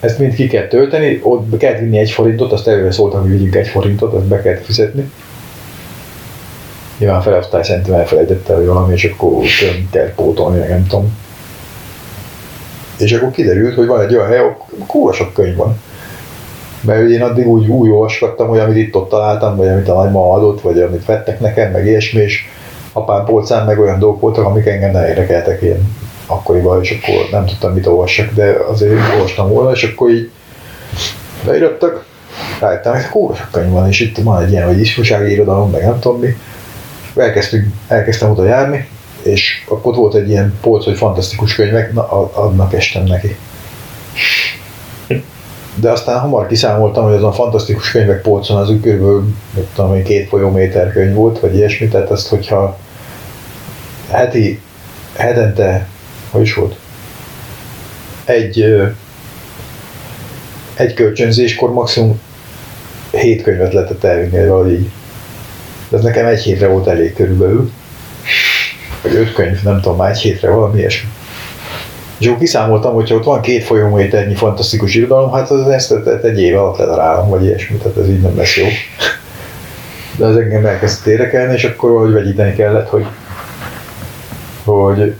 ezt 0.00 0.18
mind 0.18 0.34
ki 0.34 0.46
kell 0.46 0.66
tölteni, 0.66 1.20
ott 1.22 1.42
be 1.42 1.56
kellett 1.56 1.78
vinni 1.78 1.98
egy 1.98 2.10
forintot, 2.10 2.52
azt 2.52 2.68
előre 2.68 2.90
szóltam, 2.90 3.20
hogy 3.20 3.30
vigyünk 3.30 3.54
egy 3.54 3.68
forintot, 3.68 4.12
azt 4.12 4.24
be 4.24 4.42
kellett 4.42 4.64
fizetni. 4.64 5.10
Nyilván 6.98 7.20
felosztály 7.20 7.62
szerintem 7.62 7.94
elfelejtette, 7.94 8.54
hogy 8.54 8.66
valami, 8.66 8.92
és 8.92 9.04
akkor 9.04 9.44
kell 9.90 10.14
pótolni, 10.14 10.58
meg 10.58 10.68
nem 10.68 10.86
tudom. 10.86 11.18
És 12.98 13.12
akkor 13.12 13.30
kiderült, 13.30 13.74
hogy 13.74 13.86
van 13.86 14.00
egy 14.00 14.14
olyan 14.14 14.26
hely, 14.26 14.38
ahol 14.38 14.66
kúra 14.86 15.12
sok 15.12 15.32
könyv 15.32 15.56
van. 15.56 15.80
Mert 16.80 17.08
én 17.08 17.22
addig 17.22 17.46
úgy, 17.46 17.66
úgy 17.66 17.90
olvasgattam, 17.90 18.48
hogy 18.48 18.58
amit 18.58 18.76
itt 18.76 18.94
ott 18.94 19.08
találtam, 19.08 19.56
vagy 19.56 19.68
amit 19.68 19.88
a 19.88 19.94
nagymama 19.94 20.32
adott, 20.32 20.60
vagy 20.60 20.80
amit 20.80 21.04
vettek 21.04 21.40
nekem, 21.40 21.70
meg 21.70 21.86
ilyesmi, 21.86 22.20
és 22.20 22.44
apám 22.92 23.24
polcán 23.24 23.66
meg 23.66 23.78
olyan 23.78 23.98
dolgok 23.98 24.20
voltak, 24.20 24.44
amik 24.44 24.66
engem 24.66 24.90
nem 24.90 25.04
érdekeltek 25.04 25.62
ilyen 25.62 25.96
akkoriban, 26.26 26.82
és 26.82 26.98
akkor 27.02 27.28
nem 27.30 27.46
tudtam, 27.46 27.72
mit 27.72 27.86
olvassak, 27.86 28.32
de 28.32 28.56
azért 28.68 29.12
olvastam 29.14 29.48
volna, 29.48 29.70
és 29.70 29.82
akkor 29.82 30.10
így 30.10 30.30
beirattak, 31.44 32.04
rájöttem, 32.60 32.92
hogy 32.92 33.08
kúra 33.08 33.34
sok 33.34 33.48
könyv 33.50 33.72
van, 33.72 33.88
és 33.88 34.00
itt 34.00 34.18
van 34.18 34.42
egy 34.42 34.50
ilyen, 34.50 34.66
hogy 34.66 34.80
ifjúsági 34.80 35.32
irodalom, 35.32 35.70
meg 35.70 35.84
nem 35.84 35.98
tudom 35.98 36.20
mi. 36.20 36.36
Elkezdtünk, 37.16 37.74
elkezdtem 37.88 38.30
oda 38.30 38.44
járni, 38.44 38.88
és 39.22 39.64
akkor 39.68 39.94
volt 39.94 40.14
egy 40.14 40.28
ilyen 40.28 40.58
polc, 40.60 40.84
hogy 40.84 40.96
fantasztikus 40.96 41.54
könyvek, 41.54 41.92
na, 41.92 42.00
a- 42.10 42.30
annak 42.34 42.72
estem 42.72 43.04
neki. 43.04 43.36
De 45.74 45.90
aztán 45.90 46.20
hamar 46.20 46.46
kiszámoltam, 46.46 47.04
hogy 47.04 47.14
az 47.14 47.22
a 47.22 47.32
fantasztikus 47.32 47.90
könyvek 47.90 48.20
polcon 48.22 48.56
az 48.56 48.66
körülbelül, 48.82 49.34
mit 49.54 49.64
tudom 49.74 50.02
két 50.02 50.28
folyóméter 50.28 50.92
könyv 50.92 51.14
volt, 51.14 51.40
vagy 51.40 51.54
ilyesmi, 51.54 51.88
tehát 51.88 52.10
azt, 52.10 52.28
hogyha 52.28 52.78
heti, 54.10 54.60
hetente, 55.16 55.88
hogy 56.30 56.42
is 56.42 56.54
volt? 56.54 56.76
egy, 58.24 58.74
egy 60.74 60.94
kölcsönzéskor 60.94 61.72
maximum 61.72 62.20
hét 63.10 63.42
könyvet 63.42 63.72
lehetett 63.72 64.04
elvinni, 64.04 64.46
valahogy 64.46 64.72
így. 64.72 64.90
De 65.92 65.98
ez 65.98 66.04
nekem 66.04 66.26
egy 66.26 66.42
hétre 66.42 66.66
volt 66.66 66.86
elég 66.86 67.14
körülbelül. 67.14 67.70
Vagy 69.02 69.14
öt 69.14 69.32
könyv, 69.32 69.62
nem 69.62 69.80
tudom, 69.80 69.96
már 69.96 70.10
egy 70.10 70.18
hétre, 70.18 70.50
valami 70.50 70.78
ilyesmi. 70.78 71.08
És 72.18 72.26
akkor 72.26 72.38
kiszámoltam, 72.38 72.94
hogyha 72.94 73.14
ott 73.14 73.24
van 73.24 73.40
két 73.40 73.64
folyóméternyi 73.64 74.34
fantasztikus 74.34 74.94
irodalom, 74.94 75.32
hát 75.32 75.50
az 75.50 75.68
ezt 75.68 75.92
ezt 75.92 76.24
egy 76.24 76.40
év 76.40 76.56
alatt 76.56 76.78
ledarálom, 76.78 77.28
vagy 77.28 77.44
ilyesmi, 77.44 77.76
tehát 77.76 77.96
ez 77.96 78.08
így 78.08 78.20
nem 78.20 78.36
lesz 78.36 78.56
jó. 78.56 78.66
De 80.16 80.24
az 80.24 80.36
engem 80.36 80.66
elkezdett 80.66 81.12
érdekelni, 81.12 81.54
és 81.54 81.64
akkor 81.64 81.90
valahogy 81.90 82.12
vegyíteni 82.12 82.54
kellett, 82.54 82.88
hogy, 82.88 83.06
hogy 84.64 85.14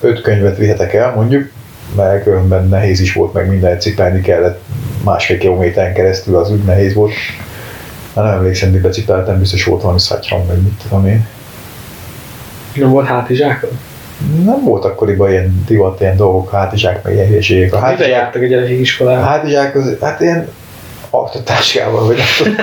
öt 0.00 0.20
könyvet 0.20 0.56
vihetek 0.56 0.94
el, 0.94 1.12
mondjuk, 1.14 1.50
mert 1.96 2.22
különben 2.22 2.68
nehéz 2.68 3.00
is 3.00 3.12
volt, 3.12 3.32
meg 3.32 3.48
minden 3.48 3.80
cipelni 3.80 4.20
kellett 4.20 4.60
másfél 5.04 5.38
kilométeren 5.38 5.94
keresztül, 5.94 6.36
az 6.36 6.50
úgy 6.50 6.62
nehéz 6.64 6.94
volt. 6.94 7.12
Már 8.12 8.24
nem 8.24 8.34
emlékszem, 8.34 8.70
mibe 8.70 8.88
cipeltem, 8.88 9.38
biztos 9.38 9.64
volt 9.64 9.82
valami 9.82 10.00
szatyram, 10.00 10.46
vagy 10.46 10.56
mit 10.56 10.82
tudom 10.82 11.06
én. 11.06 11.26
Nem 12.74 12.90
volt 12.90 13.06
hátizsákod? 13.06 13.70
Nem 14.44 14.64
volt 14.64 14.84
akkoriban 14.84 15.30
ilyen 15.30 15.64
divat, 15.66 16.00
ilyen 16.00 16.16
dolgok, 16.16 16.50
hátizsák, 16.50 17.02
meg 17.02 17.14
ilyen 17.14 17.26
hülyeségek. 17.26 17.74
A 17.74 17.78
hátizsák, 17.78 18.10
jártak 18.10 18.42
a 18.42 18.46
gyerekek 18.46 18.76
a 18.76 18.80
iskolába? 18.80 19.22
hátizsák 19.22 19.74
az, 19.74 19.96
hát 20.00 20.20
ilyen 20.20 20.48
aktatáskával, 21.10 22.06
vagy 22.06 22.16
nem 22.16 22.26
tudom. 22.38 22.54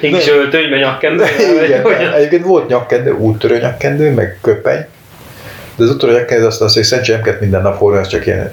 Egy 0.00 0.12
kis 0.12 0.28
öltönyben 0.28 0.78
nyakkendő? 0.78 1.24
Igen, 1.66 2.12
egyébként 2.12 2.44
volt 2.44 2.68
nyakkendő, 2.68 3.10
úttörő 3.10 3.58
nyakkendő, 3.58 4.10
meg 4.12 4.38
köpeny. 4.40 4.86
De 5.76 5.84
az 5.84 5.90
úttörő 5.90 6.12
nyakkendő 6.12 6.46
azt 6.46 6.60
azt, 6.60 6.74
hogy 6.74 6.82
szerencsére 6.82 7.16
nem 7.16 7.26
kellett 7.26 7.40
minden 7.40 7.62
nap 7.62 7.78
hordani, 7.78 8.06
csak 8.06 8.26
ilyen, 8.26 8.52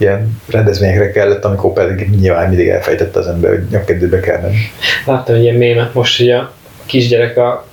ilyen 0.00 0.40
rendezvényekre 0.48 1.10
kellett, 1.10 1.44
amikor 1.44 1.72
pedig 1.72 2.10
nyilván 2.20 2.48
mindig 2.48 2.68
elfejtette 2.68 3.18
az 3.18 3.26
ember, 3.26 3.50
hogy 3.50 3.64
nyakkendőbe 3.70 4.20
kell 4.20 4.40
menni. 4.40 4.70
Láttam 5.06 5.34
egy 5.34 5.42
ilyen 5.42 5.56
mémet 5.56 5.94
most, 5.94 6.16
hogy 6.16 6.30
a 6.30 6.52
kisgyerek 6.86 7.36
a 7.36 7.66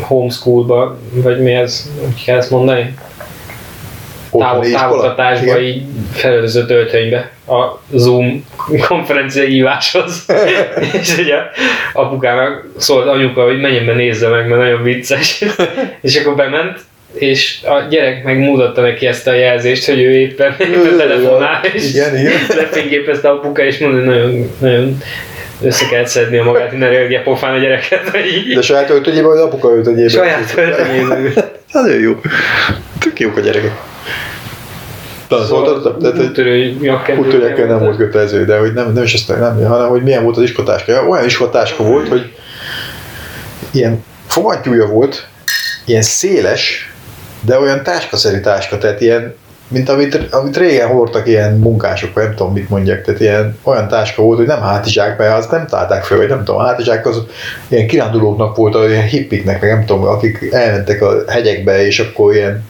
homeschoolba, 0.00 0.98
vagy 1.12 1.42
mi 1.42 1.52
ez, 1.52 1.90
hogy 2.00 2.24
kell 2.24 2.36
ezt 2.36 2.50
mondani? 2.50 2.94
Táv, 4.38 4.64
távoktatásba 4.72 5.60
így 5.60 5.82
felöltözött 6.12 6.70
öltönybe 6.70 7.30
a 7.46 7.80
Zoom 7.90 8.44
konferencia 8.88 9.44
híváshoz. 9.44 10.26
és 11.00 11.18
ugye 11.18 11.36
apukának 11.92 12.66
szólt 12.76 13.08
anyuka, 13.08 13.44
hogy 13.44 13.60
menjen 13.60 13.86
be 13.86 13.94
nézze 13.94 14.28
meg, 14.28 14.48
mert 14.48 14.60
nagyon 14.60 14.82
vicces. 14.82 15.44
és 16.00 16.16
akkor 16.16 16.34
bement, 16.34 16.80
és 17.14 17.58
a 17.62 17.86
gyerek 17.90 18.24
megmutatta 18.24 18.80
neki 18.80 19.06
ezt 19.06 19.26
a 19.26 19.32
jelzést, 19.32 19.86
hogy 19.86 20.00
ő 20.00 20.10
éppen, 20.10 20.56
telefonál, 20.98 21.64
és 21.72 21.88
Igen, 21.94 22.16
igen. 22.16 22.32
lefényképezte 22.48 23.28
apuka, 23.28 23.62
és 23.62 23.78
mondta, 23.78 24.00
nagyon, 24.04 24.50
nagyon 24.58 24.98
össze 25.62 25.86
kellett 25.90 26.06
szedni 26.06 26.36
a 26.36 26.44
magát, 26.44 26.78
ne 26.78 26.88
rögje 26.88 27.22
pofán 27.22 27.54
a 27.54 27.58
gyereket, 27.58 28.10
így 28.32 28.54
De 28.54 28.62
saját 28.62 28.90
öltönyében, 28.90 29.28
vagy 29.30 29.38
apuka 29.38 29.68
öltönyében? 29.68 30.08
saját 30.08 30.54
öltönyében 30.56 31.20
ült. 31.20 31.44
Nagyon 31.72 31.98
jó. 32.00 32.20
Tök 32.98 33.20
jók 33.20 33.36
a 33.36 33.40
gyerekek. 33.40 33.72
Tanultad? 35.28 35.96
Tehát, 35.98 36.16
hogy 36.16 36.26
Úttörő 37.18 37.66
nem 37.66 37.78
volt 37.78 37.96
kötelező, 37.96 38.44
de 38.44 38.58
hogy 38.58 38.72
nem, 38.72 38.92
nem 38.92 39.02
is 39.02 39.14
ezt, 39.14 39.28
nem, 39.28 39.66
hanem 39.66 39.88
hogy 39.88 40.02
milyen 40.02 40.22
volt 40.22 40.36
az 40.36 40.42
iskotáska. 40.42 41.06
Olyan 41.08 41.24
iskotáska 41.24 41.82
volt, 41.82 42.08
hogy 42.08 42.32
ilyen 43.72 44.04
fogantyúja 44.26 44.86
volt, 44.86 45.26
ilyen 45.84 46.02
széles, 46.02 46.87
de 47.40 47.58
olyan 47.58 47.82
táskaszerű 47.82 48.40
táska, 48.40 48.78
tehát 48.78 49.00
ilyen, 49.00 49.34
mint 49.68 49.88
amit, 49.88 50.14
amit 50.30 50.56
régen 50.56 50.88
hordtak 50.88 51.26
ilyen 51.26 51.58
munkások, 51.58 52.14
vagy 52.14 52.24
nem 52.24 52.34
tudom 52.34 52.52
mit 52.52 52.68
mondják, 52.68 53.04
tehát 53.04 53.20
ilyen 53.20 53.58
olyan 53.62 53.88
táska 53.88 54.22
volt, 54.22 54.38
hogy 54.38 54.46
nem 54.46 54.60
hátizsák, 54.60 55.18
mert 55.18 55.36
azt 55.36 55.50
nem 55.50 55.66
találták 55.66 56.04
fel, 56.04 56.16
vagy 56.16 56.28
nem 56.28 56.44
tudom, 56.44 56.60
hátizsák 56.60 57.06
az 57.06 57.22
ilyen 57.68 57.86
kirándulóknak 57.86 58.56
volt, 58.56 58.88
ilyen 58.88 59.06
hippiknek, 59.06 59.60
meg 59.60 59.70
nem 59.70 59.84
tudom, 59.84 60.04
akik 60.04 60.52
elmentek 60.52 61.02
a 61.02 61.14
hegyekbe, 61.26 61.86
és 61.86 61.98
akkor 61.98 62.34
ilyen 62.34 62.64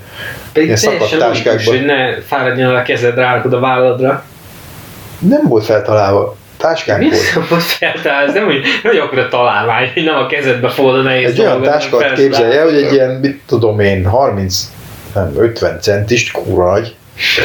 Pedig 0.52 0.68
ilyen 0.68 0.78
szakadt 0.78 1.18
táskákban. 1.18 1.64
hogy 1.64 1.84
ne 1.84 2.20
fáradjon 2.20 2.74
a 2.74 2.82
kezed 2.82 3.14
rárakod 3.14 3.52
a 3.52 3.60
válladra. 3.60 4.24
nem 5.18 5.42
volt 5.48 5.64
feltalálva. 5.64 6.36
Táskánk 6.58 7.02
Mi 7.02 7.08
volt. 7.08 7.20
az, 7.36 7.48
hogy 7.48 7.62
feltalál? 7.62 8.26
Ez 8.26 8.34
nem, 8.34 8.44
hogy, 8.44 8.60
nem 8.82 8.92
hogy 8.92 8.98
akkor 8.98 9.18
a 9.18 9.28
találmány, 9.28 9.90
hogy 9.94 10.04
nem 10.04 10.16
a 10.16 10.26
kezedbe 10.26 10.68
fogod 10.68 10.94
a 10.94 11.02
nehéz 11.02 11.30
Egy 11.30 11.40
olyan 11.40 11.62
táskát 11.62 12.02
hanem 12.02 12.14
képzelje, 12.14 12.62
hogy 12.62 12.74
egy 12.74 12.92
ilyen, 12.92 13.10
mit 13.10 13.40
tudom 13.46 13.80
én, 13.80 14.04
30, 14.04 14.72
nem, 15.14 15.32
50 15.36 15.80
centis, 15.80 16.30
kurva 16.30 16.72
nagy, 16.72 16.94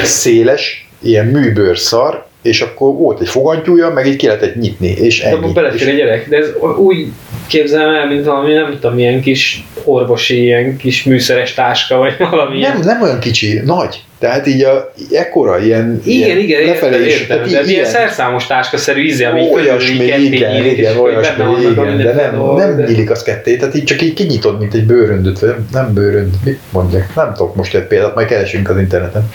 széles, 0.03 0.87
ilyen 1.01 1.25
műbőr 1.25 1.77
szar, 1.77 2.25
és 2.41 2.61
akkor 2.61 2.93
volt 2.93 3.21
egy 3.21 3.29
fogantyúja, 3.29 3.89
meg 3.89 4.07
így 4.07 4.15
ki 4.15 4.25
lehetett 4.25 4.55
nyitni, 4.55 4.87
és 4.87 5.21
De 5.21 5.29
abban 5.29 5.43
ennyi. 5.43 5.53
belefér 5.53 5.87
a 5.87 5.91
gyerek, 5.91 6.29
de 6.29 6.37
ez 6.37 6.47
úgy 6.77 7.07
képzelem 7.47 7.93
el, 7.95 8.07
mint 8.07 8.25
valami, 8.25 8.53
nem 8.53 8.77
tudom, 8.79 8.97
ilyen 8.99 9.21
kis 9.21 9.65
orvosi, 9.83 10.41
ilyen 10.41 10.77
kis 10.77 11.03
műszeres 11.03 11.53
táska, 11.53 11.97
vagy 11.97 12.15
valami 12.17 12.59
nem, 12.59 12.71
ilyen. 12.73 12.79
nem 12.85 13.01
olyan 13.01 13.19
kicsi, 13.19 13.59
nagy. 13.65 14.03
Tehát 14.23 14.47
így 14.47 14.61
a, 14.61 14.91
ekkora, 15.11 15.59
ilyen, 15.59 16.01
Igen, 16.03 16.25
ilyen 16.25 16.37
igen, 16.37 16.61
értem, 16.61 16.73
lefelé 16.91 17.05
is. 17.05 17.13
értem, 17.19 17.27
tehát 17.27 17.51
de 17.51 17.59
így 17.59 17.65
milyen 17.65 17.79
ilyen- 17.79 17.85
szerszámos 17.91 18.47
táskaszerű 18.47 19.01
íze, 19.01 19.27
ami 19.27 19.49
Olyasmi, 19.53 19.93
igen, 20.03 20.21
igen, 20.21 20.65
igen, 20.65 20.97
olyasmi, 20.97 21.43
igen, 21.71 21.97
de 21.97 22.13
nem, 22.13 22.55
nem 22.55 22.77
de... 22.77 22.83
nyílik 22.83 23.11
az 23.11 23.23
ketté, 23.23 23.55
tehát 23.55 23.75
így 23.75 23.83
csak 23.83 24.01
így 24.01 24.13
kinyitod, 24.13 24.59
mint 24.59 24.73
egy 24.73 24.85
bőröndöt, 24.85 25.39
vagy 25.39 25.55
nem, 25.71 25.93
bőrönd, 25.93 26.33
mit 26.43 26.59
mondják, 26.69 27.15
nem 27.15 27.33
tudok 27.33 27.55
most 27.55 27.75
egy 27.75 27.83
példát, 27.83 28.15
majd 28.15 28.27
keresünk 28.27 28.69
az 28.69 28.77
interneten. 28.77 29.29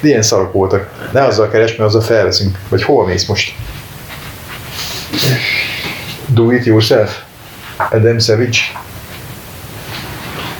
De 0.00 0.08
ilyen 0.08 0.22
szarok 0.22 0.52
voltak. 0.52 0.88
Ne 1.12 1.24
azzal 1.24 1.48
keres, 1.48 1.76
mert 1.76 1.88
azzal 1.88 2.00
felveszünk. 2.00 2.58
Vagy 2.68 2.82
hova 2.82 3.06
mész 3.06 3.26
most? 3.26 3.54
Do 6.26 6.50
it 6.50 6.64
yourself. 6.64 7.18
Adam 7.90 8.18
Savage. 8.18 8.58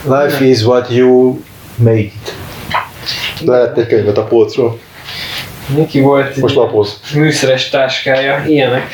Life 0.05 0.45
is 0.45 0.63
what 0.63 0.91
you 0.91 1.37
make 1.77 1.99
it. 1.99 2.35
Lehet 3.45 3.79
egy 3.79 3.87
könyvet 3.87 4.19
a 4.19 4.25
polcról. 4.25 4.79
Neki 5.77 6.01
volt 6.01 6.37
egy 6.37 6.43
Most 6.43 6.55
lapoz. 6.55 7.01
műszeres 7.15 7.69
táskája, 7.69 8.45
ilyenek. 8.47 8.91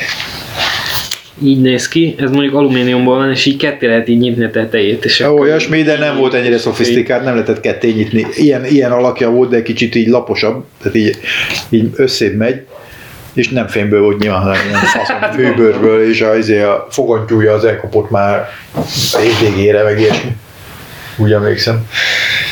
Így 1.43 1.61
néz 1.61 1.87
ki, 1.87 2.15
ez 2.17 2.29
mondjuk 2.31 2.55
alumíniumból 2.55 3.17
van, 3.17 3.31
és 3.31 3.45
így 3.45 3.57
ketté 3.57 3.87
lehet 3.87 4.07
így 4.07 4.17
nyitni 4.19 4.43
a 4.43 4.51
tetejét. 4.51 5.05
És 5.05 5.19
Ó, 5.19 5.25
akkor 5.25 5.39
olyasmi, 5.39 5.81
de 5.81 5.97
nem 5.97 6.17
volt 6.17 6.33
ennyire 6.33 6.57
szofisztikált, 6.57 7.23
nem 7.23 7.33
lehetett 7.33 7.59
ketté 7.59 7.91
nyitni. 7.91 8.27
Ilyen, 8.35 8.65
ilyen 8.65 8.91
alakja 8.91 9.29
volt, 9.29 9.49
de 9.49 9.61
kicsit 9.61 9.95
így 9.95 10.07
laposabb, 10.07 10.65
tehát 10.81 10.97
így, 10.97 11.17
így 11.69 11.89
összébb 11.95 12.35
megy, 12.35 12.65
és 13.33 13.49
nem 13.49 13.67
fémből 13.67 14.01
volt 14.01 14.19
nyilván, 14.19 14.41
hanem 14.41 14.61
ilyen 14.67 14.79
faszom 15.05 16.01
és 16.09 16.21
a, 16.21 16.37
izé, 16.37 16.61
a 16.61 16.87
fogantyúja 16.89 17.53
az 17.53 17.65
elkapott 17.65 18.09
már 18.09 18.49
év 19.23 19.49
végére, 19.49 19.83
meg 19.83 19.99
ilyesmi. 19.99 20.35
Úgy 21.17 21.31
emlékszem. 21.31 21.87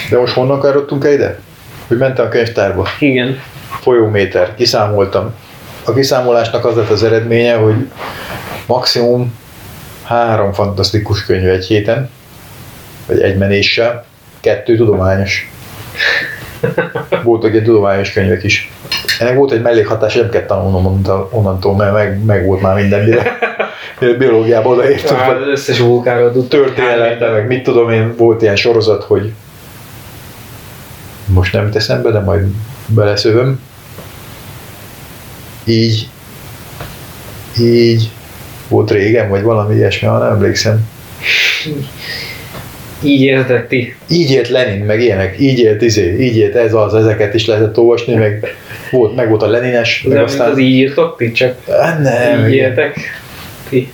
De 0.09 0.17
most 0.17 0.33
honnan 0.33 0.61
károttunk 0.61 1.05
el 1.05 1.11
ide? 1.11 1.39
Hogy 1.87 1.97
mentem 1.97 2.25
a 2.25 2.29
könyvtárba. 2.29 2.87
Igen. 2.99 3.39
Folyóméter, 3.69 4.55
kiszámoltam. 4.55 5.33
A 5.85 5.93
kiszámolásnak 5.93 6.65
az 6.65 6.75
lett 6.75 6.89
az 6.89 7.03
eredménye, 7.03 7.55
hogy 7.55 7.75
maximum 8.65 9.33
három 10.03 10.53
fantasztikus 10.53 11.25
könyv 11.25 11.49
egy 11.49 11.65
héten, 11.65 12.09
vagy 13.05 13.21
egy 13.21 13.37
menéssel, 13.37 14.05
kettő 14.39 14.75
tudományos. 14.75 15.51
Voltak 17.23 17.53
egy 17.53 17.63
tudományos 17.63 18.11
könyvek 18.11 18.43
is. 18.43 18.71
Ennek 19.19 19.35
volt 19.35 19.51
egy 19.51 19.61
mellékhatás, 19.61 20.13
nem 20.13 20.29
kellett 20.29 20.47
tanulnom 20.47 21.01
onnantól- 21.31 21.75
mert 21.75 21.93
meg, 21.93 22.23
meg 22.25 22.45
volt 22.45 22.61
már 22.61 22.75
minden, 22.75 23.03
mire, 23.03 23.37
biológiából 24.17 24.73
odaértünk, 24.73 25.19
az 25.21 25.47
összes 25.47 25.79
vulkáról 25.79 26.31
tud 26.31 26.47
történelemben, 26.47 27.31
meg 27.31 27.47
mit 27.47 27.63
tudom 27.63 27.89
én, 27.89 28.15
volt 28.17 28.41
ilyen 28.41 28.55
sorozat, 28.55 29.03
hogy 29.03 29.33
most 31.27 31.53
nem 31.53 31.71
teszem 31.71 32.01
be, 32.01 32.11
de 32.11 32.19
majd 32.19 32.45
beleszövöm. 32.87 33.59
Így, 35.63 36.09
így 37.59 38.09
volt 38.67 38.91
régen, 38.91 39.29
vagy 39.29 39.41
valami 39.41 39.75
ilyesmi, 39.75 40.07
ha 40.07 40.17
nem 40.17 40.31
emlékszem. 40.31 40.89
Így 43.03 43.21
érted 43.21 43.67
ti. 43.67 43.95
Így 44.07 44.31
élt 44.31 44.49
Lenin, 44.49 44.85
meg 44.85 45.01
ilyenek, 45.01 45.39
így 45.39 45.59
élt 45.59 45.81
izé, 45.81 46.19
így 46.19 46.37
élt 46.37 46.55
ez 46.55 46.73
az, 46.73 46.93
ezeket 46.93 47.33
is 47.33 47.45
lehetett 47.45 47.77
olvasni, 47.77 48.13
meg 48.13 48.55
volt, 48.91 49.15
meg 49.15 49.29
volt 49.29 49.41
a 49.41 49.47
Lenines, 49.47 50.03
meg 50.03 50.17
mint 50.17 50.29
aztán... 50.29 50.51
az 50.51 50.57
így 50.57 50.75
írtok 50.75 51.17
ti, 51.17 51.31
csak 51.31 51.55
Á, 51.69 51.99
nem, 51.99 52.47
így 52.47 52.53
értek. 52.53 52.99
Ti. 53.69 53.91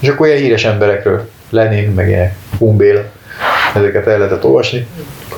És 0.00 0.08
akkor 0.08 0.26
ilyen 0.26 0.38
híres 0.38 0.64
emberekről, 0.64 1.28
Lenin, 1.50 1.90
meg 1.90 2.08
ilyen 2.08 2.32
Humbél, 2.58 3.10
ezeket 3.74 4.06
el 4.06 4.18
lehetett 4.18 4.44
olvasni. 4.44 4.86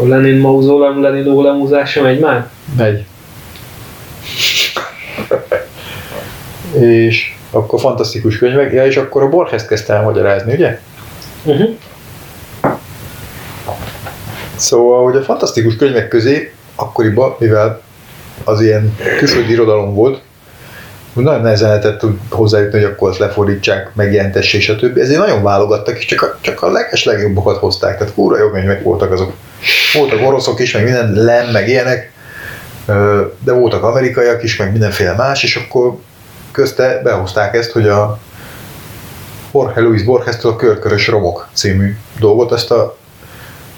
Akkor 0.00 0.12
Lenin 0.12 0.38
mauzólem, 0.38 1.02
Lenin 1.02 1.26
ólemúzása 1.26 2.02
megy 2.02 2.20
már? 2.20 2.50
Megy. 2.76 3.04
és 6.80 7.34
akkor 7.50 7.80
fantasztikus 7.80 8.38
könyvek, 8.38 8.72
ja, 8.72 8.86
és 8.86 8.96
akkor 8.96 9.22
a 9.22 9.28
Borges 9.28 9.66
kezdte 9.66 9.94
el 9.94 10.02
magyarázni, 10.02 10.52
ugye? 10.52 10.80
Uh-huh. 11.44 11.68
Szóval, 14.56 15.04
hogy 15.04 15.16
a 15.16 15.22
fantasztikus 15.22 15.76
könyvek 15.76 16.08
közé 16.08 16.52
akkoriban, 16.74 17.34
mivel 17.38 17.82
az 18.44 18.60
ilyen 18.60 18.96
külföldi 19.18 19.52
irodalom 19.52 19.94
volt, 19.94 20.22
nagyon 21.12 21.40
nehezen 21.40 21.68
lehetett 21.68 22.00
hozzájutni, 22.30 22.80
hogy 22.80 22.90
akkor 22.90 23.08
azt 23.08 23.18
lefordítsák, 23.18 23.90
megjelentessék, 23.94 24.60
stb. 24.60 24.98
Ezért 24.98 25.18
nagyon 25.18 25.42
válogattak, 25.42 25.98
és 25.98 26.04
csak 26.04 26.22
a, 26.22 26.38
csak 26.40 26.62
a 26.62 26.70
leges 26.70 27.04
legjobbakat 27.04 27.56
hozták. 27.56 27.98
Tehát 27.98 28.14
kúra 28.14 28.38
jó 28.38 28.50
könyvek 28.50 28.82
voltak 28.82 29.12
azok. 29.12 29.32
Voltak 29.94 30.26
oroszok 30.26 30.60
is, 30.60 30.72
meg 30.72 30.84
minden 30.84 31.12
lem, 31.12 31.50
meg 31.50 31.68
ilyenek, 31.68 32.12
de 33.38 33.52
voltak 33.52 33.82
amerikaiak 33.82 34.42
is, 34.42 34.56
meg 34.56 34.70
mindenféle 34.70 35.14
más, 35.14 35.42
és 35.42 35.56
akkor 35.56 35.96
közte 36.52 37.00
behozták 37.02 37.54
ezt, 37.54 37.70
hogy 37.70 37.88
a 37.88 38.18
Jorge 39.54 39.80
Luis 39.80 40.02
Borges-től 40.02 40.52
a 40.52 40.56
Körkörös 40.56 41.08
Romok 41.08 41.48
című 41.52 41.96
dolgot, 42.18 42.52
ezt 42.52 42.70
a, 42.70 42.96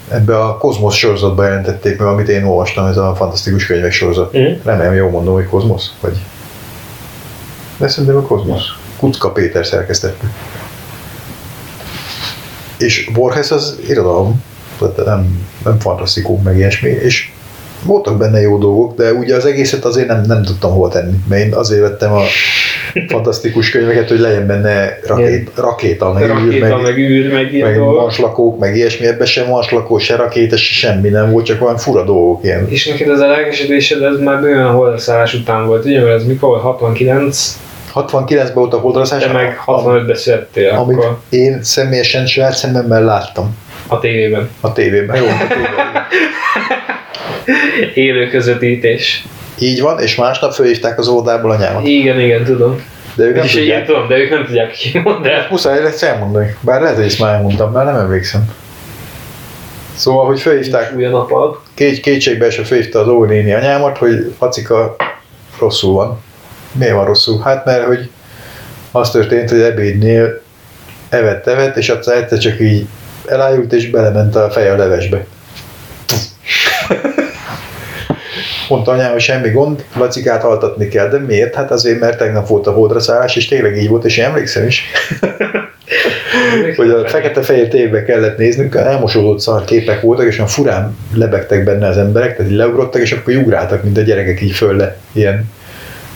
ebbe 0.09 0.39
a 0.39 0.57
Kozmosz 0.57 0.95
sorozatba 0.95 1.43
jelentették 1.43 1.97
meg, 1.97 2.07
amit 2.07 2.29
én 2.29 2.43
olvastam, 2.43 2.85
ez 2.85 2.97
a 2.97 3.13
fantasztikus 3.15 3.65
könyvek 3.65 3.91
sorozat. 3.91 4.33
Mhm. 4.33 4.51
Remélem 4.63 4.93
jól 4.93 5.09
mondom, 5.09 5.33
hogy 5.33 5.47
Kozmosz, 5.47 5.91
vagy... 6.01 6.17
De 7.77 7.87
szerintem 7.87 8.15
a 8.15 8.21
Kozmosz. 8.21 8.65
Kucka 8.97 9.31
Péter 9.31 9.65
szerkesztette. 9.65 10.25
És 12.77 13.09
Borges 13.13 13.51
az 13.51 13.79
irodalom, 13.87 14.43
tehát 14.77 15.05
nem, 15.05 15.47
nem 15.63 15.79
fantasztikum, 15.79 16.41
meg 16.43 16.57
ilyesmi, 16.57 16.89
és 16.89 17.31
voltak 17.83 18.17
benne 18.17 18.41
jó 18.41 18.57
dolgok, 18.57 18.95
de 18.95 19.13
ugye 19.13 19.35
az 19.35 19.45
egészet 19.45 19.85
azért 19.85 20.07
nem, 20.07 20.21
nem 20.21 20.43
tudtam 20.43 20.71
hova 20.71 20.87
tenni, 20.87 21.23
mert 21.27 21.45
én 21.45 21.53
azért 21.53 21.81
vettem 21.81 22.13
a 22.13 22.21
fantasztikus 23.07 23.69
könyveket, 23.69 24.09
hogy 24.09 24.19
legyen 24.19 24.47
benne 24.47 24.99
rakét, 25.07 25.49
rakéta, 25.55 26.13
meg, 26.13 26.23
űr, 26.23 26.29
Rakéta, 26.29 26.77
meg 26.77 26.97
űr, 26.97 27.31
meg 27.31 27.53
ilyen 27.53 27.69
meg 27.69 27.79
marslakók, 27.79 28.59
meg 28.59 28.75
ilyesmi, 28.75 29.05
ebben 29.05 29.27
sem 29.27 29.47
marslakó, 29.47 29.97
se 29.97 30.15
rakéta, 30.15 30.57
se 30.57 30.73
semmi 30.73 31.09
nem 31.09 31.31
volt, 31.31 31.45
csak 31.45 31.61
olyan 31.61 31.77
fura 31.77 32.03
dolgok 32.03 32.43
ilyen. 32.43 32.69
És 32.69 32.87
neked 32.87 33.09
az 33.09 33.19
a 33.19 33.27
lelkesedésed, 33.27 34.01
ez 34.01 34.19
már 34.19 34.41
bőven 34.41 34.65
a 34.65 34.71
holdaszállás 34.71 35.33
után 35.33 35.65
volt, 35.65 35.85
ugye? 35.85 36.01
Mert 36.01 36.15
ez 36.15 36.25
mikor 36.25 36.49
volt? 36.49 36.61
69, 36.61 37.57
69-ben 37.95 38.53
volt 38.53 38.73
a 38.73 38.77
holdraszás, 38.77 39.23
te 39.23 39.31
meg 39.31 39.59
65-ben 39.65 40.15
születtél 40.15 40.69
amit 40.69 40.97
akkor 40.97 41.17
én 41.29 41.63
személyesen 41.63 42.25
saját 42.25 42.55
szemmemmel 42.55 43.03
láttam 43.03 43.57
a 43.87 43.99
tévében. 43.99 44.49
a 44.61 44.71
tévében. 44.71 45.15
Jó, 45.15 45.25
a 45.25 45.47
tévében. 45.47 46.05
Élő 47.93 48.27
közvetítés. 48.27 49.23
Így 49.63 49.81
van, 49.81 49.99
és 49.99 50.15
másnap 50.15 50.53
fölhívták 50.53 50.99
az 50.99 51.07
óvodából 51.07 51.51
anyámat. 51.51 51.85
Igen, 51.85 52.19
igen, 52.19 52.43
tudom. 52.43 52.81
De 53.15 53.23
ők 53.23 53.35
nem 53.35 53.43
És 53.43 53.53
én 53.53 53.59
tudják. 53.61 53.85
tudom, 53.85 54.07
de 54.07 54.17
ők 54.17 54.29
nem 54.29 54.45
tudják, 54.45 54.71
ki 54.71 54.99
mond 54.99 55.25
el. 55.25 55.47
Muszáj 55.49 55.81
lesz 55.83 56.01
elmondani. 56.01 56.55
Bár 56.61 56.81
lehet, 56.81 56.95
hogy 56.95 57.05
ezt 57.05 57.19
már 57.19 57.33
elmondtam, 57.33 57.71
már 57.71 57.85
nem 57.85 57.95
emlékszem. 57.95 58.51
Szóval, 59.95 60.25
hogy 60.25 60.41
fölhívták, 60.41 60.95
Új 60.95 61.05
a 61.05 61.09
napad. 61.09 61.57
két, 61.73 61.99
kétségbe 61.99 62.45
esve 62.45 62.63
fölhívta 62.63 62.99
az 62.99 63.07
óvónéni 63.07 63.53
anyámat, 63.53 63.97
hogy 63.97 64.33
Facika 64.37 64.95
rosszul 65.59 65.93
van. 65.93 66.21
Miért 66.71 66.93
van 66.93 67.05
rosszul? 67.05 67.41
Hát 67.41 67.65
mert, 67.65 67.85
hogy 67.85 68.09
az 68.91 69.11
történt, 69.11 69.49
hogy 69.49 69.61
ebédnél 69.61 70.41
evett, 71.09 71.47
evett, 71.47 71.77
és 71.77 71.89
aztán 71.89 72.17
egyszer 72.17 72.37
csak 72.37 72.59
így 72.59 72.87
elájult, 73.25 73.73
és 73.73 73.89
belement 73.89 74.35
a 74.35 74.49
feje 74.51 74.71
a 74.71 74.77
levesbe. 74.77 75.25
Mondta 78.69 78.91
anyám, 78.91 79.11
hogy 79.11 79.21
semmi 79.21 79.49
gond, 79.49 79.85
Lacikát 79.97 80.43
altatni 80.43 80.87
kell, 80.87 81.09
de 81.09 81.17
miért? 81.17 81.55
Hát 81.55 81.71
azért, 81.71 81.99
mert 81.99 82.17
tegnap 82.17 82.47
volt 82.47 82.67
a 82.67 82.71
holdra 82.71 82.99
szállás, 82.99 83.35
és 83.35 83.47
tényleg 83.47 83.77
így 83.77 83.89
volt, 83.89 84.05
és 84.05 84.17
én 84.17 84.25
emlékszem 84.25 84.67
is, 84.67 84.83
hogy 86.75 86.89
a 86.89 87.07
fekete-fehér 87.07 87.67
tévbe 87.67 88.03
kellett 88.03 88.37
néznünk, 88.37 88.75
elmosódott 88.75 89.39
szar 89.39 89.63
képek 89.63 90.01
voltak, 90.01 90.25
és 90.25 90.37
olyan 90.37 90.49
furán 90.49 90.97
lebegtek 91.13 91.63
benne 91.63 91.87
az 91.87 91.97
emberek, 91.97 92.35
tehát 92.35 92.51
így 92.51 92.57
leugrottak, 92.57 93.01
és 93.01 93.11
akkor 93.11 93.35
ugráltak, 93.35 93.83
mint 93.83 93.97
a 93.97 94.01
gyerekek 94.01 94.41
így 94.41 94.51
föl 94.51 94.75
le, 94.75 94.97
ilyen, 95.11 95.51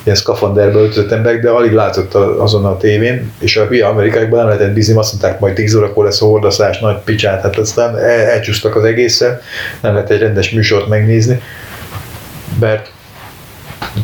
ilyen 0.03 0.15
szkafanderbe 0.15 0.79
öltözött 0.79 1.11
emberek, 1.11 1.41
de 1.41 1.49
alig 1.49 1.71
látszott 1.71 2.13
azon 2.13 2.65
a 2.65 2.77
tévén, 2.77 3.31
és 3.39 3.57
a 3.57 3.65
hülye 3.65 3.85
amerikaiakban 3.85 4.39
nem 4.39 4.47
lehetett 4.47 4.73
bízni, 4.73 4.97
azt 4.97 5.11
mondták, 5.11 5.39
majd 5.39 5.53
10 5.53 5.75
órakor 5.75 6.05
lesz 6.05 6.21
a 6.21 6.25
hordaszás, 6.25 6.79
nagy 6.79 6.97
picsát, 7.03 7.41
hát 7.41 7.57
aztán 7.57 7.97
el, 7.97 8.09
elcsúsztak 8.09 8.75
az 8.75 8.83
egészen, 8.83 9.39
nem 9.81 9.93
lehet 9.93 10.09
egy 10.09 10.19
rendes 10.19 10.49
műsort 10.49 10.87
megnézni, 10.87 11.41
mert 12.59 12.91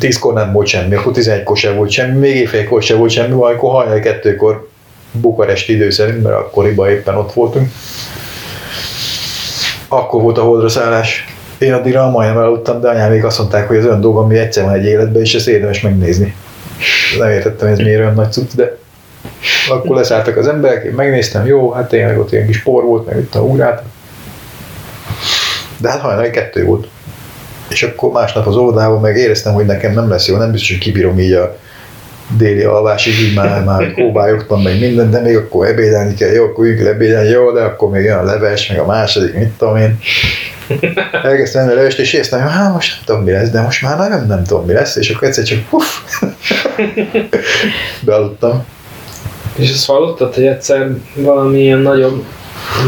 10-kor 0.00 0.32
nem 0.32 0.52
volt 0.52 0.66
semmi, 0.66 0.94
akkor 0.94 1.12
11-kor 1.16 1.56
sem 1.56 1.76
volt 1.76 1.90
semmi, 1.90 2.18
még 2.18 2.36
éjfélkor 2.36 2.82
sem 2.82 2.98
volt 2.98 3.10
semmi, 3.10 3.32
amikor 3.32 3.70
hajnal 3.70 4.00
kettőkor 4.00 4.68
Bukarest 5.12 5.68
idő 5.68 5.90
szerint, 5.90 6.22
mert 6.22 6.36
akkoriban 6.36 6.88
éppen 6.88 7.16
ott 7.16 7.32
voltunk. 7.32 7.70
Akkor 9.88 10.22
volt 10.22 10.38
a 10.38 10.42
holdra 10.42 10.68
szállás. 10.68 11.24
Én 11.58 11.72
addigra 11.72 12.10
majdnem 12.10 12.38
elaludtam, 12.38 12.80
de 12.80 12.88
anyám 12.88 13.10
még 13.10 13.24
azt 13.24 13.38
mondták, 13.38 13.68
hogy 13.68 13.76
ez 13.76 13.84
olyan 13.84 14.00
dolog, 14.00 14.16
ami 14.16 14.38
egyszer 14.38 14.64
van 14.64 14.72
egy 14.72 14.84
életben, 14.84 15.22
és 15.22 15.34
ezt 15.34 15.48
érdemes 15.48 15.80
megnézni. 15.80 16.34
Nem 17.18 17.30
értettem, 17.30 17.68
ez 17.68 17.78
miért 17.78 18.00
olyan 18.00 18.14
nagy 18.14 18.32
cucc, 18.32 18.54
de 18.54 18.76
akkor 19.68 19.96
leszálltak 19.96 20.36
az 20.36 20.46
emberek, 20.46 20.84
én 20.84 20.92
megnéztem, 20.92 21.46
jó, 21.46 21.72
hát 21.72 21.88
tényleg 21.88 22.18
ott 22.18 22.32
ilyen 22.32 22.46
kis 22.46 22.62
por 22.62 22.84
volt, 22.84 23.06
meg 23.06 23.18
itt 23.18 23.34
a 23.34 23.42
órát. 23.42 23.82
De 25.76 25.90
hát 25.90 26.00
hajnal 26.00 26.30
kettő 26.30 26.64
volt. 26.64 26.88
És 27.68 27.82
akkor 27.82 28.10
másnap 28.12 28.46
az 28.46 28.56
óvodában 28.56 29.00
meg 29.00 29.16
éreztem, 29.16 29.52
hogy 29.52 29.66
nekem 29.66 29.92
nem 29.92 30.08
lesz 30.08 30.28
jó, 30.28 30.36
nem 30.36 30.50
biztos, 30.50 30.70
hogy 30.70 30.78
kibírom 30.78 31.18
így 31.18 31.32
a 31.32 31.56
déli 32.36 32.62
alvásig, 32.62 33.20
így 33.20 33.34
már, 33.34 33.64
már 33.64 33.92
kóbályogtam 33.92 34.62
meg 34.62 34.80
minden, 34.80 35.10
de 35.10 35.20
még 35.20 35.36
akkor 35.36 35.66
ebédelni 35.66 36.14
kell, 36.14 36.30
jó, 36.30 36.44
akkor 36.44 36.64
üljünk 36.64 36.86
ebédelni, 36.86 37.28
jó, 37.28 37.52
de 37.52 37.60
akkor 37.60 37.90
még 37.90 38.04
jön 38.04 38.18
a 38.18 38.22
leves, 38.22 38.68
meg 38.68 38.78
a 38.78 38.86
második, 38.86 39.34
mit 39.34 39.48
tudom 39.48 39.76
én. 39.76 39.98
Elkezdtem 41.22 41.68
a 41.68 41.74
levest, 41.74 41.98
és 41.98 42.12
éreztem, 42.12 42.42
hogy 42.42 42.50
hát 42.50 42.72
most 42.72 42.94
nem 42.94 43.04
tudom 43.04 43.22
mi 43.22 43.30
lesz, 43.30 43.50
de 43.50 43.60
most 43.60 43.82
már 43.82 43.96
nagyon 43.96 44.26
nem 44.26 44.44
tudom 44.44 44.64
mi 44.64 44.72
lesz, 44.72 44.96
és 44.96 45.10
akkor 45.10 45.28
egyszer 45.28 45.44
csak 45.44 45.58
puff, 45.68 46.00
bealudtam. 48.06 48.64
És 49.56 49.70
azt 49.70 49.86
hallottad, 49.86 50.34
hogy 50.34 50.46
egyszer 50.46 50.88
valami 51.14 51.60
ilyen 51.60 51.78
nagyobb 51.78 52.24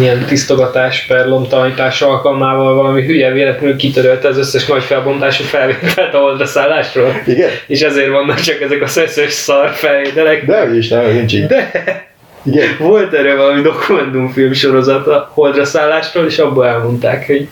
ilyen 0.00 0.24
tisztogatás, 0.24 1.04
perlomtanítás 1.08 2.02
alkalmával 2.02 2.74
valami 2.74 3.06
hülye 3.06 3.32
véletlenül 3.32 3.76
kitörölte 3.76 4.28
az 4.28 4.38
összes 4.38 4.66
nagy 4.66 4.82
felbontású 4.82 5.44
felvételt 5.44 6.14
a 6.14 6.18
holdra 6.18 6.46
szállásról. 6.46 7.22
Igen? 7.26 7.50
És 7.66 7.80
ezért 7.80 8.10
vannak 8.10 8.40
csak 8.40 8.60
ezek 8.60 8.82
a 8.82 8.86
szeszős 8.86 9.32
szar 9.32 9.70
felvételek. 9.70 10.44
De 10.46 10.70
is, 10.76 10.88
nem, 10.88 11.12
nincs 11.12 11.32
így. 11.32 11.46
De 11.46 11.70
Igen. 12.46 12.76
volt 12.78 13.12
erre 13.12 13.34
valami 13.34 13.60
dokumentumfilm 13.62 14.52
sorozat 14.52 15.06
a 15.06 15.30
holdra 15.34 15.64
szállásról, 15.64 16.26
és 16.26 16.38
abból 16.38 16.66
elmondták, 16.66 17.26
hogy, 17.26 17.48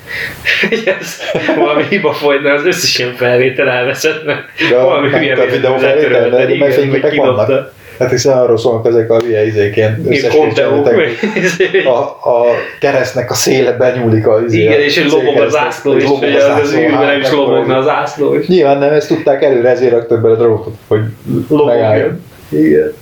hogy 0.69 0.95
ez 0.99 1.21
valami 1.57 1.85
hiba 1.89 2.13
folyt, 2.13 2.43
mert 2.43 2.59
az 2.59 2.67
összes 2.67 2.99
ilyen 2.99 3.15
felvétel 3.15 3.69
elveszett, 3.69 4.25
mert 4.25 4.41
De 4.71 4.77
valami 4.77 5.09
hülye 5.09 5.35
véletlenül 5.35 5.81
letörölte, 5.81 6.55
igen, 6.55 6.71
fényképek 6.71 7.03
meg 7.03 7.11
kidobta. 7.11 7.47
vannak. 7.47 7.73
Hát 7.99 8.11
hiszen 8.11 8.39
arról 8.39 8.59
szólnak 8.59 8.87
ezek 8.87 9.11
a 9.11 9.19
hülye 9.19 9.47
izék, 9.47 9.77
ilyen 9.77 10.07
a, 11.85 11.99
a 12.31 12.45
keresztnek 12.81 13.31
a 13.31 13.35
széle 13.35 13.73
benyúlik 13.73 14.27
a 14.27 14.41
izé, 14.47 14.63
Igen, 14.63 14.81
és 14.81 15.03
hogy 15.03 15.11
lobog 15.11 15.37
a 15.37 15.49
zászló 15.49 15.97
is, 15.97 16.05
hogy 16.05 16.35
az, 16.35 16.61
az 16.63 16.73
űrben 16.73 16.91
hát 16.91 17.07
nem 17.07 17.21
is 17.21 17.27
akkor 17.27 17.39
lobogna 17.39 17.77
a 17.77 17.83
zászló 17.83 18.35
is. 18.35 18.47
Nyilván 18.47 18.79
nem, 18.79 18.93
ezt 18.93 19.09
tudták 19.09 19.43
előre, 19.43 19.69
ezért 19.69 19.93
raktak 19.93 20.21
bele 20.21 20.35
drótot, 20.35 20.75
hogy 20.89 21.03
megálljon. 21.49 22.25
Igen. 22.49 22.93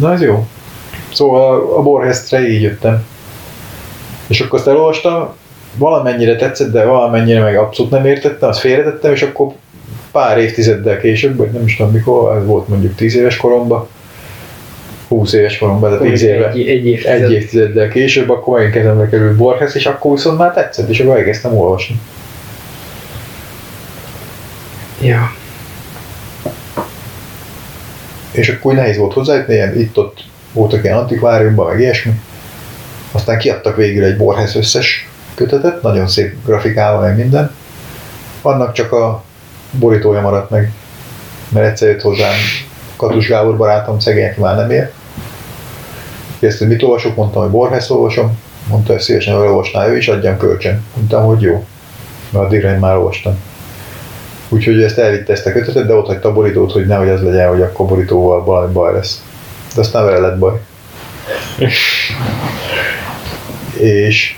Na 0.00 0.12
ez 0.12 0.22
jó. 0.22 0.46
Szóval 1.12 1.74
a 1.76 1.82
Borgestre 1.82 2.48
így 2.48 2.62
jöttem. 2.62 3.06
És 4.26 4.40
akkor 4.40 4.58
azt 4.58 4.68
elolvastam, 4.68 5.34
valamennyire 5.76 6.36
tetszett, 6.36 6.72
de 6.72 6.84
valamennyire 6.84 7.40
meg 7.40 7.56
abszolút 7.56 7.92
nem 7.92 8.06
értettem, 8.06 8.48
azt 8.48 8.60
félretettem, 8.60 9.12
és 9.12 9.22
akkor 9.22 9.52
pár 10.12 10.38
évtizeddel 10.38 11.00
később, 11.00 11.36
vagy 11.36 11.50
nem 11.50 11.64
is 11.64 11.76
tudom 11.76 11.92
mikor, 11.92 12.36
ez 12.36 12.46
volt 12.46 12.68
mondjuk 12.68 12.94
10 12.94 13.16
éves 13.16 13.36
koromban, 13.36 13.88
20 15.08 15.32
éves 15.32 15.58
koromban, 15.58 15.90
de 15.90 15.98
10 15.98 16.22
éve, 16.22 16.50
Egy, 16.50 16.68
egy 16.68 16.86
évtized. 16.86 17.22
egy 17.22 17.32
évtizeddel 17.32 17.88
később, 17.88 18.30
akkor 18.30 18.54
megint 18.56 18.74
kezembe 18.74 19.08
került 19.08 19.36
Borges, 19.36 19.74
és 19.74 19.86
akkor 19.86 20.12
viszont 20.12 20.38
már 20.38 20.52
tetszett, 20.52 20.88
és 20.88 21.00
akkor 21.00 21.16
elkezdtem 21.16 21.56
olvasni. 21.56 22.00
Ja. 25.02 25.36
és 28.38 28.48
akkor 28.48 28.74
nehéz 28.74 28.96
volt 28.96 29.12
hozzájutni, 29.12 29.54
ilyen 29.54 29.78
itt-ott 29.78 30.24
voltak 30.52 30.84
ilyen 30.84 30.96
antikváriumban, 30.96 31.66
meg 31.66 31.80
ilyesmi. 31.80 32.12
Aztán 33.12 33.38
kiadtak 33.38 33.76
végül 33.76 34.04
egy 34.04 34.16
Borges 34.16 34.54
összes 34.54 35.08
kötetet, 35.34 35.82
nagyon 35.82 36.08
szép 36.08 36.34
grafikával, 36.44 37.00
meg 37.00 37.16
minden. 37.16 37.54
Annak 38.42 38.72
csak 38.72 38.92
a 38.92 39.24
borítója 39.70 40.20
maradt 40.20 40.50
meg, 40.50 40.72
mert 41.48 41.66
egyszer 41.66 41.88
jött 41.88 42.00
hozzám 42.00 42.34
Katus 42.96 43.28
Gábor 43.28 43.56
barátom, 43.56 43.98
szegény, 43.98 44.34
már 44.36 44.56
nem 44.56 44.70
él. 44.70 44.90
Kérdezte, 46.38 46.64
hogy 46.64 46.74
mit 46.74 46.82
olvasok, 46.82 47.16
mondtam, 47.16 47.42
hogy 47.42 47.50
Borges 47.50 47.90
olvasom. 47.90 48.38
Mondta, 48.68 48.92
hogy 48.92 49.00
szívesen 49.00 49.34
elolvasná 49.34 49.86
ő 49.86 49.96
is, 49.96 50.08
adjam 50.08 50.36
kölcsön. 50.36 50.84
Mondtam, 50.94 51.24
hogy 51.24 51.40
jó. 51.40 51.66
Mert 52.30 52.44
addigra 52.44 52.70
én 52.70 52.78
már 52.78 52.96
olvastam. 52.96 53.38
Úgyhogy 54.48 54.82
ezt 54.82 54.98
elvitte 54.98 55.32
ezt 55.32 55.46
a 55.46 55.52
kötetet, 55.52 55.86
de 55.86 55.94
ott 55.94 56.06
hagyta 56.06 56.28
a 56.28 56.32
borítót, 56.32 56.72
hogy 56.72 56.86
nehogy 56.86 57.08
az 57.08 57.22
legyen, 57.22 57.48
hogy 57.48 57.62
akkor 57.62 57.86
borítóval 57.86 58.44
valami 58.44 58.72
baj 58.72 58.92
lesz. 58.92 59.22
De 59.74 59.80
aztán 59.80 60.04
vele 60.04 60.18
lett 60.18 60.38
baj. 60.38 60.60
és 63.78 64.37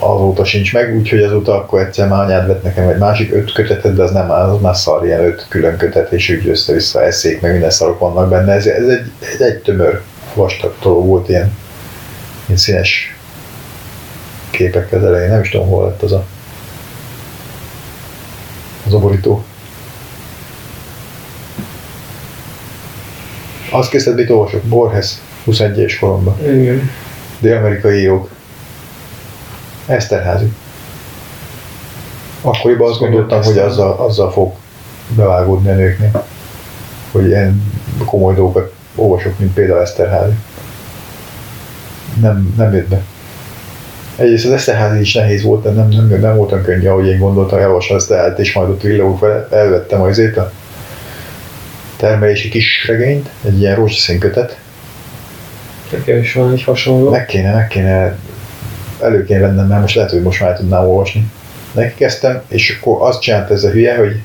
azóta 0.00 0.44
sincs 0.44 0.72
meg, 0.72 0.96
úgyhogy 0.96 1.22
azóta 1.22 1.54
akkor 1.54 1.80
egyszer 1.80 2.08
már 2.08 2.24
anyád 2.24 2.46
vett 2.46 2.62
nekem 2.62 2.88
egy 2.88 2.98
másik 2.98 3.32
öt 3.32 3.52
kötetet, 3.52 3.94
de 3.94 4.02
az 4.02 4.10
nem 4.10 4.30
az 4.30 4.60
már 4.60 4.76
szar, 4.76 5.04
ilyen 5.04 5.24
öt 5.24 5.46
külön 5.48 5.76
kötet, 5.76 6.12
és 6.12 6.30
úgy 6.30 6.48
össze-vissza 6.48 7.04
eszék, 7.04 7.40
meg 7.40 7.52
minden 7.52 7.70
szarok 7.70 7.98
vannak 7.98 8.28
benne. 8.28 8.52
Ez, 8.52 8.66
ez 8.66 8.88
egy, 8.88 9.10
egy, 9.18 9.42
egy 9.42 9.58
tömör 9.58 10.00
vastag 10.34 10.74
dolog 10.82 11.06
volt, 11.06 11.28
ilyen, 11.28 11.56
ilyen 12.46 12.58
színes 12.58 13.16
képek 14.50 14.92
az 14.92 15.04
elején, 15.04 15.30
nem 15.30 15.40
is 15.40 15.48
tudom, 15.48 15.68
hol 15.68 15.84
lett 15.84 16.02
az 16.02 16.12
a 16.12 16.24
az 18.86 18.96
a 18.96 18.98
borító. 18.98 19.44
Azt 23.70 23.90
kezdted, 23.90 24.14
mit 24.14 24.30
olvasok? 24.30 24.62
Borges, 24.62 25.14
21 25.44 25.78
éves 25.78 25.98
koromban. 25.98 26.38
Igen. 26.42 26.90
Dél-amerikai 27.38 28.00
írók. 28.00 28.30
Eszterházi. 29.90 30.52
Akkoriban 32.40 32.90
azt 32.90 32.98
gondoltam, 32.98 33.42
hogy 33.42 33.58
azzal, 33.58 33.92
azzal 33.92 34.30
fog 34.30 34.52
bevágódni 35.08 35.70
a 35.70 35.74
nőknél. 35.74 36.26
Hogy 37.12 37.26
ilyen 37.26 37.72
komoly 38.04 38.34
dolgokat 38.34 38.72
olvasok, 38.94 39.38
mint 39.38 39.54
például 39.54 39.80
Eszterházi. 39.80 40.34
Nem, 42.20 42.54
nem 42.56 42.74
jött 42.74 42.88
be. 42.88 43.02
Egyrészt 44.16 44.44
az 44.44 44.52
Eszterházi 44.52 45.00
is 45.00 45.14
nehéz 45.14 45.42
volt, 45.42 45.62
de 45.62 45.70
nem, 45.70 45.88
nem, 45.88 46.20
nem 46.20 46.36
voltam 46.36 46.62
könnyű, 46.62 46.88
ahogy 46.88 47.06
én 47.06 47.18
gondoltam, 47.18 47.58
elolvastam 47.58 47.96
ezt 47.96 48.10
el, 48.10 48.34
és 48.36 48.52
majd 48.52 48.68
ott 48.68 48.82
villogok 48.82 49.18
vele, 49.18 49.48
elvettem 49.50 50.02
azért 50.02 50.36
a 50.36 50.52
termelési 51.96 52.48
kis 52.48 52.86
regényt, 52.86 53.30
egy 53.44 53.60
ilyen 53.60 53.74
rózsaszín 53.74 54.18
kötet, 54.18 54.58
Nekem 55.90 56.18
is 56.18 56.32
van 56.32 56.52
egy 56.52 56.62
hasonló. 56.62 57.10
meg 57.10 57.26
kéne, 57.26 57.54
meg 57.54 57.68
kéne, 57.68 58.16
elő 59.02 59.24
kéne 59.24 59.40
vennem, 59.40 59.66
mert 59.66 59.80
most 59.80 59.94
lehet, 59.94 60.10
hogy 60.10 60.22
most 60.22 60.40
már 60.40 60.56
tudnám 60.56 60.88
olvasni. 60.88 61.24
Neki 61.72 61.94
kezdtem, 61.94 62.42
és 62.48 62.78
akkor 62.80 63.08
azt 63.08 63.20
csinált 63.20 63.50
ez 63.50 63.64
a 63.64 63.70
hülye, 63.70 63.96
hogy 63.96 64.16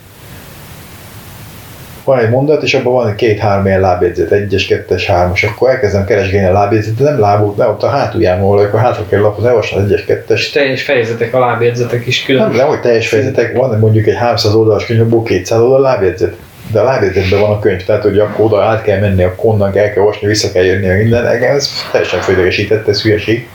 van 2.06 2.20
egy 2.20 2.30
mondat, 2.30 2.64
és 2.64 2.74
abban 2.74 2.94
van 2.94 3.16
két-három 3.16 3.66
ilyen 3.66 3.80
lábjegyzet, 3.80 4.32
egyes, 4.32 4.66
kettes, 4.66 5.06
hármas, 5.06 5.44
akkor 5.44 5.70
elkezdem 5.70 6.06
keresgélni 6.06 6.48
a 6.48 6.52
lábjegyzetet, 6.52 7.08
nem 7.08 7.20
lábú, 7.20 7.56
de 7.56 7.68
ott 7.68 7.84
a 7.84 7.88
hátulján 7.88 8.40
ahol 8.40 8.60
akkor 8.60 8.80
hátra 8.80 9.06
kell 9.10 9.20
lapozni, 9.20 9.46
elolvasni 9.46 9.78
az 9.78 9.84
egyes, 9.84 10.00
És 10.00 10.06
kettes. 10.06 10.50
teljes 10.50 10.84
fejezetek, 10.84 11.34
a 11.34 11.40
lábjegyzetek 11.40 12.06
is 12.06 12.24
külön. 12.24 12.42
Nem, 12.42 12.56
nem, 12.56 12.68
hogy 12.68 12.80
teljes 12.80 13.08
fejezetek, 13.08 13.56
van 13.56 13.80
mondjuk 13.80 14.08
egy 14.08 14.16
300 14.16 14.54
oldalas 14.54 14.86
könyv, 14.86 15.02
abból 15.02 15.24
200 15.24 15.60
oldal 15.60 15.82
lábjegyzet. 15.82 16.36
De 16.72 16.80
a 16.80 16.84
lábjegyzetben 16.84 17.40
van 17.40 17.52
a 17.52 17.60
könyv, 17.60 17.84
tehát 17.84 18.02
hogy 18.02 18.20
akkor 18.20 18.46
oda 18.46 18.64
át 18.64 18.82
kell 18.82 19.00
menni, 19.00 19.24
akkor 19.24 19.54
onnan 19.54 19.78
el 19.78 19.94
kell 19.94 20.04
olvasni, 20.04 20.28
vissza 20.28 20.52
kell 20.52 20.64
jönni, 20.64 20.88
minden. 20.88 21.28
Engem 21.28 21.56
ez 21.56 21.70
teljesen 21.92 22.22
földegesített, 22.22 22.88
ez 22.88 23.02
hülyeség. 23.02 23.48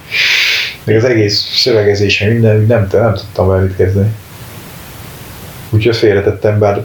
Még 0.90 0.98
az 0.98 1.04
egész 1.04 1.60
szövegezés, 1.62 2.20
minden, 2.20 2.64
nem, 2.66 2.88
nem 2.92 3.14
tudtam 3.14 3.48
vele 3.48 3.62
mit 3.62 3.76
kezdeni. 3.76 4.14
Úgyhogy 5.70 5.96
félretettem, 5.96 6.58
bár 6.58 6.82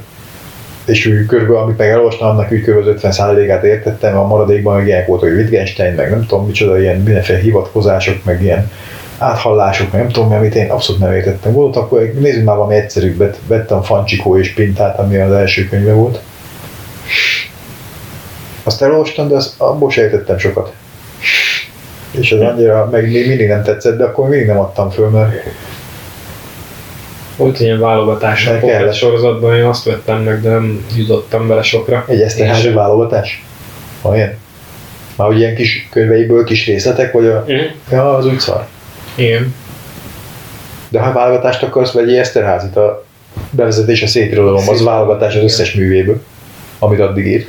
és 0.86 1.06
úgy 1.06 1.26
körülbelül, 1.26 1.62
amit 1.62 1.78
meg 1.78 1.90
elolvastam, 1.90 2.28
annak 2.28 2.52
úgy 2.52 2.62
körülbelül 2.62 3.00
az 3.02 3.18
50%-át 3.18 3.64
értettem, 3.64 4.18
a 4.18 4.28
maradékban 4.28 4.76
meg 4.76 4.88
ilyenek 4.88 5.08
voltak, 5.08 5.30
hogy 5.30 5.38
Wittgenstein, 5.38 5.94
meg 5.94 6.10
nem 6.10 6.26
tudom 6.26 6.46
micsoda, 6.46 6.80
ilyen 6.80 7.02
mindenféle 7.02 7.40
hivatkozások, 7.40 8.24
meg 8.24 8.42
ilyen 8.42 8.72
áthallások, 9.18 9.92
meg 9.92 10.02
nem 10.02 10.12
tudom, 10.12 10.30
mi, 10.30 10.36
amit 10.36 10.56
én 10.56 10.70
abszolút 10.70 11.02
nem 11.02 11.14
értettem. 11.14 11.52
Volt, 11.52 11.76
akkor 11.76 12.12
nézzük 12.20 12.44
már 12.44 12.56
valami 12.56 12.76
egyszerűbbet, 12.76 13.40
vettem 13.48 13.82
Fancsikó 13.82 14.38
és 14.38 14.54
Pintát, 14.54 15.00
ami 15.00 15.18
az 15.18 15.32
első 15.32 15.68
könyve 15.68 15.94
volt. 15.94 16.22
Azt 18.64 18.82
elolvastam, 18.82 19.28
de 19.28 19.36
azt, 19.36 19.54
abból 19.58 19.92
se 19.92 20.02
értettem 20.02 20.38
sokat. 20.38 20.74
És 22.20 22.32
az 22.32 22.42
annyira, 22.42 22.90
meg 22.92 23.12
még 23.12 23.28
mindig 23.28 23.48
nem 23.48 23.64
tetszett, 23.64 23.98
de 23.98 24.04
akkor 24.04 24.30
mindig 24.30 24.48
nem 24.48 24.60
adtam 24.60 24.90
föl, 24.90 25.10
mert 25.10 25.34
Volt 27.36 27.60
ilyen 27.60 27.80
válogatás 27.80 28.48
a 28.48 28.60
Pocket 28.60 28.94
sorozatban, 28.94 29.56
én 29.56 29.64
azt 29.64 29.84
vettem 29.84 30.24
meg, 30.24 30.42
de 30.42 30.50
nem 30.50 30.86
jutottam 30.96 31.48
bele 31.48 31.64
sokra. 31.64 32.06
Egy 32.08 32.22
Eszterházi 32.22 32.70
válogatás? 32.70 33.44
Van 34.02 34.16
ilyen? 34.16 34.38
Már 35.16 35.28
ugye 35.28 35.38
ilyen 35.38 35.56
kis 35.56 35.88
könyveiből 35.92 36.44
kis 36.44 36.66
részletek, 36.66 37.12
vagy 37.12 37.26
a... 37.26 37.44
Mhm. 37.48 37.64
Ja, 37.92 38.16
az 38.16 38.26
úgy 38.26 38.40
szar. 38.40 38.68
Igen. 39.16 39.56
De 40.90 41.00
ha 41.00 41.14
válogatást 41.14 41.64
akarsz, 41.64 41.92
vegyél 41.92 42.20
Eszterházit, 42.20 42.76
a 42.76 43.06
bevezetés 43.50 44.02
a 44.02 44.08
szépirodalom, 44.08 44.70
az 44.70 44.84
válogatás 44.84 45.36
az 45.36 45.44
összes 45.44 45.74
művéből, 45.74 46.22
amit 46.80 47.00
addig 47.00 47.26
írt. 47.26 47.48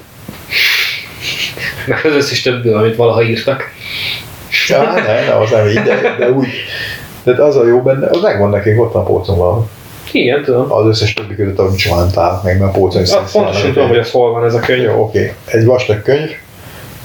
Meg 1.87 2.05
az 2.05 2.13
összes 2.13 2.43
többől, 2.43 2.77
amit 2.77 2.97
valaha 2.97 3.23
írtak. 3.23 3.75
Ja, 4.69 4.83
nem, 4.83 5.25
nem, 5.29 5.41
az 5.41 5.51
nem 5.51 5.67
így, 5.67 5.75
de, 5.75 6.17
de 6.19 6.31
úgy. 6.31 6.47
Tehát 7.25 7.41
az 7.41 7.57
a 7.57 7.67
jó 7.67 7.83
benne, 7.83 8.09
az 8.11 8.21
megvan 8.23 8.51
nekünk 8.51 8.81
ott 8.81 8.93
van 8.93 9.03
a 9.03 9.07
polcon 9.07 9.39
valahol. 9.39 9.69
Igen, 10.13 10.43
tudom. 10.43 10.73
Az 10.73 10.87
összes 10.87 11.13
többi 11.13 11.35
között, 11.35 11.59
amit 11.59 12.13
találok 12.13 12.43
meg, 12.43 12.59
mert 12.59 12.75
a 12.75 12.79
polcon 12.79 13.03
is 13.03 13.11
Ah, 13.11 13.31
pontosan 13.33 13.73
tudom, 13.73 13.89
hogy 13.89 13.99
az 13.99 14.11
hol 14.11 14.33
van 14.33 14.45
ez 14.45 14.55
a 14.55 14.61
könyv. 14.61 14.83
Jó, 14.83 15.03
oké. 15.03 15.33
Egy 15.45 15.65
vastag 15.65 16.03
könyv. 16.03 16.31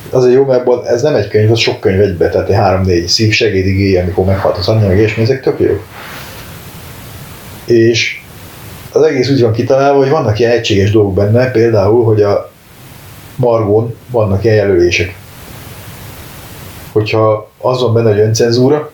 Azért 0.10 0.34
jó, 0.34 0.46
mert 0.46 0.86
ez 0.86 1.02
nem 1.02 1.16
egy 1.16 1.28
könyv, 1.28 1.52
az 1.52 1.60
sok 1.60 1.80
könyv 1.80 2.02
egybe, 2.02 2.30
tehát 2.30 2.50
egy 2.50 2.56
három-négy 2.56 3.08
szív 3.08 3.34
segédigény, 3.34 4.02
amikor 4.02 4.26
meghalt 4.26 4.58
az 4.58 4.68
anyja, 4.68 4.88
meg 4.88 4.98
ilyesmi, 4.98 5.24
ezek 5.24 5.42
tök 5.42 5.60
jó. 5.60 5.82
És 7.66 8.22
az 8.92 9.02
egész 9.02 9.30
úgy 9.30 9.42
van 9.42 9.54
kitalálva, 9.54 9.98
hogy 9.98 10.10
vannak 10.10 10.40
ilyen 10.40 10.52
egységes 10.52 10.92
dolgok 10.92 11.14
benne, 11.14 11.52
például, 11.52 12.04
hogy 12.04 12.22
a 12.22 12.52
Margon 13.36 13.96
vannak 14.10 14.44
ilyen 14.44 14.56
jelölések. 14.56 15.16
Hogyha 16.92 17.50
az 17.58 17.82
van 17.82 17.94
benne, 17.94 18.10
hogy 18.10 18.20
öncenzúra, 18.20 18.92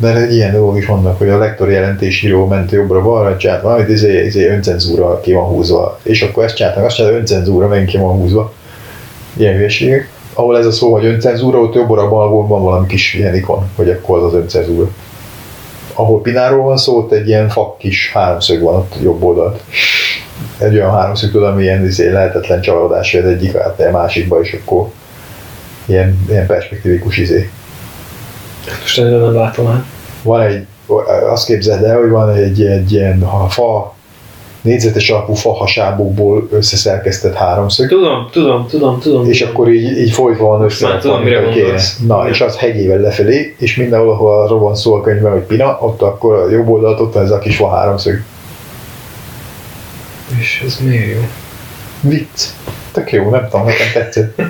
mert 0.00 0.18
egy 0.18 0.34
ilyen 0.34 0.52
dolgok 0.52 0.78
is 0.78 0.86
vannak, 0.86 1.18
hogy 1.18 1.28
a 1.28 1.38
lektor 1.38 1.70
jelentésíró 1.70 2.46
ment 2.46 2.70
jobbra-balra, 2.70 3.36
csinált 3.36 3.62
valamit, 3.62 3.88
izé, 3.88 4.24
izé 4.24 4.48
öncenzúra 4.48 5.20
ki 5.20 5.32
van 5.32 5.44
húzva. 5.44 5.98
És 6.02 6.22
akkor 6.22 6.44
ezt 6.44 6.56
csináltak, 6.56 6.84
azt 6.84 6.96
csinálta, 6.96 7.16
öncenzúra 7.16 7.68
megint 7.68 7.88
ki 7.88 7.96
van 7.96 8.16
húzva. 8.16 8.52
Ilyen 9.36 9.54
hülyeségek. 9.54 10.10
Ahol 10.34 10.58
ez 10.58 10.66
a 10.66 10.70
szó, 10.70 10.92
hogy 10.92 11.04
öncenzúra, 11.04 11.58
ott 11.58 11.74
jobbra-balra 11.74 12.46
van 12.46 12.62
valami 12.62 12.86
kis 12.86 13.14
ilyen 13.14 13.34
ikon, 13.34 13.70
hogy 13.76 13.90
akkor 13.90 14.18
az 14.18 14.24
az 14.24 14.34
öncenzúra. 14.34 14.88
Ahol 15.94 16.20
Pináról 16.20 16.64
van 16.64 16.76
szó, 16.76 16.96
ott 16.96 17.12
egy 17.12 17.28
ilyen 17.28 17.48
fak 17.48 17.78
kis 17.78 18.10
háromszög 18.12 18.62
van 18.62 18.74
ott 18.74 18.94
jobb 19.02 19.22
oldalt. 19.22 19.62
Egy 20.58 20.74
olyan 20.74 20.90
háromszög, 20.90 21.30
tudom, 21.30 21.60
ilyen 21.60 21.84
izé, 21.84 22.10
lehetetlen 22.10 22.60
csalódás, 22.60 23.12
hogy 23.12 23.20
az 23.20 23.26
egyik 23.26 23.54
át 23.54 23.80
a 23.80 23.90
másikba, 23.90 24.40
és 24.40 24.58
akkor 24.62 24.88
ilyen, 25.86 26.24
ilyen 26.28 26.46
perspektívikus 26.46 27.16
izé. 27.16 27.50
Most 28.80 28.98
ennyire 28.98 29.16
nem 29.16 29.34
látom 29.34 29.66
hát. 29.66 29.84
van 30.22 30.40
egy, 30.40 30.66
azt 31.30 31.46
képzeld 31.46 31.84
el, 31.84 31.98
hogy 31.98 32.10
van 32.10 32.30
egy, 32.30 32.62
egy 32.62 32.92
ilyen 32.92 33.22
ha 33.22 33.48
fa, 33.48 33.94
négyzetes 34.60 35.10
alapú 35.10 35.34
fa 35.34 35.54
hasábokból 35.54 36.48
összeszerkesztett 36.52 37.34
háromszög, 37.34 37.88
Tudom, 37.88 38.28
tudom, 38.32 38.66
tudom, 38.68 38.98
tudom. 39.00 39.28
és 39.30 39.40
akkor 39.42 39.68
így, 39.68 39.98
így 39.98 40.10
folytva 40.10 40.46
van 40.46 40.62
össze. 40.62 40.88
már 40.88 40.98
tudom, 41.00 41.22
mire 41.22 41.40
gondolsz. 41.40 41.98
Na, 42.06 42.28
és 42.28 42.40
az 42.40 42.56
hegyével 42.56 42.98
lefelé, 42.98 43.56
és 43.58 43.76
mindenhol, 43.76 44.10
ahol 44.10 44.42
arról 44.42 44.58
van 44.58 44.74
szó 44.76 44.94
a 44.94 45.00
könyvben, 45.00 45.32
hogy 45.32 45.42
Pina, 45.42 45.78
ott 45.80 46.02
akkor 46.02 46.34
a 46.34 46.50
jobb 46.50 46.68
oldalt 46.68 47.00
ott 47.00 47.12
van 47.12 47.22
ez 47.24 47.30
a 47.30 47.38
kis 47.38 47.56
fa 47.56 47.68
háromszög. 47.68 48.22
És 50.40 50.62
ez 50.66 50.78
miért 50.84 51.10
jó? 51.14 51.20
Vicc. 52.00 52.44
Tök 52.92 53.12
jó, 53.12 53.30
nem 53.30 53.48
tudom, 53.50 53.66
nekem 53.66 53.86
tetszett. 53.92 54.40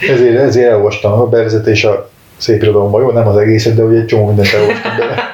Ezért, 0.00 0.38
ezért 0.38 0.68
elolvastam 0.68 1.12
a 1.12 1.26
bevezetés 1.26 1.84
a 1.84 2.10
szép 2.36 2.62
irodalomban. 2.62 3.02
Jó, 3.02 3.10
nem 3.10 3.26
az 3.26 3.36
egészet, 3.36 3.74
de 3.74 3.82
ugye 3.82 3.98
egy 3.98 4.06
csomó 4.06 4.26
mindent 4.26 4.48
elolvastam 4.48 4.96
bele. 4.96 5.16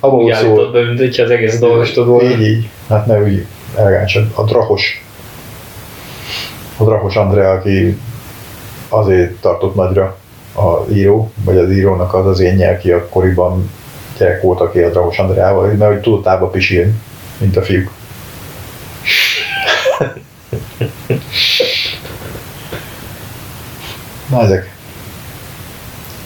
Abban 0.00 0.18
Úgy 0.18 0.24
volt 0.24 0.36
szó, 0.36 0.46
állítod 0.46 0.72
be, 0.72 0.84
mint 0.84 0.98
hogyha 0.98 1.22
az 1.22 1.30
egész 1.30 1.58
dolgostod 1.58 2.06
volna. 2.06 2.30
Így, 2.30 2.40
így. 2.40 2.68
Hát 2.88 3.06
ne 3.06 3.22
úgy 3.22 3.46
elegánsan. 3.76 4.32
A 4.34 4.42
Drahos. 4.42 5.04
A 6.76 6.84
Drahos 6.84 7.16
Andrea, 7.16 7.50
aki 7.50 7.98
azért 8.88 9.40
tartott 9.40 9.74
nagyra 9.74 10.16
a 10.54 10.92
író, 10.92 11.32
vagy 11.44 11.56
az 11.56 11.70
írónak 11.70 12.14
az 12.14 12.26
az 12.26 12.40
énje, 12.40 12.70
aki 12.70 12.90
akkoriban 12.90 13.70
gyerek 14.18 14.42
volt, 14.42 14.60
aki 14.60 14.78
a 14.78 14.90
Drahos 14.90 15.18
Andreával, 15.18 15.66
mert 15.66 15.92
hogy 15.92 16.00
tudott 16.00 16.26
ába 16.26 16.46
pisilni, 16.46 16.94
mint 17.38 17.56
a 17.56 17.62
fiúk. 17.62 17.90
Na 24.30 24.42
ezek. 24.42 24.72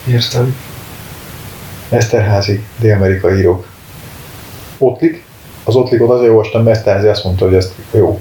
Értem. 0.09 0.57
Eszterházi, 1.88 2.64
dél-amerikai 2.78 3.38
írók. 3.38 3.66
Ottlik, 4.78 5.24
az 5.64 5.74
Ottlikot 5.74 6.11
azért 6.11 6.30
olvastam, 6.30 6.62
mert 6.62 6.76
Eszterházi 6.76 7.07
azt 7.07 7.24
mondta, 7.24 7.44
hogy 7.44 7.55
ez 7.55 7.74
jó. 7.90 8.20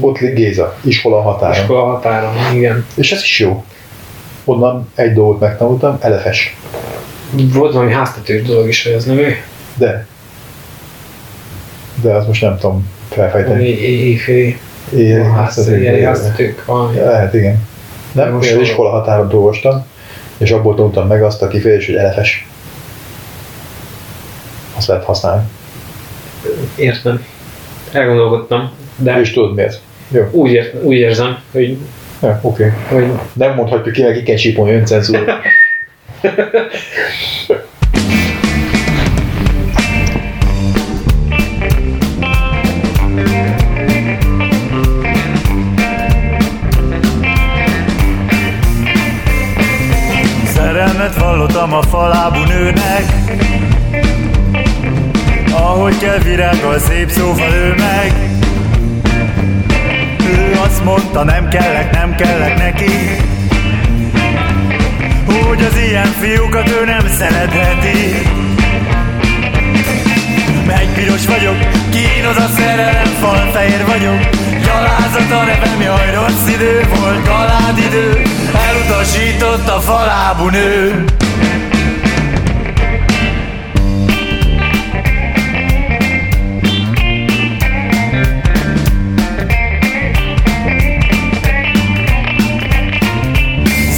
Ottlik 0.00 0.34
Géza, 0.34 0.76
iskola 0.80 1.22
határon. 1.22 1.56
Iskola 1.56 1.84
határon, 1.84 2.54
igen. 2.54 2.86
És 2.94 3.12
ez 3.12 3.22
is 3.22 3.38
jó. 3.38 3.64
Onnan 4.44 4.88
egy 4.94 5.12
dolgot 5.12 5.40
megtanultam, 5.40 5.98
elefes. 6.00 6.56
Volt 7.30 7.72
valami 7.72 7.92
háztetős 7.92 8.42
dolog 8.42 8.68
is, 8.68 8.82
hogy 8.82 8.92
ez 8.92 9.04
nem 9.04 9.18
ő? 9.18 9.36
De. 9.74 10.06
De 12.02 12.12
azt 12.12 12.26
most 12.26 12.42
nem 12.42 12.58
tudom 12.58 12.88
felfejteni. 13.08 13.64
Éjféli 13.66 14.58
Én, 14.96 15.32
háztetők, 15.32 16.64
valami. 16.64 16.96
Lehet, 16.96 17.34
igen. 17.34 17.66
Nem, 18.12 18.32
Most 18.32 18.52
az 18.52 18.60
iskola 18.60 18.90
határon 18.90 19.32
olvastam. 19.32 19.86
És 20.38 20.50
abból 20.50 20.74
tanultam 20.74 21.06
meg 21.06 21.22
azt 21.22 21.42
a 21.42 21.48
kifejezést, 21.48 21.86
hogy 21.86 21.96
elefes. 21.96 22.46
Azt 24.76 24.86
lehet 24.88 25.04
használni. 25.04 25.42
Értem. 26.76 27.24
Elgondolkodtam, 27.92 28.70
de 28.96 29.20
És 29.20 29.32
tudod 29.32 29.54
miért? 29.54 29.80
Jó, 30.08 30.28
úgy, 30.30 30.50
ér, 30.50 30.74
úgy 30.82 30.96
érzem, 30.96 31.38
hogy, 31.52 31.76
ja, 32.22 32.38
oké. 32.42 32.72
hogy 32.88 33.06
Nem 33.32 33.54
mondhatjuk 33.54 33.94
ki, 33.94 34.02
meg 34.02 34.22
kell 34.22 34.36
sípolni 34.36 34.74
öncenzúra. 34.74 35.40
Vallottam 51.38 51.72
a 51.72 51.82
falábú 51.82 52.40
nőnek. 52.42 53.04
Ahogy 55.52 55.98
kell 55.98 56.18
virággal 56.18 56.78
szép 56.78 57.10
szóval 57.10 57.52
ő 57.52 57.74
meg. 57.78 58.12
Ő 60.20 60.58
azt 60.64 60.84
mondta 60.84 61.24
nem 61.24 61.48
kellek, 61.48 61.92
nem 61.92 62.14
kellek 62.14 62.58
neki. 62.58 63.16
Hogy 65.26 65.62
az 65.64 65.76
ilyen 65.88 66.06
fiúkat 66.06 66.68
ő 66.68 66.84
nem 66.84 67.06
szeretheti. 67.18 68.28
Megpiros 70.66 71.26
vagyok, 71.26 71.56
kínos 71.90 72.36
a 72.36 72.48
szerelem, 72.56 73.06
falfehér 73.20 73.86
vagyok 73.86 74.47
Gyalázat 74.68 75.30
a 75.30 75.44
nevem, 75.44 75.80
jaj 75.80 76.14
rossz 76.14 76.48
idő 76.54 76.88
volt, 76.94 77.24
galád 77.24 77.78
idő 77.78 78.22
Elutasított 78.68 79.68
a 79.68 79.80
falábú 79.80 80.48
nő. 80.48 81.04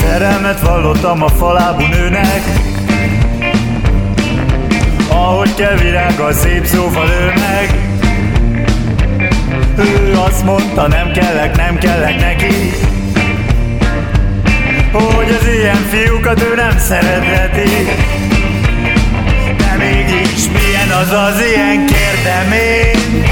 Szerelmet 0.03 0.61
vallottam 0.61 1.23
a 1.23 1.29
falábú 1.29 1.83
nőnek. 1.83 2.43
Ahogy 5.09 5.55
kell 5.55 5.77
virággal 5.77 6.33
szép 6.33 6.65
szóval 6.65 7.09
ő 7.09 7.27
meg 7.27 7.90
Ő 9.81 10.15
azt 10.27 10.45
mondta 10.45 10.89
nem 10.89 11.13
kellek, 11.13 11.57
nem 11.57 11.79
kellek 11.79 12.21
neki. 12.21 12.73
Hogy 14.93 15.37
az 15.41 15.49
ilyen 15.49 15.77
fiúkat 15.91 16.43
ő 16.43 16.55
nem 16.55 16.79
szeretheti. 16.79 17.71
De 19.57 19.77
mégis 19.79 20.49
milyen 20.53 20.91
az 20.91 21.13
az 21.13 21.43
ilyen 21.55 21.87
kérdem 21.87 22.53
én 22.53 23.25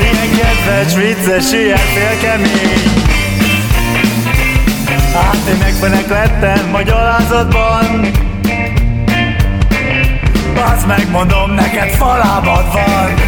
Ilyen 0.00 0.28
kedves, 0.36 0.94
vicces, 0.94 1.52
ilyen 1.52 1.78
félkemény. 1.78 3.06
Hát 5.14 5.48
én 5.48 5.56
megfenek 5.58 6.08
lettem 6.08 6.74
a 6.74 6.82
gyalázatban 6.82 8.10
Bazd 10.54 10.86
meg, 10.86 11.10
mondom, 11.10 11.50
neked 11.50 11.88
falábad 11.88 12.72
van 12.72 13.27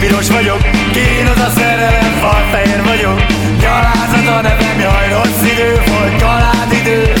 Megpiros 0.00 0.30
vagyok, 0.30 0.60
kínos 0.92 1.38
a 1.46 1.50
szerelem, 1.56 2.12
falfehér 2.20 2.82
vagyok. 2.84 3.26
Gyalázat 3.60 4.26
a 4.36 4.40
nevem, 4.42 4.80
jaj, 4.80 5.08
rossz 5.12 5.50
idő 5.52 5.72
volt, 5.86 6.20
galád 6.20 6.72
idő. 6.80 7.12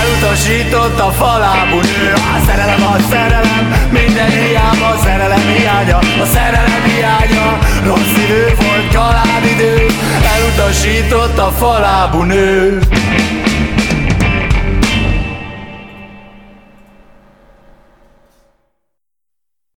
Elutasított 0.00 0.98
a 0.98 1.10
falábú 1.10 1.76
nő. 1.76 2.12
A 2.12 2.38
szerelem, 2.46 2.82
a 2.82 2.96
szerelem, 3.10 3.88
minden 3.90 4.30
hiába 4.30 4.86
A 4.86 4.98
szerelem 5.04 5.46
hiánya, 5.56 5.98
a 5.98 6.26
szerelem 6.34 6.82
hiánya 6.84 7.58
Rossz 7.84 8.16
idő 8.24 8.54
volt, 8.60 8.92
galád 8.92 9.44
idő. 9.54 9.86
Elutasított 10.34 11.38
a 11.38 11.50
falábú 11.50 12.22
nő 12.22 12.78